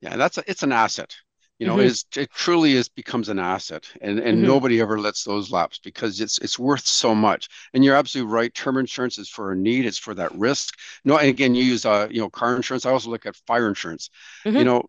Yeah, 0.00 0.16
that's 0.16 0.38
a, 0.38 0.44
it's 0.48 0.64
an 0.64 0.72
asset 0.72 1.14
you 1.60 1.66
know 1.66 1.76
mm-hmm. 1.76 2.20
it 2.20 2.30
truly 2.32 2.72
is 2.72 2.88
becomes 2.88 3.28
an 3.28 3.38
asset 3.38 3.86
and 4.00 4.18
and 4.18 4.38
mm-hmm. 4.38 4.46
nobody 4.46 4.80
ever 4.80 4.98
lets 4.98 5.22
those 5.22 5.52
lapse 5.52 5.78
because 5.78 6.20
it's 6.20 6.38
it's 6.38 6.58
worth 6.58 6.86
so 6.86 7.14
much 7.14 7.48
and 7.74 7.84
you're 7.84 7.94
absolutely 7.94 8.32
right 8.32 8.54
term 8.54 8.78
insurance 8.78 9.18
is 9.18 9.28
for 9.28 9.52
a 9.52 9.56
need 9.56 9.84
it's 9.84 9.98
for 9.98 10.14
that 10.14 10.34
risk 10.34 10.76
no 11.04 11.18
and 11.18 11.28
again 11.28 11.54
you 11.54 11.62
use 11.62 11.84
uh 11.84 12.08
you 12.10 12.18
know 12.18 12.30
car 12.30 12.56
insurance 12.56 12.86
i 12.86 12.90
also 12.90 13.10
look 13.10 13.26
at 13.26 13.36
fire 13.46 13.68
insurance 13.68 14.08
mm-hmm. 14.44 14.56
you 14.56 14.64
know 14.64 14.82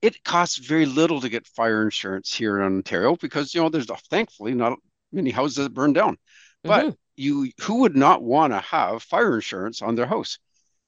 it 0.00 0.22
costs 0.24 0.56
very 0.56 0.86
little 0.86 1.20
to 1.20 1.28
get 1.28 1.46
fire 1.48 1.82
insurance 1.82 2.32
here 2.32 2.56
in 2.56 2.62
ontario 2.64 3.16
because 3.16 3.52
you 3.52 3.60
know 3.60 3.68
there's 3.68 3.90
thankfully 4.08 4.54
not 4.54 4.78
many 5.12 5.30
houses 5.30 5.56
that 5.56 5.74
burn 5.74 5.92
down 5.92 6.16
but 6.62 6.84
mm-hmm. 6.84 6.94
you 7.16 7.50
who 7.62 7.80
would 7.80 7.96
not 7.96 8.22
want 8.22 8.52
to 8.52 8.60
have 8.60 9.02
fire 9.02 9.34
insurance 9.34 9.82
on 9.82 9.96
their 9.96 10.06
house 10.06 10.38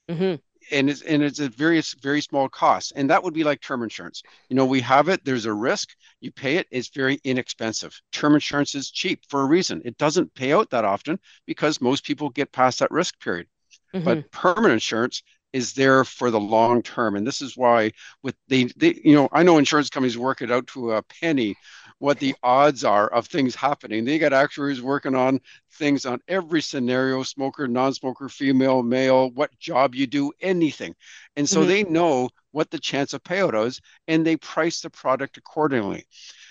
mm-hmm 0.09 0.37
and 0.71 0.91
it's 0.91 1.03
and 1.03 1.23
it's 1.23 1.41
a 1.41 1.49
very 1.49 1.83
very 2.03 2.21
small 2.21 2.49
cost. 2.49 2.93
And 2.97 3.11
that 3.11 3.23
would 3.23 3.35
be 3.35 3.45
like 3.45 3.61
term 3.61 3.83
insurance. 3.83 4.23
You 4.49 4.57
know 4.57 4.67
we 4.67 4.81
have 4.81 5.09
it 5.09 5.25
there's 5.25 5.47
a 5.47 5.53
risk 5.53 5.91
you 6.21 6.31
pay 6.33 6.57
it 6.57 6.67
it's 6.71 6.89
very 6.89 7.19
inexpensive. 7.25 7.99
Term 8.13 8.35
insurance 8.35 8.75
is 8.75 8.91
cheap 8.91 9.23
for 9.29 9.43
a 9.43 9.47
reason. 9.47 9.83
It 9.85 9.99
doesn't 9.99 10.35
pay 10.35 10.53
out 10.53 10.71
that 10.71 10.85
often 10.85 11.19
because 11.47 11.81
most 11.81 12.05
people 12.05 12.31
get 12.31 12.53
past 12.53 12.79
that 12.81 12.91
risk 12.91 13.19
period. 13.21 13.47
Mm-hmm. 13.95 14.05
but 14.05 14.31
permanent 14.33 14.75
insurance 14.75 15.23
is 15.53 15.73
there 15.73 16.05
for 16.05 16.31
the 16.31 16.41
long 16.41 16.83
term. 16.83 17.17
And 17.17 17.27
this 17.27 17.41
is 17.41 17.57
why 17.57 17.93
with 18.23 18.35
they, 18.49 18.65
they 18.77 19.01
you 19.03 19.15
know 19.15 19.29
i 19.33 19.43
know 19.43 19.59
insurance 19.59 19.91
companies 19.91 20.19
work 20.19 20.43
it 20.43 20.51
out 20.51 20.67
to 20.69 20.93
a 20.93 21.03
penny 21.03 21.55
what 21.99 22.19
the 22.19 22.35
odds 22.43 22.85
are 22.85 23.09
of 23.09 23.27
things 23.27 23.55
happening. 23.55 24.05
They 24.05 24.19
got 24.19 24.33
actuaries 24.33 24.81
working 24.81 25.15
on 25.15 25.41
things 25.73 26.07
on 26.07 26.21
every 26.29 26.63
scenario 26.63 27.23
smoker, 27.23 27.67
non 27.67 27.93
smoker, 27.93 28.29
female, 28.29 28.83
male, 28.83 29.31
what 29.31 29.57
job 29.59 29.95
you 29.95 30.07
do, 30.07 30.33
anything. 30.41 30.95
And 31.37 31.49
so 31.49 31.61
mm-hmm. 31.61 31.69
they 31.69 31.85
know 31.85 32.31
what 32.53 32.71
the 32.71 32.79
chance 32.79 33.13
of 33.13 33.23
payout 33.23 33.67
is 33.67 33.81
and 34.07 34.25
they 34.25 34.37
price 34.37 34.81
the 34.81 34.91
product 34.91 35.37
accordingly. 35.37 36.07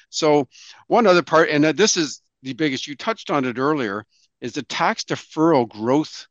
So, 0.09 0.47
one 0.87 1.07
other 1.07 1.23
part, 1.23 1.49
and 1.49 1.63
this 1.65 1.97
is 1.97 2.21
the 2.43 2.53
biggest, 2.53 2.87
you 2.87 2.95
touched 2.95 3.29
on 3.29 3.45
it 3.45 3.57
earlier, 3.57 4.05
is 4.39 4.53
the 4.53 4.63
tax 4.63 5.03
deferral 5.03 5.67
growth 5.67 6.27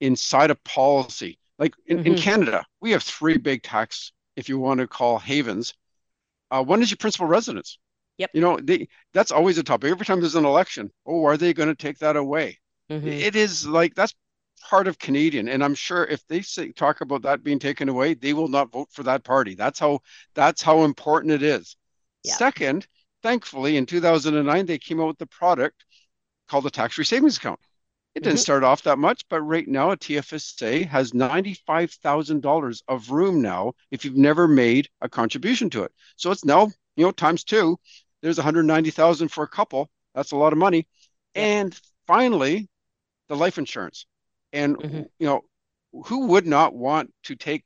inside 0.00 0.50
a 0.50 0.54
policy. 0.54 1.38
Like 1.58 1.74
in, 1.86 1.98
mm-hmm. 1.98 2.06
in 2.06 2.16
Canada, 2.16 2.64
we 2.80 2.92
have 2.92 3.02
three 3.02 3.36
big 3.36 3.62
tax, 3.62 4.12
if 4.36 4.48
you 4.48 4.58
want 4.58 4.80
to 4.80 4.86
call 4.86 5.18
havens. 5.18 5.74
Uh, 6.50 6.64
one 6.64 6.82
is 6.82 6.90
your 6.90 6.96
principal 6.96 7.26
residence. 7.26 7.78
Yep. 8.20 8.30
You 8.34 8.42
know, 8.42 8.58
they, 8.62 8.86
that's 9.14 9.32
always 9.32 9.56
a 9.56 9.62
topic. 9.62 9.90
Every 9.90 10.04
time 10.04 10.20
there's 10.20 10.34
an 10.34 10.44
election, 10.44 10.90
oh, 11.06 11.24
are 11.24 11.38
they 11.38 11.54
going 11.54 11.70
to 11.70 11.74
take 11.74 11.98
that 12.00 12.16
away? 12.16 12.58
Mm-hmm. 12.90 13.08
It 13.08 13.34
is 13.34 13.66
like 13.66 13.94
that's 13.94 14.14
part 14.68 14.86
of 14.86 14.98
Canadian, 14.98 15.48
and 15.48 15.64
I'm 15.64 15.74
sure 15.74 16.04
if 16.04 16.26
they 16.26 16.42
say, 16.42 16.70
talk 16.72 17.00
about 17.00 17.22
that 17.22 17.42
being 17.42 17.58
taken 17.58 17.88
away, 17.88 18.12
they 18.12 18.34
will 18.34 18.48
not 18.48 18.72
vote 18.72 18.88
for 18.92 19.04
that 19.04 19.24
party. 19.24 19.54
That's 19.54 19.78
how 19.78 20.00
that's 20.34 20.60
how 20.60 20.84
important 20.84 21.32
it 21.32 21.42
is. 21.42 21.76
Yep. 22.24 22.36
Second, 22.36 22.86
thankfully, 23.22 23.78
in 23.78 23.86
2009, 23.86 24.66
they 24.66 24.76
came 24.76 25.00
out 25.00 25.06
with 25.06 25.18
the 25.18 25.26
product 25.26 25.82
called 26.46 26.64
the 26.64 26.70
tax-free 26.70 27.06
savings 27.06 27.38
account. 27.38 27.60
It 28.14 28.22
didn't 28.22 28.36
mm-hmm. 28.36 28.42
start 28.42 28.64
off 28.64 28.82
that 28.82 28.98
much, 28.98 29.24
but 29.30 29.40
right 29.40 29.66
now 29.66 29.92
a 29.92 29.96
TFSA 29.96 30.86
has 30.88 31.12
$95,000 31.12 32.82
of 32.86 33.10
room 33.10 33.40
now 33.40 33.72
if 33.90 34.04
you've 34.04 34.16
never 34.16 34.46
made 34.46 34.90
a 35.00 35.08
contribution 35.08 35.70
to 35.70 35.84
it. 35.84 35.92
So 36.16 36.32
it's 36.32 36.44
now, 36.44 36.70
you 36.96 37.06
know, 37.06 37.12
times 37.12 37.44
two 37.44 37.78
there's 38.22 38.38
190,000 38.38 39.28
for 39.28 39.44
a 39.44 39.48
couple. 39.48 39.90
That's 40.14 40.32
a 40.32 40.36
lot 40.36 40.52
of 40.52 40.58
money. 40.58 40.86
Yeah. 41.34 41.42
And 41.42 41.80
finally, 42.06 42.68
the 43.28 43.36
life 43.36 43.58
insurance. 43.58 44.06
And 44.52 44.76
mm-hmm. 44.76 45.02
you 45.18 45.26
know, 45.26 45.42
who 46.06 46.26
would 46.26 46.46
not 46.46 46.74
want 46.74 47.12
to 47.24 47.36
take 47.36 47.64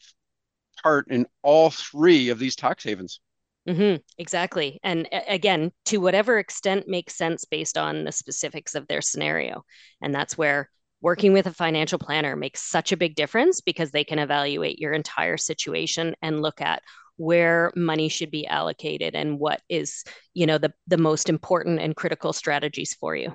part 0.83 1.09
in 1.09 1.27
all 1.43 1.71
three 1.71 2.29
of 2.29 2.39
these 2.39 2.57
tax 2.57 2.85
havens? 2.85 3.21
Mm-hmm, 3.69 4.03
exactly. 4.19 4.79
And 4.83 5.09
again, 5.27 5.73
to 5.87 5.99
whatever 5.99 6.39
extent 6.39 6.87
makes 6.87 7.17
sense 7.17 7.47
based 7.47 7.79
on 7.79 8.05
the 8.05 8.13
specifics 8.13 8.75
of 8.75 8.87
their 8.87 9.01
scenario. 9.01 9.65
And 10.03 10.15
that's 10.15 10.37
where 10.37 10.69
working 11.01 11.33
with 11.33 11.47
a 11.47 11.53
financial 11.53 11.99
planner 11.99 12.37
makes 12.37 12.63
such 12.63 12.93
a 12.93 12.97
big 12.97 13.15
difference 13.15 13.63
because 13.63 13.91
they 13.91 14.05
can 14.05 14.19
evaluate 14.19 14.79
your 14.79 14.93
entire 14.93 15.39
situation 15.39 16.15
and 16.21 16.43
look 16.43 16.61
at 16.61 16.83
where 17.17 17.73
money 17.77 18.09
should 18.09 18.31
be 18.31 18.47
allocated 18.47 19.15
and 19.15 19.39
what 19.39 19.63
is 19.69 20.05
you 20.35 20.47
know 20.47 20.59
the 20.59 20.73
the 20.87 20.99
most 20.99 21.29
important 21.29 21.81
and 21.81 21.97
critical 21.97 22.33
strategies 22.33 22.95
for 22.95 23.15
you. 23.15 23.33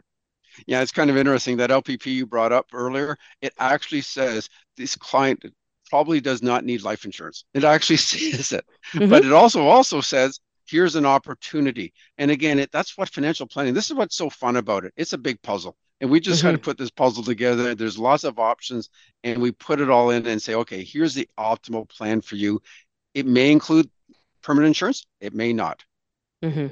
Yeah 0.67 0.81
it's 0.81 0.91
kind 0.91 1.09
of 1.09 1.17
interesting 1.17 1.57
that 1.57 1.69
lpp 1.69 2.05
you 2.07 2.25
brought 2.25 2.51
up 2.51 2.67
earlier 2.73 3.17
it 3.41 3.53
actually 3.59 4.01
says 4.01 4.49
this 4.75 4.95
client 4.95 5.43
probably 5.89 6.21
does 6.21 6.41
not 6.41 6.63
need 6.63 6.83
life 6.83 7.03
insurance. 7.03 7.45
It 7.53 7.63
actually 7.63 7.97
says 7.97 8.51
it. 8.51 8.65
Mm-hmm. 8.93 9.09
but 9.09 9.25
it 9.25 9.33
also 9.33 9.67
also 9.67 10.01
says 10.01 10.39
here's 10.67 10.95
an 10.95 11.05
opportunity. 11.05 11.93
And 12.17 12.31
again 12.31 12.59
it, 12.59 12.71
that's 12.71 12.97
what 12.97 13.09
financial 13.09 13.47
planning 13.47 13.73
this 13.73 13.89
is 13.89 13.95
what's 13.95 14.15
so 14.15 14.29
fun 14.29 14.55
about 14.55 14.85
it. 14.85 14.93
It's 14.95 15.13
a 15.13 15.17
big 15.17 15.41
puzzle. 15.41 15.75
And 16.01 16.09
we 16.09 16.21
just 16.21 16.43
mm-hmm. 16.43 16.53
to 16.53 16.57
put 16.57 16.77
this 16.77 16.91
puzzle 16.91 17.23
together. 17.23 17.75
There's 17.75 17.99
lots 17.99 18.23
of 18.23 18.39
options 18.39 18.89
and 19.25 19.41
we 19.41 19.51
put 19.51 19.81
it 19.81 19.89
all 19.89 20.11
in 20.11 20.25
and 20.27 20.41
say 20.41 20.55
okay 20.55 20.83
here's 20.83 21.13
the 21.13 21.27
optimal 21.37 21.89
plan 21.89 22.21
for 22.21 22.35
you 22.35 22.61
it 23.19 23.25
may 23.25 23.51
include 23.51 23.89
permanent 24.41 24.69
insurance, 24.69 25.05
it 25.19 25.33
may 25.33 25.53
not. 25.53 25.83
Mm-hmm. 26.43 26.67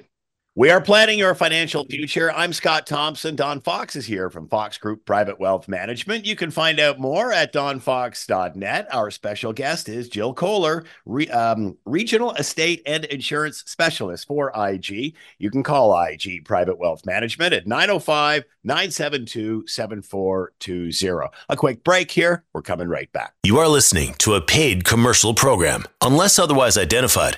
We 0.57 0.71
are 0.71 0.81
planning 0.81 1.19
your 1.19 1.35
financial 1.35 1.85
future. 1.85 2.31
I'm 2.31 2.51
Scott 2.51 2.87
Thompson. 2.87 3.35
Don 3.35 3.61
Fox 3.61 3.95
is 3.95 4.07
here 4.07 4.31
from 4.31 4.47
Fox 4.47 4.79
Group 4.79 5.05
Private 5.05 5.39
Wealth 5.39 5.67
Management. 5.67 6.25
You 6.25 6.35
can 6.35 6.49
find 6.49 6.79
out 6.79 6.97
more 6.97 7.31
at 7.31 7.53
donfox.net. 7.53 8.87
Our 8.91 9.11
special 9.11 9.53
guest 9.53 9.87
is 9.87 10.09
Jill 10.09 10.33
Koehler, 10.33 10.87
re, 11.05 11.29
um, 11.29 11.77
Regional 11.85 12.33
Estate 12.33 12.81
and 12.87 13.05
Insurance 13.05 13.65
Specialist 13.67 14.25
for 14.25 14.51
IG. 14.55 15.13
You 15.37 15.51
can 15.51 15.61
call 15.61 15.95
IG 15.95 16.43
Private 16.43 16.79
Wealth 16.79 17.05
Management 17.05 17.53
at 17.53 17.67
905 17.67 18.43
972 18.63 19.67
7420. 19.67 21.29
A 21.49 21.55
quick 21.55 21.83
break 21.83 22.09
here. 22.09 22.43
We're 22.53 22.63
coming 22.63 22.87
right 22.87 23.11
back. 23.13 23.33
You 23.43 23.59
are 23.59 23.67
listening 23.67 24.15
to 24.15 24.33
a 24.33 24.41
paid 24.41 24.85
commercial 24.85 25.35
program. 25.35 25.85
Unless 26.01 26.39
otherwise 26.39 26.77
identified, 26.79 27.37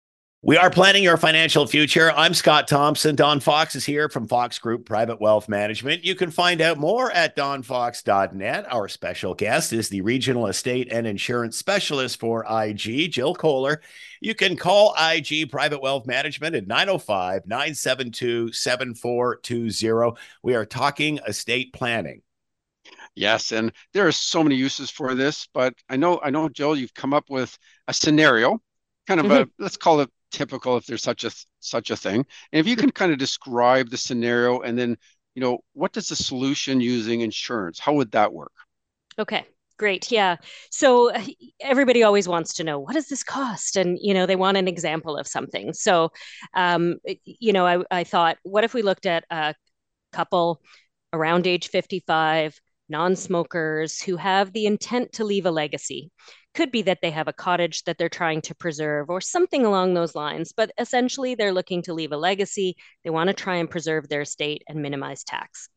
We 0.43 0.57
are 0.57 0.71
planning 0.71 1.03
your 1.03 1.17
financial 1.17 1.67
future. 1.67 2.11
I'm 2.13 2.33
Scott 2.33 2.67
Thompson. 2.67 3.15
Don 3.15 3.39
Fox 3.39 3.75
is 3.75 3.85
here 3.85 4.09
from 4.09 4.27
Fox 4.27 4.57
Group 4.57 4.87
Private 4.87 5.21
Wealth 5.21 5.47
Management. 5.47 6.03
You 6.03 6.15
can 6.15 6.31
find 6.31 6.61
out 6.61 6.79
more 6.79 7.11
at 7.11 7.35
donfox.net. 7.35 8.65
Our 8.73 8.87
special 8.87 9.35
guest 9.35 9.71
is 9.71 9.87
the 9.87 10.01
Regional 10.01 10.47
Estate 10.47 10.87
and 10.91 11.05
Insurance 11.05 11.59
Specialist 11.59 12.19
for 12.19 12.43
IG, 12.49 13.11
Jill 13.11 13.35
Koehler. 13.35 13.77
You 14.19 14.33
can 14.33 14.57
call 14.57 14.95
IG 14.99 15.51
Private 15.51 15.79
Wealth 15.79 16.07
Management 16.07 16.55
at 16.55 16.65
905 16.65 17.45
972 17.45 18.51
7420. 18.51 20.19
We 20.41 20.55
are 20.55 20.65
talking 20.65 21.19
estate 21.27 21.71
planning. 21.71 22.23
Yes, 23.13 23.51
and 23.51 23.71
there 23.93 24.07
are 24.07 24.11
so 24.11 24.41
many 24.41 24.55
uses 24.55 24.89
for 24.89 25.13
this, 25.13 25.47
but 25.53 25.75
I 25.87 25.97
know 25.97 26.19
I 26.23 26.31
know 26.31 26.49
Jill, 26.49 26.75
you've 26.75 26.95
come 26.95 27.13
up 27.13 27.29
with 27.29 27.55
a 27.87 27.93
scenario, 27.93 28.59
kind 29.05 29.19
of 29.19 29.27
mm-hmm. 29.27 29.43
a 29.43 29.63
let's 29.63 29.77
call 29.77 29.99
it 29.99 30.09
typical 30.31 30.77
if 30.77 30.85
there's 30.85 31.03
such 31.03 31.23
a 31.23 31.31
such 31.59 31.91
a 31.91 31.97
thing. 31.97 32.25
And 32.51 32.59
if 32.59 32.67
you 32.67 32.75
can 32.75 32.91
kind 32.91 33.11
of 33.11 33.17
describe 33.17 33.89
the 33.89 33.97
scenario 33.97 34.61
and 34.61 34.77
then, 34.77 34.97
you 35.35 35.41
know, 35.41 35.59
what 35.73 35.91
does 35.91 36.07
the 36.07 36.15
solution 36.15 36.81
using 36.81 37.21
insurance? 37.21 37.79
How 37.79 37.93
would 37.93 38.11
that 38.11 38.33
work? 38.33 38.53
Okay. 39.19 39.45
Great. 39.81 40.11
Yeah. 40.11 40.35
So 40.69 41.11
everybody 41.59 42.03
always 42.03 42.27
wants 42.27 42.53
to 42.53 42.63
know 42.63 42.77
what 42.77 42.93
does 42.93 43.07
this 43.07 43.23
cost? 43.23 43.77
And, 43.77 43.97
you 43.99 44.13
know, 44.13 44.27
they 44.27 44.35
want 44.35 44.57
an 44.57 44.67
example 44.67 45.17
of 45.17 45.27
something. 45.27 45.73
So, 45.73 46.11
um, 46.53 46.97
you 47.25 47.51
know, 47.51 47.65
I, 47.65 47.83
I 47.89 48.03
thought, 48.03 48.37
what 48.43 48.63
if 48.63 48.75
we 48.75 48.83
looked 48.83 49.07
at 49.07 49.23
a 49.31 49.55
couple 50.11 50.61
around 51.13 51.47
age 51.47 51.69
55, 51.69 52.61
non 52.89 53.15
smokers 53.15 53.99
who 53.99 54.17
have 54.17 54.53
the 54.53 54.67
intent 54.67 55.13
to 55.13 55.23
leave 55.23 55.47
a 55.47 55.51
legacy? 55.51 56.11
Could 56.53 56.71
be 56.71 56.81
that 56.83 56.99
they 57.01 57.11
have 57.11 57.27
a 57.27 57.33
cottage 57.33 57.83
that 57.83 57.97
they're 57.97 58.09
trying 58.09 58.41
to 58.41 58.55
preserve 58.55 59.09
or 59.09 59.21
something 59.21 59.65
along 59.65 59.93
those 59.93 60.15
lines, 60.15 60.51
but 60.51 60.71
essentially 60.77 61.35
they're 61.35 61.53
looking 61.53 61.81
to 61.83 61.93
leave 61.93 62.11
a 62.11 62.17
legacy. 62.17 62.75
They 63.03 63.09
want 63.09 63.29
to 63.29 63.33
try 63.33 63.55
and 63.57 63.69
preserve 63.69 64.09
their 64.09 64.21
estate 64.21 64.63
and 64.67 64.81
minimize 64.81 65.23
tax. 65.23 65.69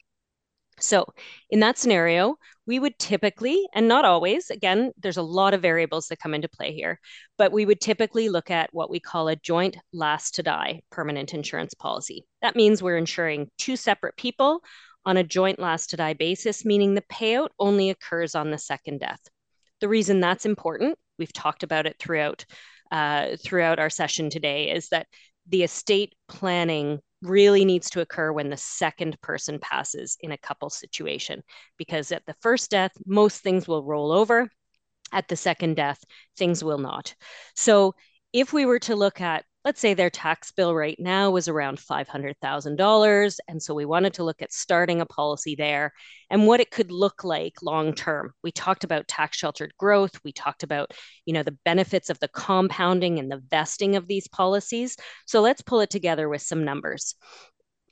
So, 0.81 1.07
in 1.51 1.61
that 1.61 1.79
scenario, 1.79 2.37
we 2.67 2.81
would 2.81 2.99
typically, 2.99 3.65
and 3.75 3.87
not 3.87 4.05
always, 4.05 4.51
again, 4.51 4.93
there's 4.99 5.17
a 5.17 5.23
lot 5.23 5.55
of 5.55 5.63
variables 5.63 6.09
that 6.09 6.19
come 6.19 6.35
into 6.35 6.49
play 6.49 6.75
here, 6.75 6.99
but 7.39 7.53
we 7.53 7.65
would 7.65 7.81
typically 7.81 8.29
look 8.29 8.51
at 8.51 8.71
what 8.73 8.91
we 8.91 8.99
call 8.99 9.29
a 9.29 9.37
joint 9.37 9.77
last 9.93 10.35
to 10.35 10.43
die 10.43 10.83
permanent 10.91 11.33
insurance 11.33 11.75
policy. 11.75 12.25
That 12.43 12.57
means 12.57 12.83
we're 12.83 12.97
insuring 12.97 13.51
two 13.57 13.77
separate 13.77 14.17
people 14.17 14.63
on 15.07 15.17
a 15.17 15.23
joint 15.23 15.61
last 15.61 15.91
to 15.91 15.97
die 15.97 16.15
basis, 16.15 16.65
meaning 16.65 16.95
the 16.95 17.03
payout 17.03 17.51
only 17.59 17.91
occurs 17.91 18.35
on 18.35 18.51
the 18.51 18.59
second 18.59 18.99
death. 18.99 19.21
The 19.81 19.89
reason 19.89 20.21
that's 20.21 20.47
important, 20.47 20.99
we've 21.19 21.33
talked 21.33 21.63
about 21.63 21.87
it 21.87 21.97
throughout 21.99 22.45
uh, 22.91 23.37
throughout 23.43 23.79
our 23.79 23.91
session 23.91 24.31
today, 24.31 24.71
is 24.71 24.89
that 24.91 25.07
the 25.49 25.63
estate 25.63 26.15
planning 26.29 27.01
really 27.23 27.65
needs 27.65 27.91
to 27.91 28.01
occur 28.01 28.33
when 28.33 28.51
the 28.51 28.57
second 28.57 29.21
person 29.21 29.59
passes 29.59 30.17
in 30.21 30.33
a 30.33 30.39
couple 30.39 30.71
situation. 30.71 31.43
Because 31.77 32.13
at 32.13 32.25
the 32.27 32.37
first 32.41 32.71
death 32.71 32.93
most 33.07 33.43
things 33.43 33.67
will 33.67 33.83
roll 33.83 34.13
over. 34.13 34.49
At 35.13 35.29
the 35.29 35.37
second 35.37 35.77
death 35.77 36.03
things 36.37 36.63
will 36.63 36.79
not. 36.79 37.15
So 37.55 37.95
if 38.33 38.53
we 38.53 38.67
were 38.67 38.81
to 38.81 38.97
look 38.97 39.21
at 39.21 39.45
let's 39.65 39.81
say 39.81 39.95
their 39.95 40.11
tax 40.11 40.53
bill 40.53 40.75
right 40.75 40.99
now 40.99 41.31
was 41.31 41.49
around 41.49 41.79
$500,000 41.79 43.39
and 43.49 43.63
so 43.63 43.75
we 43.75 43.85
wanted 43.85 44.15
to 44.15 44.25
look 44.25 44.43
at 44.43 44.53
starting 44.53 45.01
a 45.01 45.07
policy 45.07 45.55
there 45.55 45.93
and 46.31 46.47
what 46.47 46.61
it 46.61 46.71
could 46.71 46.91
look 46.91 47.25
like 47.25 47.55
long 47.63 47.95
term. 47.95 48.33
We 48.43 48.53
talked 48.53 48.85
about 48.85 49.09
tax 49.09 49.39
sheltered 49.39 49.73
growth, 49.79 50.21
we 50.25 50.33
talked 50.33 50.63
about, 50.63 50.93
you 51.25 51.33
know, 51.33 51.43
the 51.43 51.59
benefits 51.65 52.11
of 52.11 52.19
the 52.21 52.29
compounding 52.29 53.19
and 53.19 53.31
the 53.31 53.43
vesting 53.51 53.97
of 53.97 54.07
these 54.07 54.29
policies. 54.29 54.97
So 55.27 55.41
let's 55.41 55.63
pull 55.63 55.81
it 55.81 55.91
together 55.91 56.29
with 56.29 56.43
some 56.43 56.65
numbers 56.65 57.15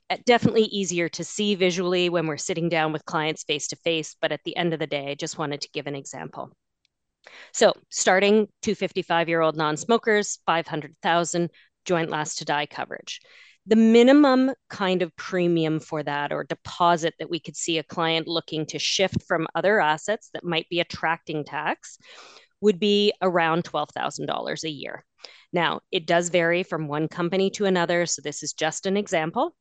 uh, 0.09 0.17
definitely 0.25 0.63
easier 0.63 1.07
to 1.09 1.23
see 1.23 1.55
visually 1.55 2.09
when 2.09 2.27
we're 2.27 2.37
sitting 2.37 2.69
down 2.69 2.91
with 2.91 3.05
clients 3.05 3.43
face 3.43 3.69
to 3.69 3.75
face 3.77 4.15
but 4.21 4.31
at 4.33 4.41
the 4.43 4.55
end 4.57 4.73
of 4.73 4.79
the 4.79 4.87
day 4.87 5.09
i 5.09 5.15
just 5.15 5.37
wanted 5.37 5.61
to 5.61 5.69
give 5.71 5.87
an 5.87 5.95
example 5.95 6.51
so 7.51 7.73
starting 7.89 8.47
255 8.61 9.29
year 9.29 9.41
old 9.41 9.55
non-smokers, 9.55 10.39
500,000 10.45 11.49
joint 11.85 12.09
last 12.09 12.37
to 12.39 12.45
die 12.45 12.65
coverage. 12.65 13.21
The 13.65 13.75
minimum 13.77 14.51
kind 14.69 15.01
of 15.01 15.15
premium 15.15 15.79
for 15.79 16.03
that 16.03 16.33
or 16.33 16.43
deposit 16.43 17.13
that 17.19 17.29
we 17.29 17.39
could 17.39 17.55
see 17.55 17.77
a 17.77 17.83
client 17.83 18.27
looking 18.27 18.65
to 18.67 18.79
shift 18.79 19.23
from 19.23 19.47
other 19.55 19.79
assets 19.79 20.29
that 20.33 20.43
might 20.43 20.67
be 20.69 20.81
attracting 20.81 21.45
tax 21.45 21.97
would 22.59 22.79
be 22.79 23.13
around 23.21 23.63
$12,000 23.63 24.63
a 24.63 24.69
year. 24.69 25.05
Now, 25.53 25.81
it 25.91 26.07
does 26.07 26.29
vary 26.29 26.63
from 26.63 26.87
one 26.87 27.07
company 27.07 27.49
to 27.51 27.65
another. 27.65 28.05
So, 28.05 28.21
this 28.21 28.43
is 28.43 28.53
just 28.53 28.85
an 28.85 28.97
example. 28.97 29.55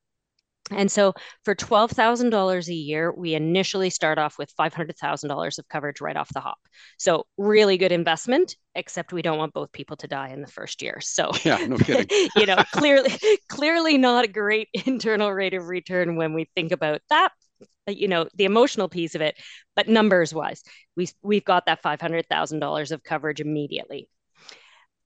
And 0.75 0.91
so 0.91 1.15
for 1.45 1.55
$12,000 1.55 2.69
a 2.69 2.75
year, 2.75 3.13
we 3.13 3.35
initially 3.35 3.91
start 3.91 4.19
off 4.19 4.39
with 4.39 4.55
$500,000 4.57 5.59
of 5.59 5.69
coverage 5.69 6.01
right 6.01 6.17
off 6.17 6.33
the 6.33 6.41
hop. 6.41 6.59
So 6.99 7.27
really 7.37 7.77
good 7.79 7.93
investment, 7.93 8.57
except 8.75 9.13
we 9.13 9.23
don't 9.23 9.39
want 9.39 9.55
both 9.55 9.73
people 9.73 9.97
to 9.99 10.09
die 10.09 10.31
in 10.31 10.41
the 10.41 10.47
first 10.47 10.83
year. 10.83 10.99
So 11.01 11.31
yeah, 11.45 11.59
no 11.59 11.77
kidding. 11.77 12.29
you 12.37 12.47
know, 12.47 12.63
clearly, 12.73 13.13
clearly 13.49 13.99
not 13.99 14.25
a 14.25 14.29
great 14.29 14.69
internal 14.87 15.33
rate 15.33 15.55
of 15.55 15.69
return 15.69 16.17
when 16.17 16.35
we 16.35 16.49
think 16.55 16.73
about 16.73 17.01
that 17.11 17.33
you 17.89 18.07
know 18.07 18.29
the 18.37 18.45
emotional 18.45 18.89
piece 18.89 19.17
of 19.17 19.21
it 19.21 19.37
but 19.75 19.89
numbers 19.89 20.33
wise 20.33 20.63
we 20.97 21.09
we've 21.21 21.45
got 21.45 21.67
that 21.67 21.83
$500,000 21.83 22.93
of 22.93 23.03
coverage 23.03 23.41
immediately 23.41 24.09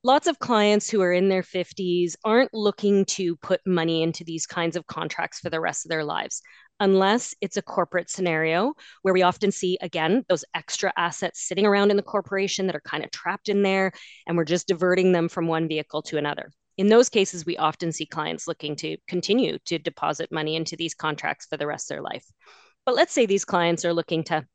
lots 0.07 0.29
of 0.29 0.39
clients 0.39 0.89
who 0.89 1.03
are 1.03 1.13
in 1.13 1.29
their 1.29 1.43
50s 1.43 2.15
aren't 2.25 2.55
looking 2.55 3.05
to 3.07 3.35
put 3.39 3.61
money 3.67 4.05
into 4.05 4.23
these 4.23 4.47
kinds 4.47 4.77
of 4.77 4.87
contracts 4.87 5.41
for 5.41 5.51
the 5.51 5.59
rest 5.59 5.85
of 5.85 5.91
their 5.91 6.05
lives 6.05 6.43
unless 6.79 7.35
it's 7.41 7.57
a 7.57 7.63
corporate 7.63 8.09
scenario 8.09 8.73
where 9.03 9.13
we 9.13 9.23
often 9.23 9.51
see 9.51 9.77
again 9.81 10.25
those 10.29 10.45
extra 10.55 10.93
assets 10.97 11.49
sitting 11.49 11.67
around 11.67 11.91
in 11.91 11.97
the 11.97 12.05
corporation 12.05 12.69
that 12.69 12.77
are 12.77 12.83
kind 12.83 13.03
of 13.03 13.11
trapped 13.11 13.49
in 13.49 13.65
there 13.65 13.91
and 14.29 14.37
we're 14.37 14.45
just 14.45 14.69
diverting 14.69 15.11
them 15.11 15.29
from 15.29 15.49
one 15.49 15.67
vehicle 15.67 16.03
to 16.03 16.19
another. 16.19 16.53
In 16.79 16.87
those 16.87 17.09
cases 17.09 17.45
we 17.45 17.57
often 17.57 17.91
see 17.91 18.07
clients 18.07 18.47
looking 18.47 18.77
to 18.77 18.97
continue 19.09 19.59
to 19.65 19.77
deposit 19.77 20.31
money 20.31 20.55
into 20.55 20.77
these 20.77 20.95
contracts 20.95 21.47
for 21.47 21.57
the 21.57 21.67
rest 21.67 21.91
of 21.91 21.97
their 21.97 22.05
life. 22.05 22.27
But 22.85 22.95
let's 22.95 23.13
say 23.13 23.27
these 23.27 23.45
clients 23.45 23.85
are 23.85 23.93
looking 23.93 24.23
to 24.25 24.47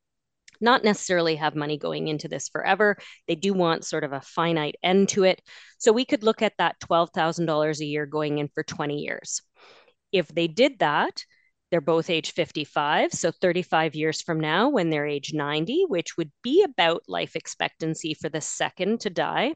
not 0.61 0.83
necessarily 0.83 1.35
have 1.35 1.55
money 1.55 1.77
going 1.77 2.07
into 2.07 2.27
this 2.27 2.49
forever. 2.49 2.97
They 3.27 3.35
do 3.35 3.53
want 3.53 3.85
sort 3.85 4.03
of 4.03 4.13
a 4.13 4.21
finite 4.21 4.75
end 4.83 5.09
to 5.09 5.23
it. 5.23 5.41
So 5.77 5.91
we 5.91 6.05
could 6.05 6.23
look 6.23 6.41
at 6.41 6.53
that 6.57 6.79
$12,000 6.81 7.79
a 7.79 7.85
year 7.85 8.05
going 8.05 8.37
in 8.37 8.47
for 8.49 8.63
20 8.63 8.99
years. 8.99 9.41
If 10.11 10.27
they 10.27 10.47
did 10.47 10.79
that, 10.79 11.23
they're 11.71 11.81
both 11.81 12.09
age 12.09 12.33
55. 12.33 13.13
So 13.13 13.31
35 13.31 13.95
years 13.95 14.21
from 14.21 14.39
now, 14.39 14.69
when 14.69 14.89
they're 14.89 15.07
age 15.07 15.33
90, 15.33 15.85
which 15.87 16.17
would 16.17 16.31
be 16.43 16.63
about 16.63 17.03
life 17.07 17.35
expectancy 17.35 18.13
for 18.13 18.27
the 18.29 18.41
second 18.41 18.99
to 19.01 19.09
die, 19.09 19.53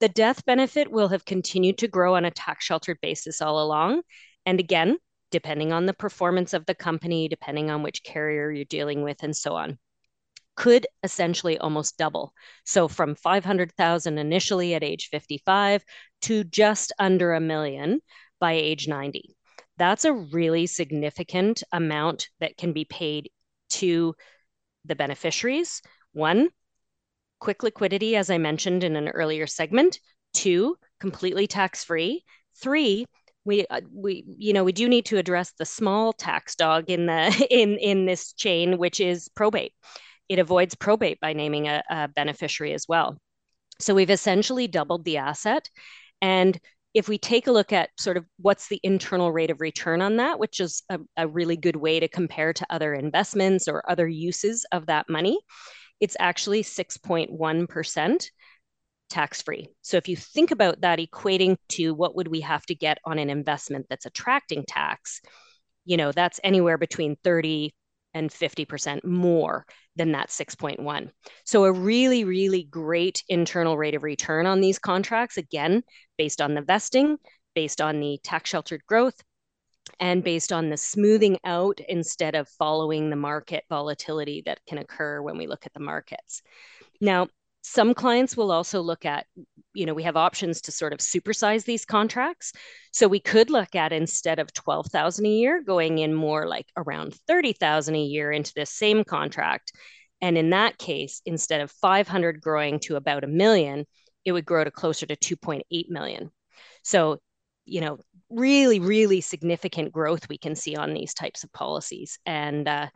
the 0.00 0.08
death 0.08 0.44
benefit 0.44 0.90
will 0.90 1.08
have 1.08 1.24
continued 1.24 1.78
to 1.78 1.88
grow 1.88 2.14
on 2.14 2.24
a 2.24 2.30
tax 2.30 2.64
sheltered 2.64 2.98
basis 3.00 3.40
all 3.40 3.62
along. 3.62 4.02
And 4.44 4.60
again, 4.60 4.98
depending 5.30 5.72
on 5.72 5.86
the 5.86 5.94
performance 5.94 6.52
of 6.52 6.66
the 6.66 6.74
company, 6.74 7.28
depending 7.28 7.70
on 7.70 7.82
which 7.82 8.02
carrier 8.02 8.50
you're 8.50 8.64
dealing 8.64 9.02
with, 9.02 9.22
and 9.22 9.36
so 9.36 9.54
on 9.54 9.78
could 10.60 10.86
essentially 11.02 11.56
almost 11.56 11.96
double. 11.96 12.34
So 12.64 12.86
from 12.86 13.14
500,000 13.14 14.18
initially 14.18 14.74
at 14.74 14.84
age 14.84 15.08
55 15.10 15.82
to 16.20 16.44
just 16.44 16.92
under 16.98 17.32
a 17.32 17.40
million 17.40 18.00
by 18.40 18.52
age 18.52 18.86
90. 18.86 19.34
That's 19.78 20.04
a 20.04 20.12
really 20.12 20.66
significant 20.66 21.62
amount 21.72 22.28
that 22.40 22.58
can 22.58 22.74
be 22.74 22.84
paid 22.84 23.30
to 23.70 24.14
the 24.84 24.94
beneficiaries. 24.94 25.80
One, 26.12 26.50
quick 27.38 27.62
liquidity, 27.62 28.14
as 28.14 28.28
I 28.28 28.36
mentioned 28.36 28.84
in 28.84 28.96
an 28.96 29.08
earlier 29.08 29.46
segment. 29.46 29.98
Two, 30.34 30.76
completely 31.00 31.46
tax 31.46 31.84
free. 31.84 32.22
Three, 32.60 33.06
we 33.46 33.66
uh, 33.68 33.80
we 33.90 34.24
you 34.26 34.52
know 34.52 34.64
we 34.64 34.72
do 34.72 34.90
need 34.90 35.06
to 35.06 35.16
address 35.16 35.54
the 35.58 35.64
small 35.64 36.12
tax 36.12 36.54
dog 36.54 36.90
in 36.90 37.06
the 37.06 37.46
in 37.50 37.78
in 37.78 38.04
this 38.04 38.34
chain 38.34 38.76
which 38.76 39.00
is 39.00 39.30
probate 39.34 39.72
it 40.30 40.38
avoids 40.38 40.76
probate 40.76 41.18
by 41.20 41.32
naming 41.32 41.66
a, 41.66 41.82
a 41.90 42.06
beneficiary 42.06 42.72
as 42.72 42.86
well. 42.88 43.18
So 43.80 43.96
we've 43.96 44.10
essentially 44.10 44.68
doubled 44.68 45.04
the 45.04 45.16
asset. 45.16 45.68
And 46.22 46.56
if 46.94 47.08
we 47.08 47.18
take 47.18 47.48
a 47.48 47.52
look 47.52 47.72
at 47.72 47.90
sort 47.98 48.16
of 48.16 48.24
what's 48.38 48.68
the 48.68 48.78
internal 48.84 49.32
rate 49.32 49.50
of 49.50 49.60
return 49.60 50.00
on 50.00 50.18
that, 50.18 50.38
which 50.38 50.60
is 50.60 50.84
a, 50.88 51.00
a, 51.16 51.26
really 51.26 51.56
good 51.56 51.74
way 51.74 51.98
to 51.98 52.06
compare 52.06 52.52
to 52.52 52.66
other 52.70 52.94
investments 52.94 53.66
or 53.66 53.82
other 53.90 54.06
uses 54.06 54.64
of 54.70 54.86
that 54.86 55.08
money, 55.08 55.40
it's 55.98 56.16
actually 56.20 56.62
6.1% 56.62 58.30
tax 59.08 59.42
free. 59.42 59.68
So 59.82 59.96
if 59.96 60.08
you 60.08 60.16
think 60.16 60.52
about 60.52 60.82
that 60.82 61.00
equating 61.00 61.56
to 61.70 61.92
what 61.92 62.14
would 62.14 62.28
we 62.28 62.42
have 62.42 62.64
to 62.66 62.74
get 62.76 62.98
on 63.04 63.18
an 63.18 63.30
investment 63.30 63.86
that's 63.90 64.06
attracting 64.06 64.64
tax, 64.68 65.20
you 65.84 65.96
know, 65.96 66.12
that's 66.12 66.38
anywhere 66.44 66.78
between 66.78 67.16
30 67.24 67.74
and 68.14 68.30
50% 68.30 69.04
more 69.04 69.66
than 69.96 70.12
that 70.12 70.28
6.1. 70.28 71.10
So 71.44 71.64
a 71.64 71.72
really, 71.72 72.24
really 72.24 72.64
great 72.64 73.22
internal 73.28 73.76
rate 73.76 73.94
of 73.94 74.02
return 74.02 74.46
on 74.46 74.60
these 74.60 74.78
contracts, 74.78 75.36
again, 75.36 75.82
based 76.18 76.40
on 76.40 76.54
the 76.54 76.62
vesting, 76.62 77.18
based 77.54 77.80
on 77.80 78.00
the 78.00 78.18
tax 78.22 78.50
sheltered 78.50 78.84
growth, 78.86 79.20
and 79.98 80.22
based 80.22 80.52
on 80.52 80.70
the 80.70 80.76
smoothing 80.76 81.38
out 81.44 81.80
instead 81.88 82.34
of 82.34 82.48
following 82.48 83.10
the 83.10 83.16
market 83.16 83.64
volatility 83.68 84.42
that 84.46 84.60
can 84.66 84.78
occur 84.78 85.20
when 85.20 85.36
we 85.36 85.46
look 85.46 85.66
at 85.66 85.72
the 85.72 85.80
markets. 85.80 86.42
Now, 87.00 87.28
some 87.62 87.94
clients 87.94 88.36
will 88.36 88.50
also 88.50 88.80
look 88.80 89.04
at 89.04 89.26
you 89.74 89.86
know 89.86 89.94
we 89.94 90.02
have 90.02 90.16
options 90.16 90.60
to 90.62 90.72
sort 90.72 90.92
of 90.92 90.98
supersize 90.98 91.64
these 91.64 91.84
contracts. 91.84 92.52
So 92.92 93.06
we 93.06 93.20
could 93.20 93.50
look 93.50 93.74
at 93.74 93.92
instead 93.92 94.38
of 94.38 94.52
12,000 94.52 95.24
a 95.24 95.28
year 95.28 95.62
going 95.62 95.98
in 95.98 96.12
more 96.14 96.48
like 96.48 96.66
around 96.76 97.14
30,000 97.28 97.94
a 97.94 98.02
year 98.02 98.32
into 98.32 98.52
this 98.54 98.70
same 98.70 99.04
contract. 99.04 99.72
And 100.20 100.36
in 100.36 100.50
that 100.50 100.78
case 100.78 101.22
instead 101.24 101.60
of 101.60 101.70
500 101.70 102.40
growing 102.40 102.80
to 102.80 102.96
about 102.96 103.24
a 103.24 103.28
million 103.28 103.86
it 104.24 104.32
would 104.32 104.44
grow 104.44 104.64
to 104.64 104.70
closer 104.70 105.06
to 105.06 105.16
2.8 105.16 105.62
million. 105.88 106.30
So 106.82 107.20
you 107.66 107.80
know 107.80 107.98
really 108.30 108.80
really 108.80 109.20
significant 109.20 109.92
growth 109.92 110.28
we 110.28 110.38
can 110.38 110.54
see 110.54 110.76
on 110.76 110.94
these 110.94 111.14
types 111.14 111.44
of 111.44 111.52
policies. 111.52 112.18
And 112.26 112.66
uh, 112.66 112.88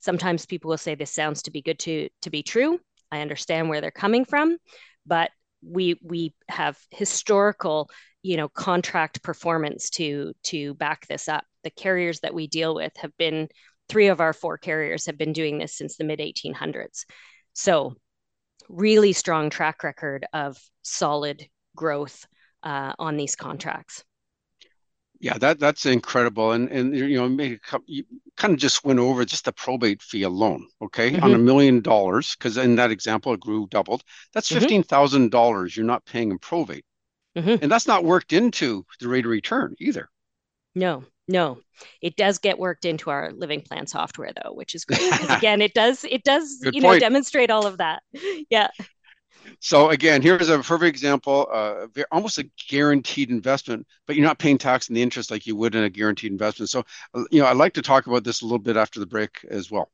sometimes 0.00 0.46
people 0.46 0.68
will 0.68 0.78
say 0.78 0.94
this 0.94 1.12
sounds 1.12 1.42
to 1.42 1.50
be 1.50 1.62
good 1.62 1.78
to 1.80 2.08
to 2.22 2.30
be 2.30 2.42
true 2.42 2.78
I 3.12 3.20
understand 3.20 3.68
where 3.68 3.80
they're 3.80 3.92
coming 3.92 4.24
from, 4.24 4.56
but 5.06 5.30
we 5.64 6.00
we 6.02 6.34
have 6.48 6.76
historical 6.90 7.88
you 8.22 8.36
know 8.36 8.48
contract 8.48 9.22
performance 9.22 9.90
to 9.90 10.32
to 10.44 10.74
back 10.74 11.06
this 11.06 11.28
up. 11.28 11.44
The 11.62 11.70
carriers 11.70 12.20
that 12.20 12.34
we 12.34 12.48
deal 12.48 12.74
with 12.74 12.92
have 12.96 13.16
been 13.18 13.48
three 13.88 14.08
of 14.08 14.20
our 14.20 14.32
four 14.32 14.58
carriers 14.58 15.06
have 15.06 15.18
been 15.18 15.32
doing 15.32 15.58
this 15.58 15.76
since 15.76 15.96
the 15.96 16.04
mid 16.04 16.18
1800s 16.18 17.04
so 17.52 17.94
really 18.68 19.12
strong 19.12 19.50
track 19.50 19.82
record 19.82 20.26
of 20.32 20.56
solid 20.82 21.46
growth 21.76 22.26
uh, 22.62 22.92
on 22.98 23.16
these 23.16 23.36
contracts 23.36 24.04
Yeah, 25.22 25.38
that 25.38 25.60
that's 25.60 25.86
incredible, 25.86 26.50
and 26.50 26.68
and 26.68 26.96
you 26.96 27.16
know, 27.16 27.28
maybe 27.28 27.60
you 27.86 28.02
kind 28.36 28.54
of 28.54 28.58
just 28.58 28.84
went 28.84 28.98
over 28.98 29.24
just 29.24 29.44
the 29.44 29.52
probate 29.52 30.02
fee 30.02 30.24
alone. 30.24 30.66
Okay, 30.82 31.12
mm-hmm. 31.12 31.22
on 31.22 31.32
a 31.32 31.38
million 31.38 31.80
dollars, 31.80 32.34
because 32.34 32.56
in 32.56 32.74
that 32.74 32.90
example 32.90 33.32
it 33.32 33.38
grew 33.38 33.68
doubled. 33.70 34.02
That's 34.34 34.50
mm-hmm. 34.50 34.58
fifteen 34.58 34.82
thousand 34.82 35.30
dollars 35.30 35.76
you're 35.76 35.86
not 35.86 36.04
paying 36.04 36.32
in 36.32 36.40
probate, 36.40 36.84
mm-hmm. 37.36 37.62
and 37.62 37.70
that's 37.70 37.86
not 37.86 38.02
worked 38.02 38.32
into 38.32 38.84
the 38.98 39.06
rate 39.06 39.24
of 39.24 39.30
return 39.30 39.76
either. 39.78 40.08
No, 40.74 41.04
no, 41.28 41.60
it 42.00 42.16
does 42.16 42.38
get 42.38 42.58
worked 42.58 42.84
into 42.84 43.08
our 43.08 43.30
living 43.32 43.60
plan 43.60 43.86
software 43.86 44.32
though, 44.42 44.54
which 44.54 44.74
is 44.74 44.84
great. 44.84 45.00
again, 45.30 45.62
it 45.62 45.72
does 45.72 46.02
it 46.02 46.24
does 46.24 46.58
Good 46.64 46.74
you 46.74 46.82
point. 46.82 46.94
know 46.94 46.98
demonstrate 46.98 47.50
all 47.50 47.68
of 47.68 47.78
that. 47.78 48.02
Yeah. 48.50 48.70
So 49.60 49.90
again, 49.90 50.22
here's 50.22 50.48
a 50.48 50.58
perfect 50.58 50.88
example, 50.88 51.48
uh, 51.52 51.86
almost 52.10 52.38
a 52.38 52.48
guaranteed 52.68 53.30
investment, 53.30 53.86
but 54.06 54.16
you're 54.16 54.24
not 54.26 54.38
paying 54.38 54.58
tax 54.58 54.90
on 54.90 54.94
the 54.94 55.02
interest 55.02 55.30
like 55.30 55.46
you 55.46 55.56
would 55.56 55.74
in 55.74 55.84
a 55.84 55.90
guaranteed 55.90 56.32
investment. 56.32 56.70
So, 56.70 56.84
uh, 57.14 57.24
you 57.30 57.40
know, 57.40 57.46
I'd 57.46 57.56
like 57.56 57.74
to 57.74 57.82
talk 57.82 58.06
about 58.06 58.24
this 58.24 58.42
a 58.42 58.44
little 58.44 58.58
bit 58.58 58.76
after 58.76 59.00
the 59.00 59.06
break 59.06 59.44
as 59.50 59.70
well. 59.70 59.90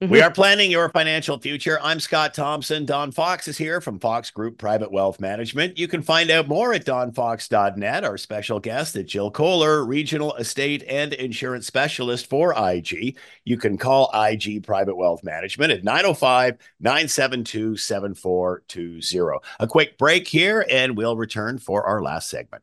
Mm-hmm. 0.00 0.12
We 0.12 0.22
are 0.22 0.30
planning 0.30 0.70
your 0.70 0.88
financial 0.90 1.40
future. 1.40 1.80
I'm 1.82 1.98
Scott 1.98 2.32
Thompson. 2.32 2.84
Don 2.84 3.10
Fox 3.10 3.48
is 3.48 3.58
here 3.58 3.80
from 3.80 3.98
Fox 3.98 4.30
Group 4.30 4.56
Private 4.56 4.92
Wealth 4.92 5.18
Management. 5.18 5.76
You 5.76 5.88
can 5.88 6.02
find 6.02 6.30
out 6.30 6.46
more 6.46 6.72
at 6.72 6.84
donfox.net. 6.84 8.04
Our 8.04 8.16
special 8.16 8.60
guest 8.60 8.94
is 8.94 9.10
Jill 9.10 9.32
Koehler, 9.32 9.84
Regional 9.88 10.36
Estate 10.36 10.84
and 10.88 11.14
Insurance 11.14 11.66
Specialist 11.66 12.30
for 12.30 12.54
IG. 12.56 13.18
You 13.44 13.56
can 13.56 13.76
call 13.76 14.08
IG 14.14 14.64
Private 14.64 14.94
Wealth 14.94 15.24
Management 15.24 15.72
at 15.72 15.82
905 15.82 16.58
972 16.78 17.76
7420. 17.76 19.38
A 19.58 19.66
quick 19.66 19.98
break 19.98 20.28
here, 20.28 20.64
and 20.70 20.96
we'll 20.96 21.16
return 21.16 21.58
for 21.58 21.82
our 21.82 22.00
last 22.00 22.30
segment. 22.30 22.62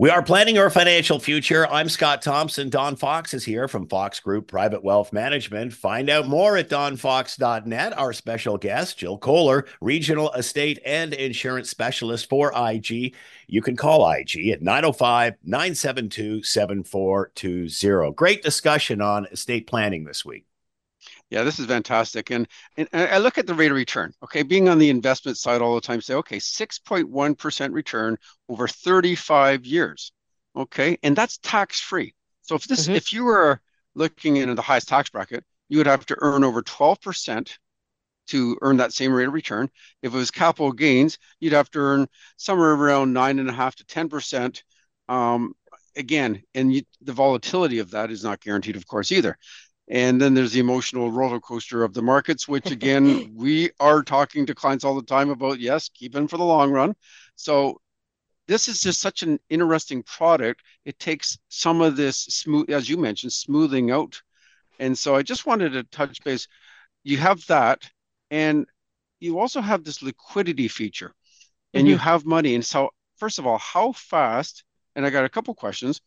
We 0.00 0.08
are 0.08 0.22
planning 0.22 0.56
our 0.56 0.70
financial 0.70 1.18
future. 1.18 1.66
I'm 1.66 1.90
Scott 1.90 2.22
Thompson. 2.22 2.70
Don 2.70 2.96
Fox 2.96 3.34
is 3.34 3.44
here 3.44 3.68
from 3.68 3.86
Fox 3.86 4.18
Group 4.18 4.48
Private 4.48 4.82
Wealth 4.82 5.12
Management. 5.12 5.74
Find 5.74 6.08
out 6.08 6.26
more 6.26 6.56
at 6.56 6.70
donfox.net. 6.70 7.98
Our 7.98 8.14
special 8.14 8.56
guest, 8.56 8.96
Jill 8.96 9.18
Koehler, 9.18 9.66
Regional 9.82 10.32
Estate 10.32 10.78
and 10.86 11.12
Insurance 11.12 11.68
Specialist 11.68 12.30
for 12.30 12.50
IG. 12.56 13.14
You 13.46 13.60
can 13.60 13.76
call 13.76 14.10
IG 14.10 14.48
at 14.48 14.62
905 14.62 15.34
972 15.44 16.44
7420. 16.44 18.14
Great 18.14 18.42
discussion 18.42 19.02
on 19.02 19.26
estate 19.26 19.66
planning 19.66 20.04
this 20.04 20.24
week. 20.24 20.46
Yeah, 21.30 21.44
this 21.44 21.60
is 21.60 21.66
fantastic. 21.66 22.30
And, 22.30 22.48
and 22.76 22.88
I 22.92 23.18
look 23.18 23.38
at 23.38 23.46
the 23.46 23.54
rate 23.54 23.70
of 23.70 23.76
return. 23.76 24.12
Okay, 24.24 24.42
being 24.42 24.68
on 24.68 24.78
the 24.78 24.90
investment 24.90 25.38
side 25.38 25.62
all 25.62 25.76
the 25.76 25.80
time, 25.80 26.00
say, 26.00 26.14
okay, 26.14 26.38
6.1% 26.38 27.72
return 27.72 28.16
over 28.48 28.66
35 28.66 29.64
years. 29.64 30.12
Okay, 30.56 30.98
and 31.04 31.14
that's 31.14 31.38
tax 31.38 31.80
free. 31.80 32.14
So 32.42 32.56
if 32.56 32.64
this, 32.64 32.84
mm-hmm. 32.84 32.96
if 32.96 33.12
you 33.12 33.24
were 33.24 33.60
looking 33.94 34.36
into 34.36 34.56
the 34.56 34.62
highest 34.62 34.88
tax 34.88 35.10
bracket, 35.10 35.44
you 35.68 35.78
would 35.78 35.86
have 35.86 36.04
to 36.06 36.16
earn 36.20 36.42
over 36.42 36.62
12% 36.62 37.58
to 38.28 38.58
earn 38.62 38.78
that 38.78 38.92
same 38.92 39.12
rate 39.12 39.28
of 39.28 39.32
return. 39.32 39.68
If 40.02 40.12
it 40.12 40.16
was 40.16 40.32
capital 40.32 40.72
gains, 40.72 41.18
you'd 41.38 41.52
have 41.52 41.70
to 41.70 41.78
earn 41.78 42.08
somewhere 42.36 42.72
around 42.72 43.12
nine 43.12 43.38
and 43.38 43.48
a 43.48 43.52
half 43.52 43.76
to 43.76 43.84
10%. 43.84 44.62
Um, 45.08 45.54
again, 45.96 46.42
and 46.54 46.72
you, 46.72 46.82
the 47.02 47.12
volatility 47.12 47.78
of 47.78 47.90
that 47.92 48.10
is 48.10 48.24
not 48.24 48.40
guaranteed, 48.40 48.76
of 48.76 48.86
course, 48.86 49.12
either. 49.12 49.36
And 49.90 50.20
then 50.20 50.34
there's 50.34 50.52
the 50.52 50.60
emotional 50.60 51.10
roller 51.10 51.40
coaster 51.40 51.82
of 51.82 51.92
the 51.92 52.00
markets, 52.00 52.46
which 52.46 52.70
again, 52.70 53.32
we 53.34 53.70
are 53.80 54.02
talking 54.02 54.46
to 54.46 54.54
clients 54.54 54.84
all 54.84 54.94
the 54.94 55.02
time 55.02 55.30
about, 55.30 55.58
yes, 55.58 55.90
keep 55.92 56.14
in 56.14 56.28
for 56.28 56.36
the 56.36 56.44
long 56.44 56.70
run. 56.70 56.94
So 57.34 57.80
this 58.46 58.68
is 58.68 58.80
just 58.80 59.00
such 59.00 59.24
an 59.24 59.40
interesting 59.50 60.04
product. 60.04 60.62
It 60.84 60.98
takes 61.00 61.38
some 61.48 61.80
of 61.80 61.96
this 61.96 62.18
smooth, 62.18 62.70
as 62.70 62.88
you 62.88 62.96
mentioned, 62.96 63.32
smoothing 63.32 63.90
out. 63.90 64.22
And 64.78 64.96
so 64.96 65.16
I 65.16 65.22
just 65.22 65.44
wanted 65.44 65.72
to 65.72 65.82
touch 65.82 66.22
base. 66.24 66.46
You 67.02 67.16
have 67.18 67.44
that, 67.48 67.82
and 68.30 68.66
you 69.18 69.40
also 69.40 69.60
have 69.60 69.84
this 69.84 70.02
liquidity 70.02 70.68
feature, 70.68 71.14
and 71.74 71.82
mm-hmm. 71.82 71.90
you 71.90 71.98
have 71.98 72.24
money. 72.24 72.54
And 72.54 72.64
so, 72.64 72.90
first 73.16 73.38
of 73.38 73.46
all, 73.46 73.58
how 73.58 73.92
fast? 73.92 74.64
And 74.96 75.04
I 75.06 75.10
got 75.10 75.24
a 75.24 75.28
couple 75.28 75.54
questions 75.54 76.00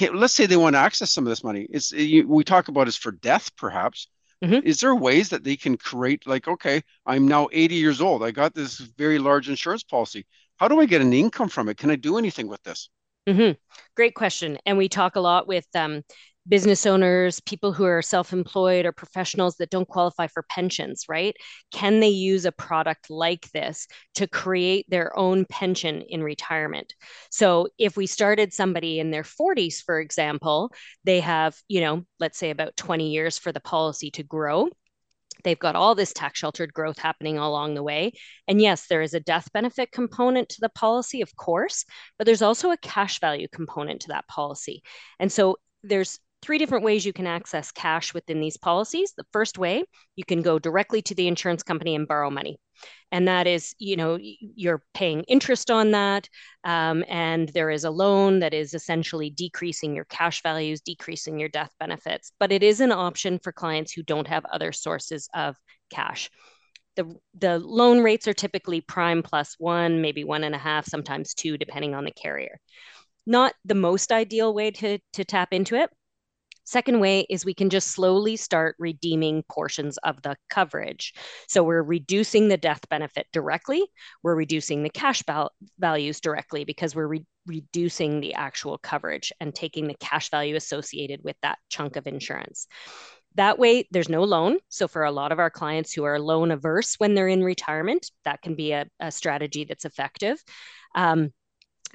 let's 0.00 0.34
say 0.34 0.46
they 0.46 0.56
want 0.56 0.74
to 0.74 0.80
access 0.80 1.12
some 1.12 1.24
of 1.24 1.30
this 1.30 1.44
money. 1.44 1.66
It's 1.70 1.92
you, 1.92 2.28
we 2.28 2.44
talk 2.44 2.68
about 2.68 2.88
is 2.88 2.96
for 2.96 3.12
death, 3.12 3.54
perhaps. 3.56 4.08
Mm-hmm. 4.44 4.66
Is 4.66 4.80
there 4.80 4.94
ways 4.94 5.30
that 5.30 5.44
they 5.44 5.56
can 5.56 5.78
create 5.78 6.26
like, 6.26 6.46
okay, 6.46 6.82
I'm 7.06 7.26
now 7.26 7.48
80 7.52 7.74
years 7.74 8.00
old. 8.00 8.22
I 8.22 8.30
got 8.30 8.54
this 8.54 8.78
very 8.78 9.18
large 9.18 9.48
insurance 9.48 9.82
policy. 9.82 10.26
How 10.56 10.68
do 10.68 10.80
I 10.80 10.86
get 10.86 11.00
an 11.00 11.12
income 11.12 11.48
from 11.48 11.68
it? 11.68 11.78
Can 11.78 11.90
I 11.90 11.96
do 11.96 12.18
anything 12.18 12.46
with 12.48 12.62
this? 12.62 12.90
Mm-hmm. 13.26 13.52
Great 13.96 14.14
question. 14.14 14.58
And 14.66 14.78
we 14.78 14.88
talk 14.88 15.16
a 15.16 15.20
lot 15.20 15.48
with 15.48 15.66
um, 15.74 16.02
business 16.48 16.86
owners, 16.86 17.40
people 17.40 17.72
who 17.72 17.84
are 17.84 18.02
self 18.02 18.32
employed 18.32 18.86
or 18.86 18.92
professionals 18.92 19.56
that 19.56 19.70
don't 19.70 19.88
qualify 19.88 20.26
for 20.26 20.44
pensions, 20.48 21.04
right? 21.08 21.36
Can 21.72 22.00
they 22.00 22.08
use 22.08 22.44
a 22.44 22.52
product 22.52 23.10
like 23.10 23.50
this 23.52 23.86
to 24.14 24.26
create 24.26 24.86
their 24.88 25.16
own 25.18 25.44
pension 25.46 26.02
in 26.02 26.22
retirement? 26.22 26.94
So 27.30 27.68
if 27.78 27.96
we 27.96 28.06
started 28.06 28.52
somebody 28.52 28.98
in 29.00 29.10
their 29.10 29.24
40s, 29.24 29.82
for 29.84 30.00
example, 30.00 30.72
they 31.04 31.20
have, 31.20 31.56
you 31.68 31.80
know, 31.80 32.04
let's 32.20 32.38
say 32.38 32.50
about 32.50 32.76
20 32.76 33.10
years 33.10 33.38
for 33.38 33.52
the 33.52 33.60
policy 33.60 34.10
to 34.12 34.22
grow. 34.22 34.68
They've 35.44 35.58
got 35.58 35.76
all 35.76 35.94
this 35.94 36.12
tax 36.12 36.38
sheltered 36.38 36.72
growth 36.72 36.98
happening 36.98 37.38
along 37.38 37.74
the 37.74 37.82
way. 37.82 38.12
And 38.48 38.60
yes, 38.60 38.86
there 38.88 39.02
is 39.02 39.14
a 39.14 39.20
death 39.20 39.48
benefit 39.52 39.92
component 39.92 40.48
to 40.50 40.60
the 40.60 40.70
policy, 40.70 41.20
of 41.20 41.36
course, 41.36 41.84
but 42.18 42.24
there's 42.24 42.42
also 42.42 42.70
a 42.70 42.76
cash 42.78 43.20
value 43.20 43.46
component 43.52 44.00
to 44.02 44.08
that 44.08 44.26
policy. 44.28 44.82
And 45.20 45.30
so 45.30 45.56
there's 45.82 46.18
three 46.42 46.58
different 46.58 46.84
ways 46.84 47.04
you 47.04 47.12
can 47.12 47.26
access 47.26 47.72
cash 47.72 48.14
within 48.14 48.40
these 48.40 48.56
policies. 48.56 49.12
The 49.16 49.26
first 49.32 49.58
way, 49.58 49.84
you 50.14 50.24
can 50.24 50.42
go 50.42 50.58
directly 50.58 51.02
to 51.02 51.14
the 51.14 51.28
insurance 51.28 51.62
company 51.62 51.94
and 51.94 52.06
borrow 52.06 52.30
money. 52.30 52.58
And 53.10 53.26
that 53.28 53.46
is, 53.46 53.74
you 53.78 53.96
know, 53.96 54.18
you're 54.20 54.82
paying 54.92 55.22
interest 55.24 55.70
on 55.70 55.92
that. 55.92 56.28
Um, 56.64 57.04
and 57.08 57.48
there 57.50 57.70
is 57.70 57.84
a 57.84 57.90
loan 57.90 58.40
that 58.40 58.52
is 58.52 58.74
essentially 58.74 59.30
decreasing 59.30 59.94
your 59.94 60.04
cash 60.04 60.42
values, 60.42 60.80
decreasing 60.80 61.38
your 61.38 61.48
death 61.48 61.72
benefits. 61.80 62.32
But 62.38 62.52
it 62.52 62.62
is 62.62 62.80
an 62.80 62.92
option 62.92 63.38
for 63.38 63.52
clients 63.52 63.92
who 63.92 64.02
don't 64.02 64.28
have 64.28 64.44
other 64.46 64.72
sources 64.72 65.28
of 65.34 65.56
cash. 65.90 66.30
The, 66.96 67.14
the 67.38 67.58
loan 67.58 68.02
rates 68.02 68.26
are 68.28 68.34
typically 68.34 68.80
prime 68.80 69.22
plus 69.22 69.54
one, 69.58 70.00
maybe 70.00 70.24
one 70.24 70.44
and 70.44 70.54
a 70.54 70.58
half, 70.58 70.86
sometimes 70.86 71.34
two, 71.34 71.58
depending 71.58 71.94
on 71.94 72.04
the 72.04 72.10
carrier. 72.12 72.58
Not 73.26 73.54
the 73.64 73.74
most 73.74 74.12
ideal 74.12 74.52
way 74.52 74.70
to, 74.72 74.98
to 75.14 75.24
tap 75.24 75.48
into 75.52 75.76
it, 75.76 75.90
Second 76.66 76.98
way 76.98 77.24
is 77.30 77.44
we 77.44 77.54
can 77.54 77.70
just 77.70 77.92
slowly 77.92 78.34
start 78.36 78.74
redeeming 78.80 79.44
portions 79.48 79.98
of 79.98 80.20
the 80.22 80.36
coverage. 80.50 81.14
So 81.46 81.62
we're 81.62 81.82
reducing 81.82 82.48
the 82.48 82.56
death 82.56 82.80
benefit 82.90 83.28
directly, 83.32 83.84
we're 84.24 84.34
reducing 84.34 84.82
the 84.82 84.90
cash 84.90 85.22
val- 85.26 85.52
values 85.78 86.20
directly 86.20 86.64
because 86.64 86.94
we're 86.94 87.06
re- 87.06 87.26
reducing 87.46 88.20
the 88.20 88.34
actual 88.34 88.78
coverage 88.78 89.32
and 89.40 89.54
taking 89.54 89.86
the 89.86 89.96
cash 90.00 90.28
value 90.28 90.56
associated 90.56 91.20
with 91.22 91.36
that 91.42 91.58
chunk 91.68 91.94
of 91.94 92.08
insurance. 92.08 92.66
That 93.36 93.58
way, 93.58 93.86
there's 93.92 94.08
no 94.08 94.24
loan. 94.24 94.58
So, 94.68 94.88
for 94.88 95.04
a 95.04 95.12
lot 95.12 95.30
of 95.30 95.38
our 95.38 95.50
clients 95.50 95.92
who 95.92 96.04
are 96.04 96.18
loan 96.18 96.50
averse 96.50 96.94
when 96.98 97.14
they're 97.14 97.28
in 97.28 97.44
retirement, 97.44 98.10
that 98.24 98.42
can 98.42 98.56
be 98.56 98.72
a, 98.72 98.86
a 98.98 99.12
strategy 99.12 99.64
that's 99.64 99.84
effective. 99.84 100.42
Um, 100.94 101.32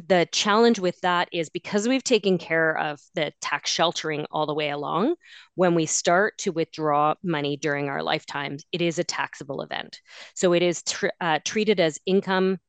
the 0.07 0.27
challenge 0.31 0.79
with 0.79 0.99
that 1.01 1.29
is 1.31 1.49
because 1.49 1.87
we've 1.87 2.03
taken 2.03 2.37
care 2.37 2.77
of 2.77 2.99
the 3.13 3.31
tax 3.41 3.69
sheltering 3.69 4.25
all 4.31 4.45
the 4.45 4.53
way 4.53 4.69
along, 4.69 5.15
when 5.55 5.75
we 5.75 5.85
start 5.85 6.37
to 6.39 6.51
withdraw 6.51 7.13
money 7.23 7.57
during 7.57 7.89
our 7.89 8.01
lifetimes, 8.01 8.63
it 8.71 8.81
is 8.81 8.99
a 8.99 9.03
taxable 9.03 9.61
event. 9.61 9.99
So 10.33 10.53
it 10.53 10.63
is 10.63 10.83
tr- 10.83 11.07
uh, 11.19 11.39
treated 11.43 11.79
as 11.79 11.99
income 12.05 12.59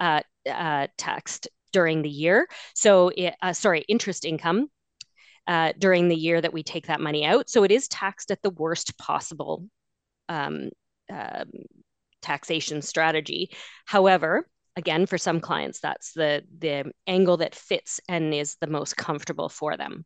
uh, 0.00 0.22
uh, 0.48 0.88
taxed 0.98 1.48
during 1.72 2.02
the 2.02 2.10
year. 2.10 2.46
So, 2.74 3.08
it, 3.08 3.34
uh, 3.40 3.52
sorry, 3.52 3.84
interest 3.88 4.24
income 4.24 4.68
uh, 5.46 5.72
during 5.78 6.08
the 6.08 6.16
year 6.16 6.40
that 6.40 6.52
we 6.52 6.62
take 6.62 6.88
that 6.88 7.00
money 7.00 7.24
out. 7.24 7.48
So 7.48 7.64
it 7.64 7.70
is 7.70 7.88
taxed 7.88 8.30
at 8.30 8.42
the 8.42 8.50
worst 8.50 8.98
possible 8.98 9.66
um, 10.28 10.70
um 11.10 11.50
taxation 12.22 12.80
strategy. 12.80 13.50
However, 13.84 14.48
again 14.76 15.06
for 15.06 15.18
some 15.18 15.40
clients 15.40 15.80
that's 15.80 16.12
the 16.12 16.42
the 16.58 16.90
angle 17.06 17.36
that 17.36 17.54
fits 17.54 18.00
and 18.08 18.32
is 18.32 18.56
the 18.60 18.66
most 18.66 18.96
comfortable 18.96 19.48
for 19.48 19.76
them 19.76 20.04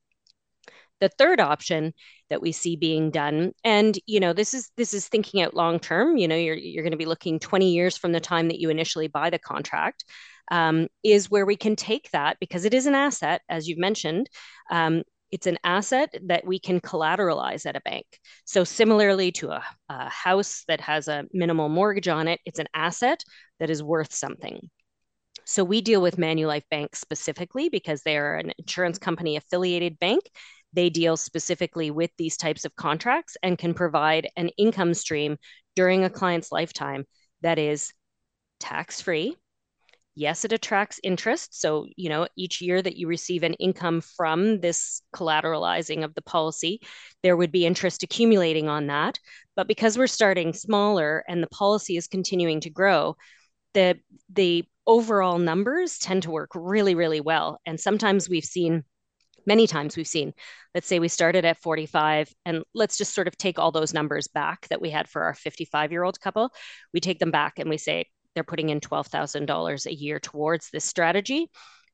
The 1.01 1.11
third 1.11 1.41
option 1.41 1.93
that 2.31 2.41
we 2.41 2.53
see 2.53 2.77
being 2.77 3.11
done, 3.11 3.53
and 3.65 3.99
you 4.07 4.19
know, 4.19 4.33
this 4.33 4.55
is 4.55 4.71
this 4.77 4.95
is 4.95 5.09
thinking 5.09 5.43
out 5.43 5.55
long 5.55 5.79
term. 5.79 6.17
You 6.17 6.27
know, 6.27 6.37
you're 6.37 6.57
you're 6.57 6.83
going 6.83 6.93
to 6.93 6.97
be 6.97 7.05
looking 7.05 7.39
20 7.39 7.71
years 7.71 7.97
from 7.99 8.13
the 8.13 8.21
time 8.21 8.49
that 8.49 8.59
you 8.59 8.71
initially 8.71 9.09
buy 9.09 9.31
the 9.31 9.39
contract. 9.39 10.05
Um, 10.51 10.87
is 11.03 11.31
where 11.31 11.45
we 11.45 11.57
can 11.57 11.77
take 11.77 12.11
that 12.13 12.39
because 12.41 12.65
it 12.65 12.73
is 12.73 12.87
an 12.87 12.95
asset, 12.95 13.43
as 13.49 13.69
you've 13.69 13.79
mentioned. 13.79 14.31
Um, 14.71 15.03
it's 15.33 15.47
an 15.47 15.59
asset 15.65 16.15
that 16.27 16.47
we 16.47 16.59
can 16.59 16.81
collateralize 16.81 17.67
at 17.67 17.77
a 17.77 17.81
bank. 17.81 18.07
So, 18.45 18.65
similarly 18.65 19.33
to 19.33 19.51
a, 19.51 19.63
a, 19.89 20.09
house 20.09 20.65
that 20.69 20.81
has 20.81 21.09
a 21.09 21.25
minimal 21.33 21.69
mortgage 21.69 22.09
on 22.09 22.29
it, 22.29 22.41
it's 22.47 22.61
an 22.61 22.69
asset 22.75 23.25
that 23.61 23.71
is 23.71 23.83
worth 23.83 24.13
something. 24.13 24.71
So, 25.45 25.63
we 25.63 25.81
deal 25.81 26.03
with 26.03 26.17
Manulife 26.17 26.69
Bank 26.71 26.97
specifically 26.97 27.69
because 27.69 28.03
they 28.03 28.17
are 28.17 28.37
an 28.37 28.53
insurance 28.59 28.99
company 28.99 29.37
affiliated 29.37 29.99
bank. 29.99 30.23
They 30.73 30.91
deal 30.91 31.17
specifically 31.17 31.91
with 31.91 32.11
these 32.19 32.37
types 32.37 32.65
of 32.65 32.75
contracts 32.77 33.37
and 33.43 33.57
can 33.57 33.75
provide 33.75 34.29
an 34.37 34.51
income 34.59 34.95
stream 34.95 35.37
during 35.75 36.05
a 36.05 36.11
client's 36.11 36.51
lifetime 36.51 37.05
that 37.43 37.59
is 37.59 37.93
tax 38.59 39.01
free 39.01 39.37
Yes, 40.19 40.47
it 40.47 40.53
attracts 40.53 40.99
interest. 41.03 41.61
So, 41.61 41.87
you 41.95 42.09
know, 42.09 42.27
each 42.37 42.63
year 42.63 42.81
that 42.81 42.97
you 42.97 43.07
receive 43.07 43.43
an 43.43 43.53
income 43.55 44.01
from 44.01 44.61
this 44.61 45.03
collateralizing 45.15 46.05
of 46.05 46.15
the 46.15 46.23
policy, 46.23 46.81
there 47.23 47.37
would 47.37 47.53
be 47.53 47.67
interest 47.67 48.03
accumulating 48.03 48.67
on 48.67 48.87
that. 48.87 49.19
But 49.57 49.69
because 49.69 49.99
we're 49.99 50.07
starting 50.07 50.55
smaller 50.55 51.23
and 51.29 51.43
the 51.43 51.49
policy 51.49 51.99
is 51.99 52.07
continuing 52.07 52.61
to 52.61 52.71
grow, 52.71 53.17
the 53.77 53.99
the 54.33 54.65
overall 54.87 55.39
numbers 55.39 55.99
tend 55.99 56.23
to 56.23 56.31
work 56.31 56.51
really, 56.55 56.95
really 56.95 57.21
well. 57.21 57.61
And 57.67 57.79
sometimes 57.79 58.29
we've 58.29 58.45
seen 58.45 58.85
many 59.45 59.67
times 59.69 59.97
we've 59.97 60.09
seen 60.09 60.33
let's 60.75 60.89
say 60.89 60.99
we 60.99 61.07
started 61.07 61.45
at 61.45 61.63
45 61.63 62.33
and 62.45 62.65
let's 62.75 62.99
just 62.99 63.15
sort 63.15 63.29
of 63.29 63.37
take 63.37 63.61
all 63.61 63.71
those 63.71 63.95
numbers 63.95 64.27
back 64.27 64.67
that 64.71 64.81
we 64.81 64.91
had 64.91 65.09
for 65.09 65.23
our 65.23 65.35
55 65.35 65.93
year 65.93 66.03
old 66.03 66.21
couple 66.21 66.51
we 66.93 66.99
take 66.99 67.21
them 67.21 67.31
back 67.31 67.61
and 67.61 67.71
we 67.71 67.79
say 67.79 68.07
they're 68.35 68.45
putting 68.45 68.69
in 68.69 68.81
$12,000 68.81 69.87
a 69.87 69.95
year 69.95 70.21
towards 70.21 70.71
this 70.71 70.85
strategy. 70.85 71.49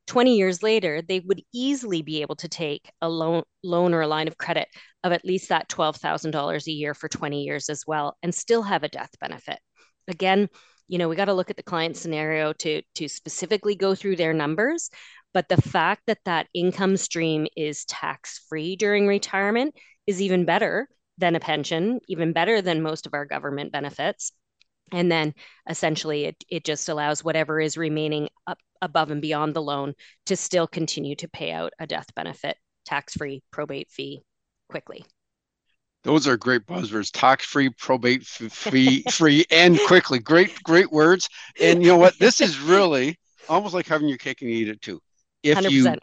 20 0.09 0.37
years 0.37 0.63
later, 0.63 1.01
they 1.01 1.21
would 1.21 1.41
easily 1.55 2.03
be 2.03 2.21
able 2.23 2.35
to 2.35 2.49
take 2.49 2.91
a 3.01 3.09
loan, 3.09 3.45
loan 3.63 3.95
or 3.95 4.01
a 4.01 4.09
line 4.09 4.27
of 4.27 4.37
credit 4.37 4.67
of 5.05 5.13
at 5.13 5.25
least 5.25 5.51
that 5.51 5.69
$12,000 5.69 6.67
a 6.67 6.73
year 6.73 6.95
for 6.95 7.09
20 7.09 7.45
years 7.45 7.69
as 7.69 7.85
well 7.87 8.17
and 8.25 8.35
still 8.35 8.63
have 8.63 8.83
a 8.83 8.89
death 8.89 9.13
benefit. 9.21 9.61
Again, 10.09 10.49
you 10.93 10.99
know, 10.99 11.09
we 11.09 11.17
got 11.17 11.25
to 11.25 11.33
look 11.33 11.49
at 11.49 11.57
the 11.57 11.63
client 11.63 11.97
scenario 11.97 12.53
to 12.53 12.83
to 12.97 13.09
specifically 13.09 13.75
go 13.75 13.95
through 13.95 14.17
their 14.17 14.35
numbers, 14.35 14.91
but 15.33 15.49
the 15.49 15.61
fact 15.61 16.03
that 16.07 16.19
that 16.27 16.49
income 16.53 16.99
stream 16.99 17.47
is 17.57 17.87
tax 17.87 18.45
free 18.47 18.77
during 18.77 19.07
retirement 19.07 19.75
is 20.07 20.21
even 20.21 20.45
better 20.45 20.87
than 21.17 21.35
a 21.35 21.41
pension, 21.41 21.99
even 22.09 22.35
better 22.35 22.61
than 22.61 22.83
most 22.83 23.07
of 23.07 23.15
our 23.15 23.25
government 23.25 23.73
benefits. 23.73 24.33
And 24.93 25.11
then 25.11 25.33
essentially 25.67 26.27
it, 26.27 26.45
it 26.51 26.63
just 26.63 26.91
allows 26.91 27.25
whatever 27.25 27.59
is 27.59 27.79
remaining 27.79 28.29
up 28.47 28.59
above 28.83 29.11
and 29.11 29.23
beyond 29.23 29.55
the 29.55 29.63
loan 29.63 29.95
to 30.27 30.37
still 30.37 30.67
continue 30.67 31.17
to 31.17 31.29
pay 31.29 31.53
out 31.53 31.73
a 31.79 31.87
death 31.87 32.15
benefit 32.15 32.59
tax-free 32.85 33.43
probate 33.51 33.91
fee 33.91 34.21
quickly 34.69 35.07
those 36.05 36.27
are 36.27 36.37
great 36.37 36.67
buzzwords 36.67 37.11
tax-free 37.13 37.71
probate 37.71 38.25
fee 38.25 39.03
free 39.11 39.45
and 39.51 39.79
quickly 39.87 40.19
great 40.19 40.63
great 40.63 40.91
words 40.91 41.29
and 41.61 41.83
you 41.83 41.89
know 41.89 41.99
what 41.99 42.19
this 42.19 42.41
is 42.41 42.59
really 42.61 43.19
almost 43.49 43.75
like 43.75 43.87
having 43.87 44.09
your 44.09 44.19
cake 44.19 44.43
and 44.43 44.51
eat 44.51 44.69
it 44.69 44.81
too 44.81 45.01
if 45.43 45.59
100%. 45.59 45.71
you 45.71 45.97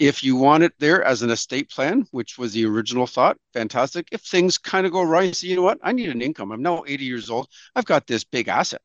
if 0.00 0.24
you 0.24 0.34
want 0.34 0.62
it 0.62 0.72
there 0.78 1.04
as 1.04 1.20
an 1.20 1.28
estate 1.28 1.68
plan, 1.68 2.06
which 2.10 2.38
was 2.38 2.54
the 2.54 2.64
original 2.64 3.06
thought, 3.06 3.36
fantastic. 3.52 4.08
If 4.10 4.22
things 4.22 4.56
kind 4.56 4.86
of 4.86 4.92
go 4.92 5.02
right, 5.02 5.36
say, 5.36 5.48
you 5.48 5.56
know 5.56 5.62
what, 5.62 5.78
I 5.82 5.92
need 5.92 6.08
an 6.08 6.22
income. 6.22 6.50
I'm 6.52 6.62
now 6.62 6.84
80 6.86 7.04
years 7.04 7.28
old. 7.28 7.48
I've 7.76 7.84
got 7.84 8.06
this 8.06 8.24
big 8.24 8.48
asset. 8.48 8.80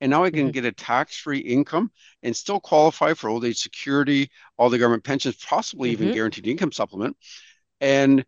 And 0.00 0.10
now 0.10 0.24
I 0.24 0.30
can 0.30 0.44
mm-hmm. 0.44 0.50
get 0.50 0.64
a 0.64 0.72
tax 0.72 1.18
free 1.18 1.38
income 1.38 1.90
and 2.22 2.34
still 2.34 2.60
qualify 2.60 3.12
for 3.12 3.28
old 3.28 3.44
age 3.44 3.58
security, 3.58 4.30
all 4.56 4.70
the 4.70 4.78
government 4.78 5.04
pensions, 5.04 5.36
possibly 5.36 5.92
mm-hmm. 5.92 6.02
even 6.02 6.14
guaranteed 6.14 6.46
income 6.46 6.72
supplement. 6.72 7.16
And 7.82 8.24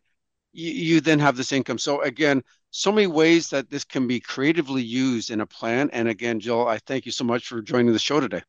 you, 0.57 0.73
you 0.73 1.01
then 1.01 1.19
have 1.21 1.37
this 1.37 1.53
income. 1.53 1.79
So, 1.79 2.03
again, 2.03 2.43
so 2.71 2.91
many 2.93 3.07
ways 3.07 3.51
that 3.51 3.71
this 3.71 3.85
can 3.85 4.07
be 4.07 4.21
creatively 4.21 4.83
used 4.83 5.31
in 5.31 5.41
a 5.41 5.47
plan. 5.47 5.91
And 5.93 6.09
again, 6.09 6.41
Jill, 6.41 6.67
I 6.67 6.79
thank 6.79 7.07
you 7.07 7.13
so 7.13 7.25
much 7.25 7.47
for 7.47 7.63
joining 7.63 7.93
the 7.93 7.99
show 7.99 8.21
today. 8.21 8.43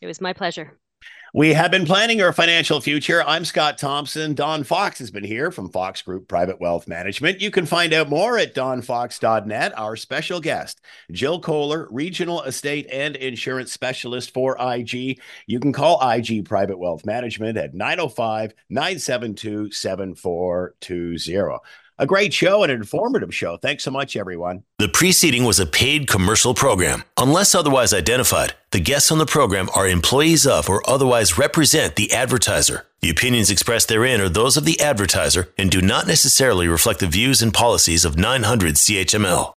It 0.00 0.06
was 0.06 0.20
my 0.20 0.32
pleasure. 0.32 0.78
We 1.36 1.52
have 1.52 1.70
been 1.70 1.84
planning 1.84 2.22
our 2.22 2.32
financial 2.32 2.80
future. 2.80 3.22
I'm 3.22 3.44
Scott 3.44 3.76
Thompson. 3.76 4.32
Don 4.32 4.64
Fox 4.64 4.98
has 5.00 5.10
been 5.10 5.22
here 5.22 5.50
from 5.50 5.68
Fox 5.68 6.00
Group 6.00 6.28
Private 6.28 6.62
Wealth 6.62 6.88
Management. 6.88 7.42
You 7.42 7.50
can 7.50 7.66
find 7.66 7.92
out 7.92 8.08
more 8.08 8.38
at 8.38 8.54
donfox.net. 8.54 9.78
Our 9.78 9.96
special 9.96 10.40
guest, 10.40 10.80
Jill 11.12 11.38
Koehler, 11.42 11.88
Regional 11.90 12.42
Estate 12.44 12.86
and 12.90 13.16
Insurance 13.16 13.70
Specialist 13.70 14.32
for 14.32 14.56
IG. 14.58 15.20
You 15.46 15.60
can 15.60 15.74
call 15.74 16.00
IG 16.08 16.46
Private 16.46 16.78
Wealth 16.78 17.04
Management 17.04 17.58
at 17.58 17.74
905 17.74 18.54
972 18.70 19.72
7420. 19.72 21.58
A 21.98 22.06
great 22.06 22.34
show, 22.34 22.62
and 22.62 22.70
an 22.70 22.78
informative 22.78 23.34
show. 23.34 23.56
Thanks 23.56 23.84
so 23.84 23.90
much, 23.90 24.16
everyone. 24.16 24.64
The 24.78 24.88
preceding 24.88 25.44
was 25.44 25.58
a 25.58 25.64
paid 25.64 26.08
commercial 26.08 26.52
program. 26.52 27.04
Unless 27.16 27.54
otherwise 27.54 27.94
identified, 27.94 28.54
the 28.70 28.80
guests 28.80 29.10
on 29.10 29.16
the 29.16 29.24
program 29.24 29.70
are 29.74 29.88
employees 29.88 30.46
of 30.46 30.68
or 30.68 30.88
otherwise 30.88 31.38
represent 31.38 31.96
the 31.96 32.12
advertiser. 32.12 32.86
The 33.00 33.08
opinions 33.08 33.50
expressed 33.50 33.88
therein 33.88 34.20
are 34.20 34.28
those 34.28 34.58
of 34.58 34.66
the 34.66 34.78
advertiser 34.78 35.48
and 35.56 35.70
do 35.70 35.80
not 35.80 36.06
necessarily 36.06 36.68
reflect 36.68 37.00
the 37.00 37.06
views 37.06 37.40
and 37.40 37.54
policies 37.54 38.04
of 38.04 38.18
900 38.18 38.74
CHML. 38.74 39.54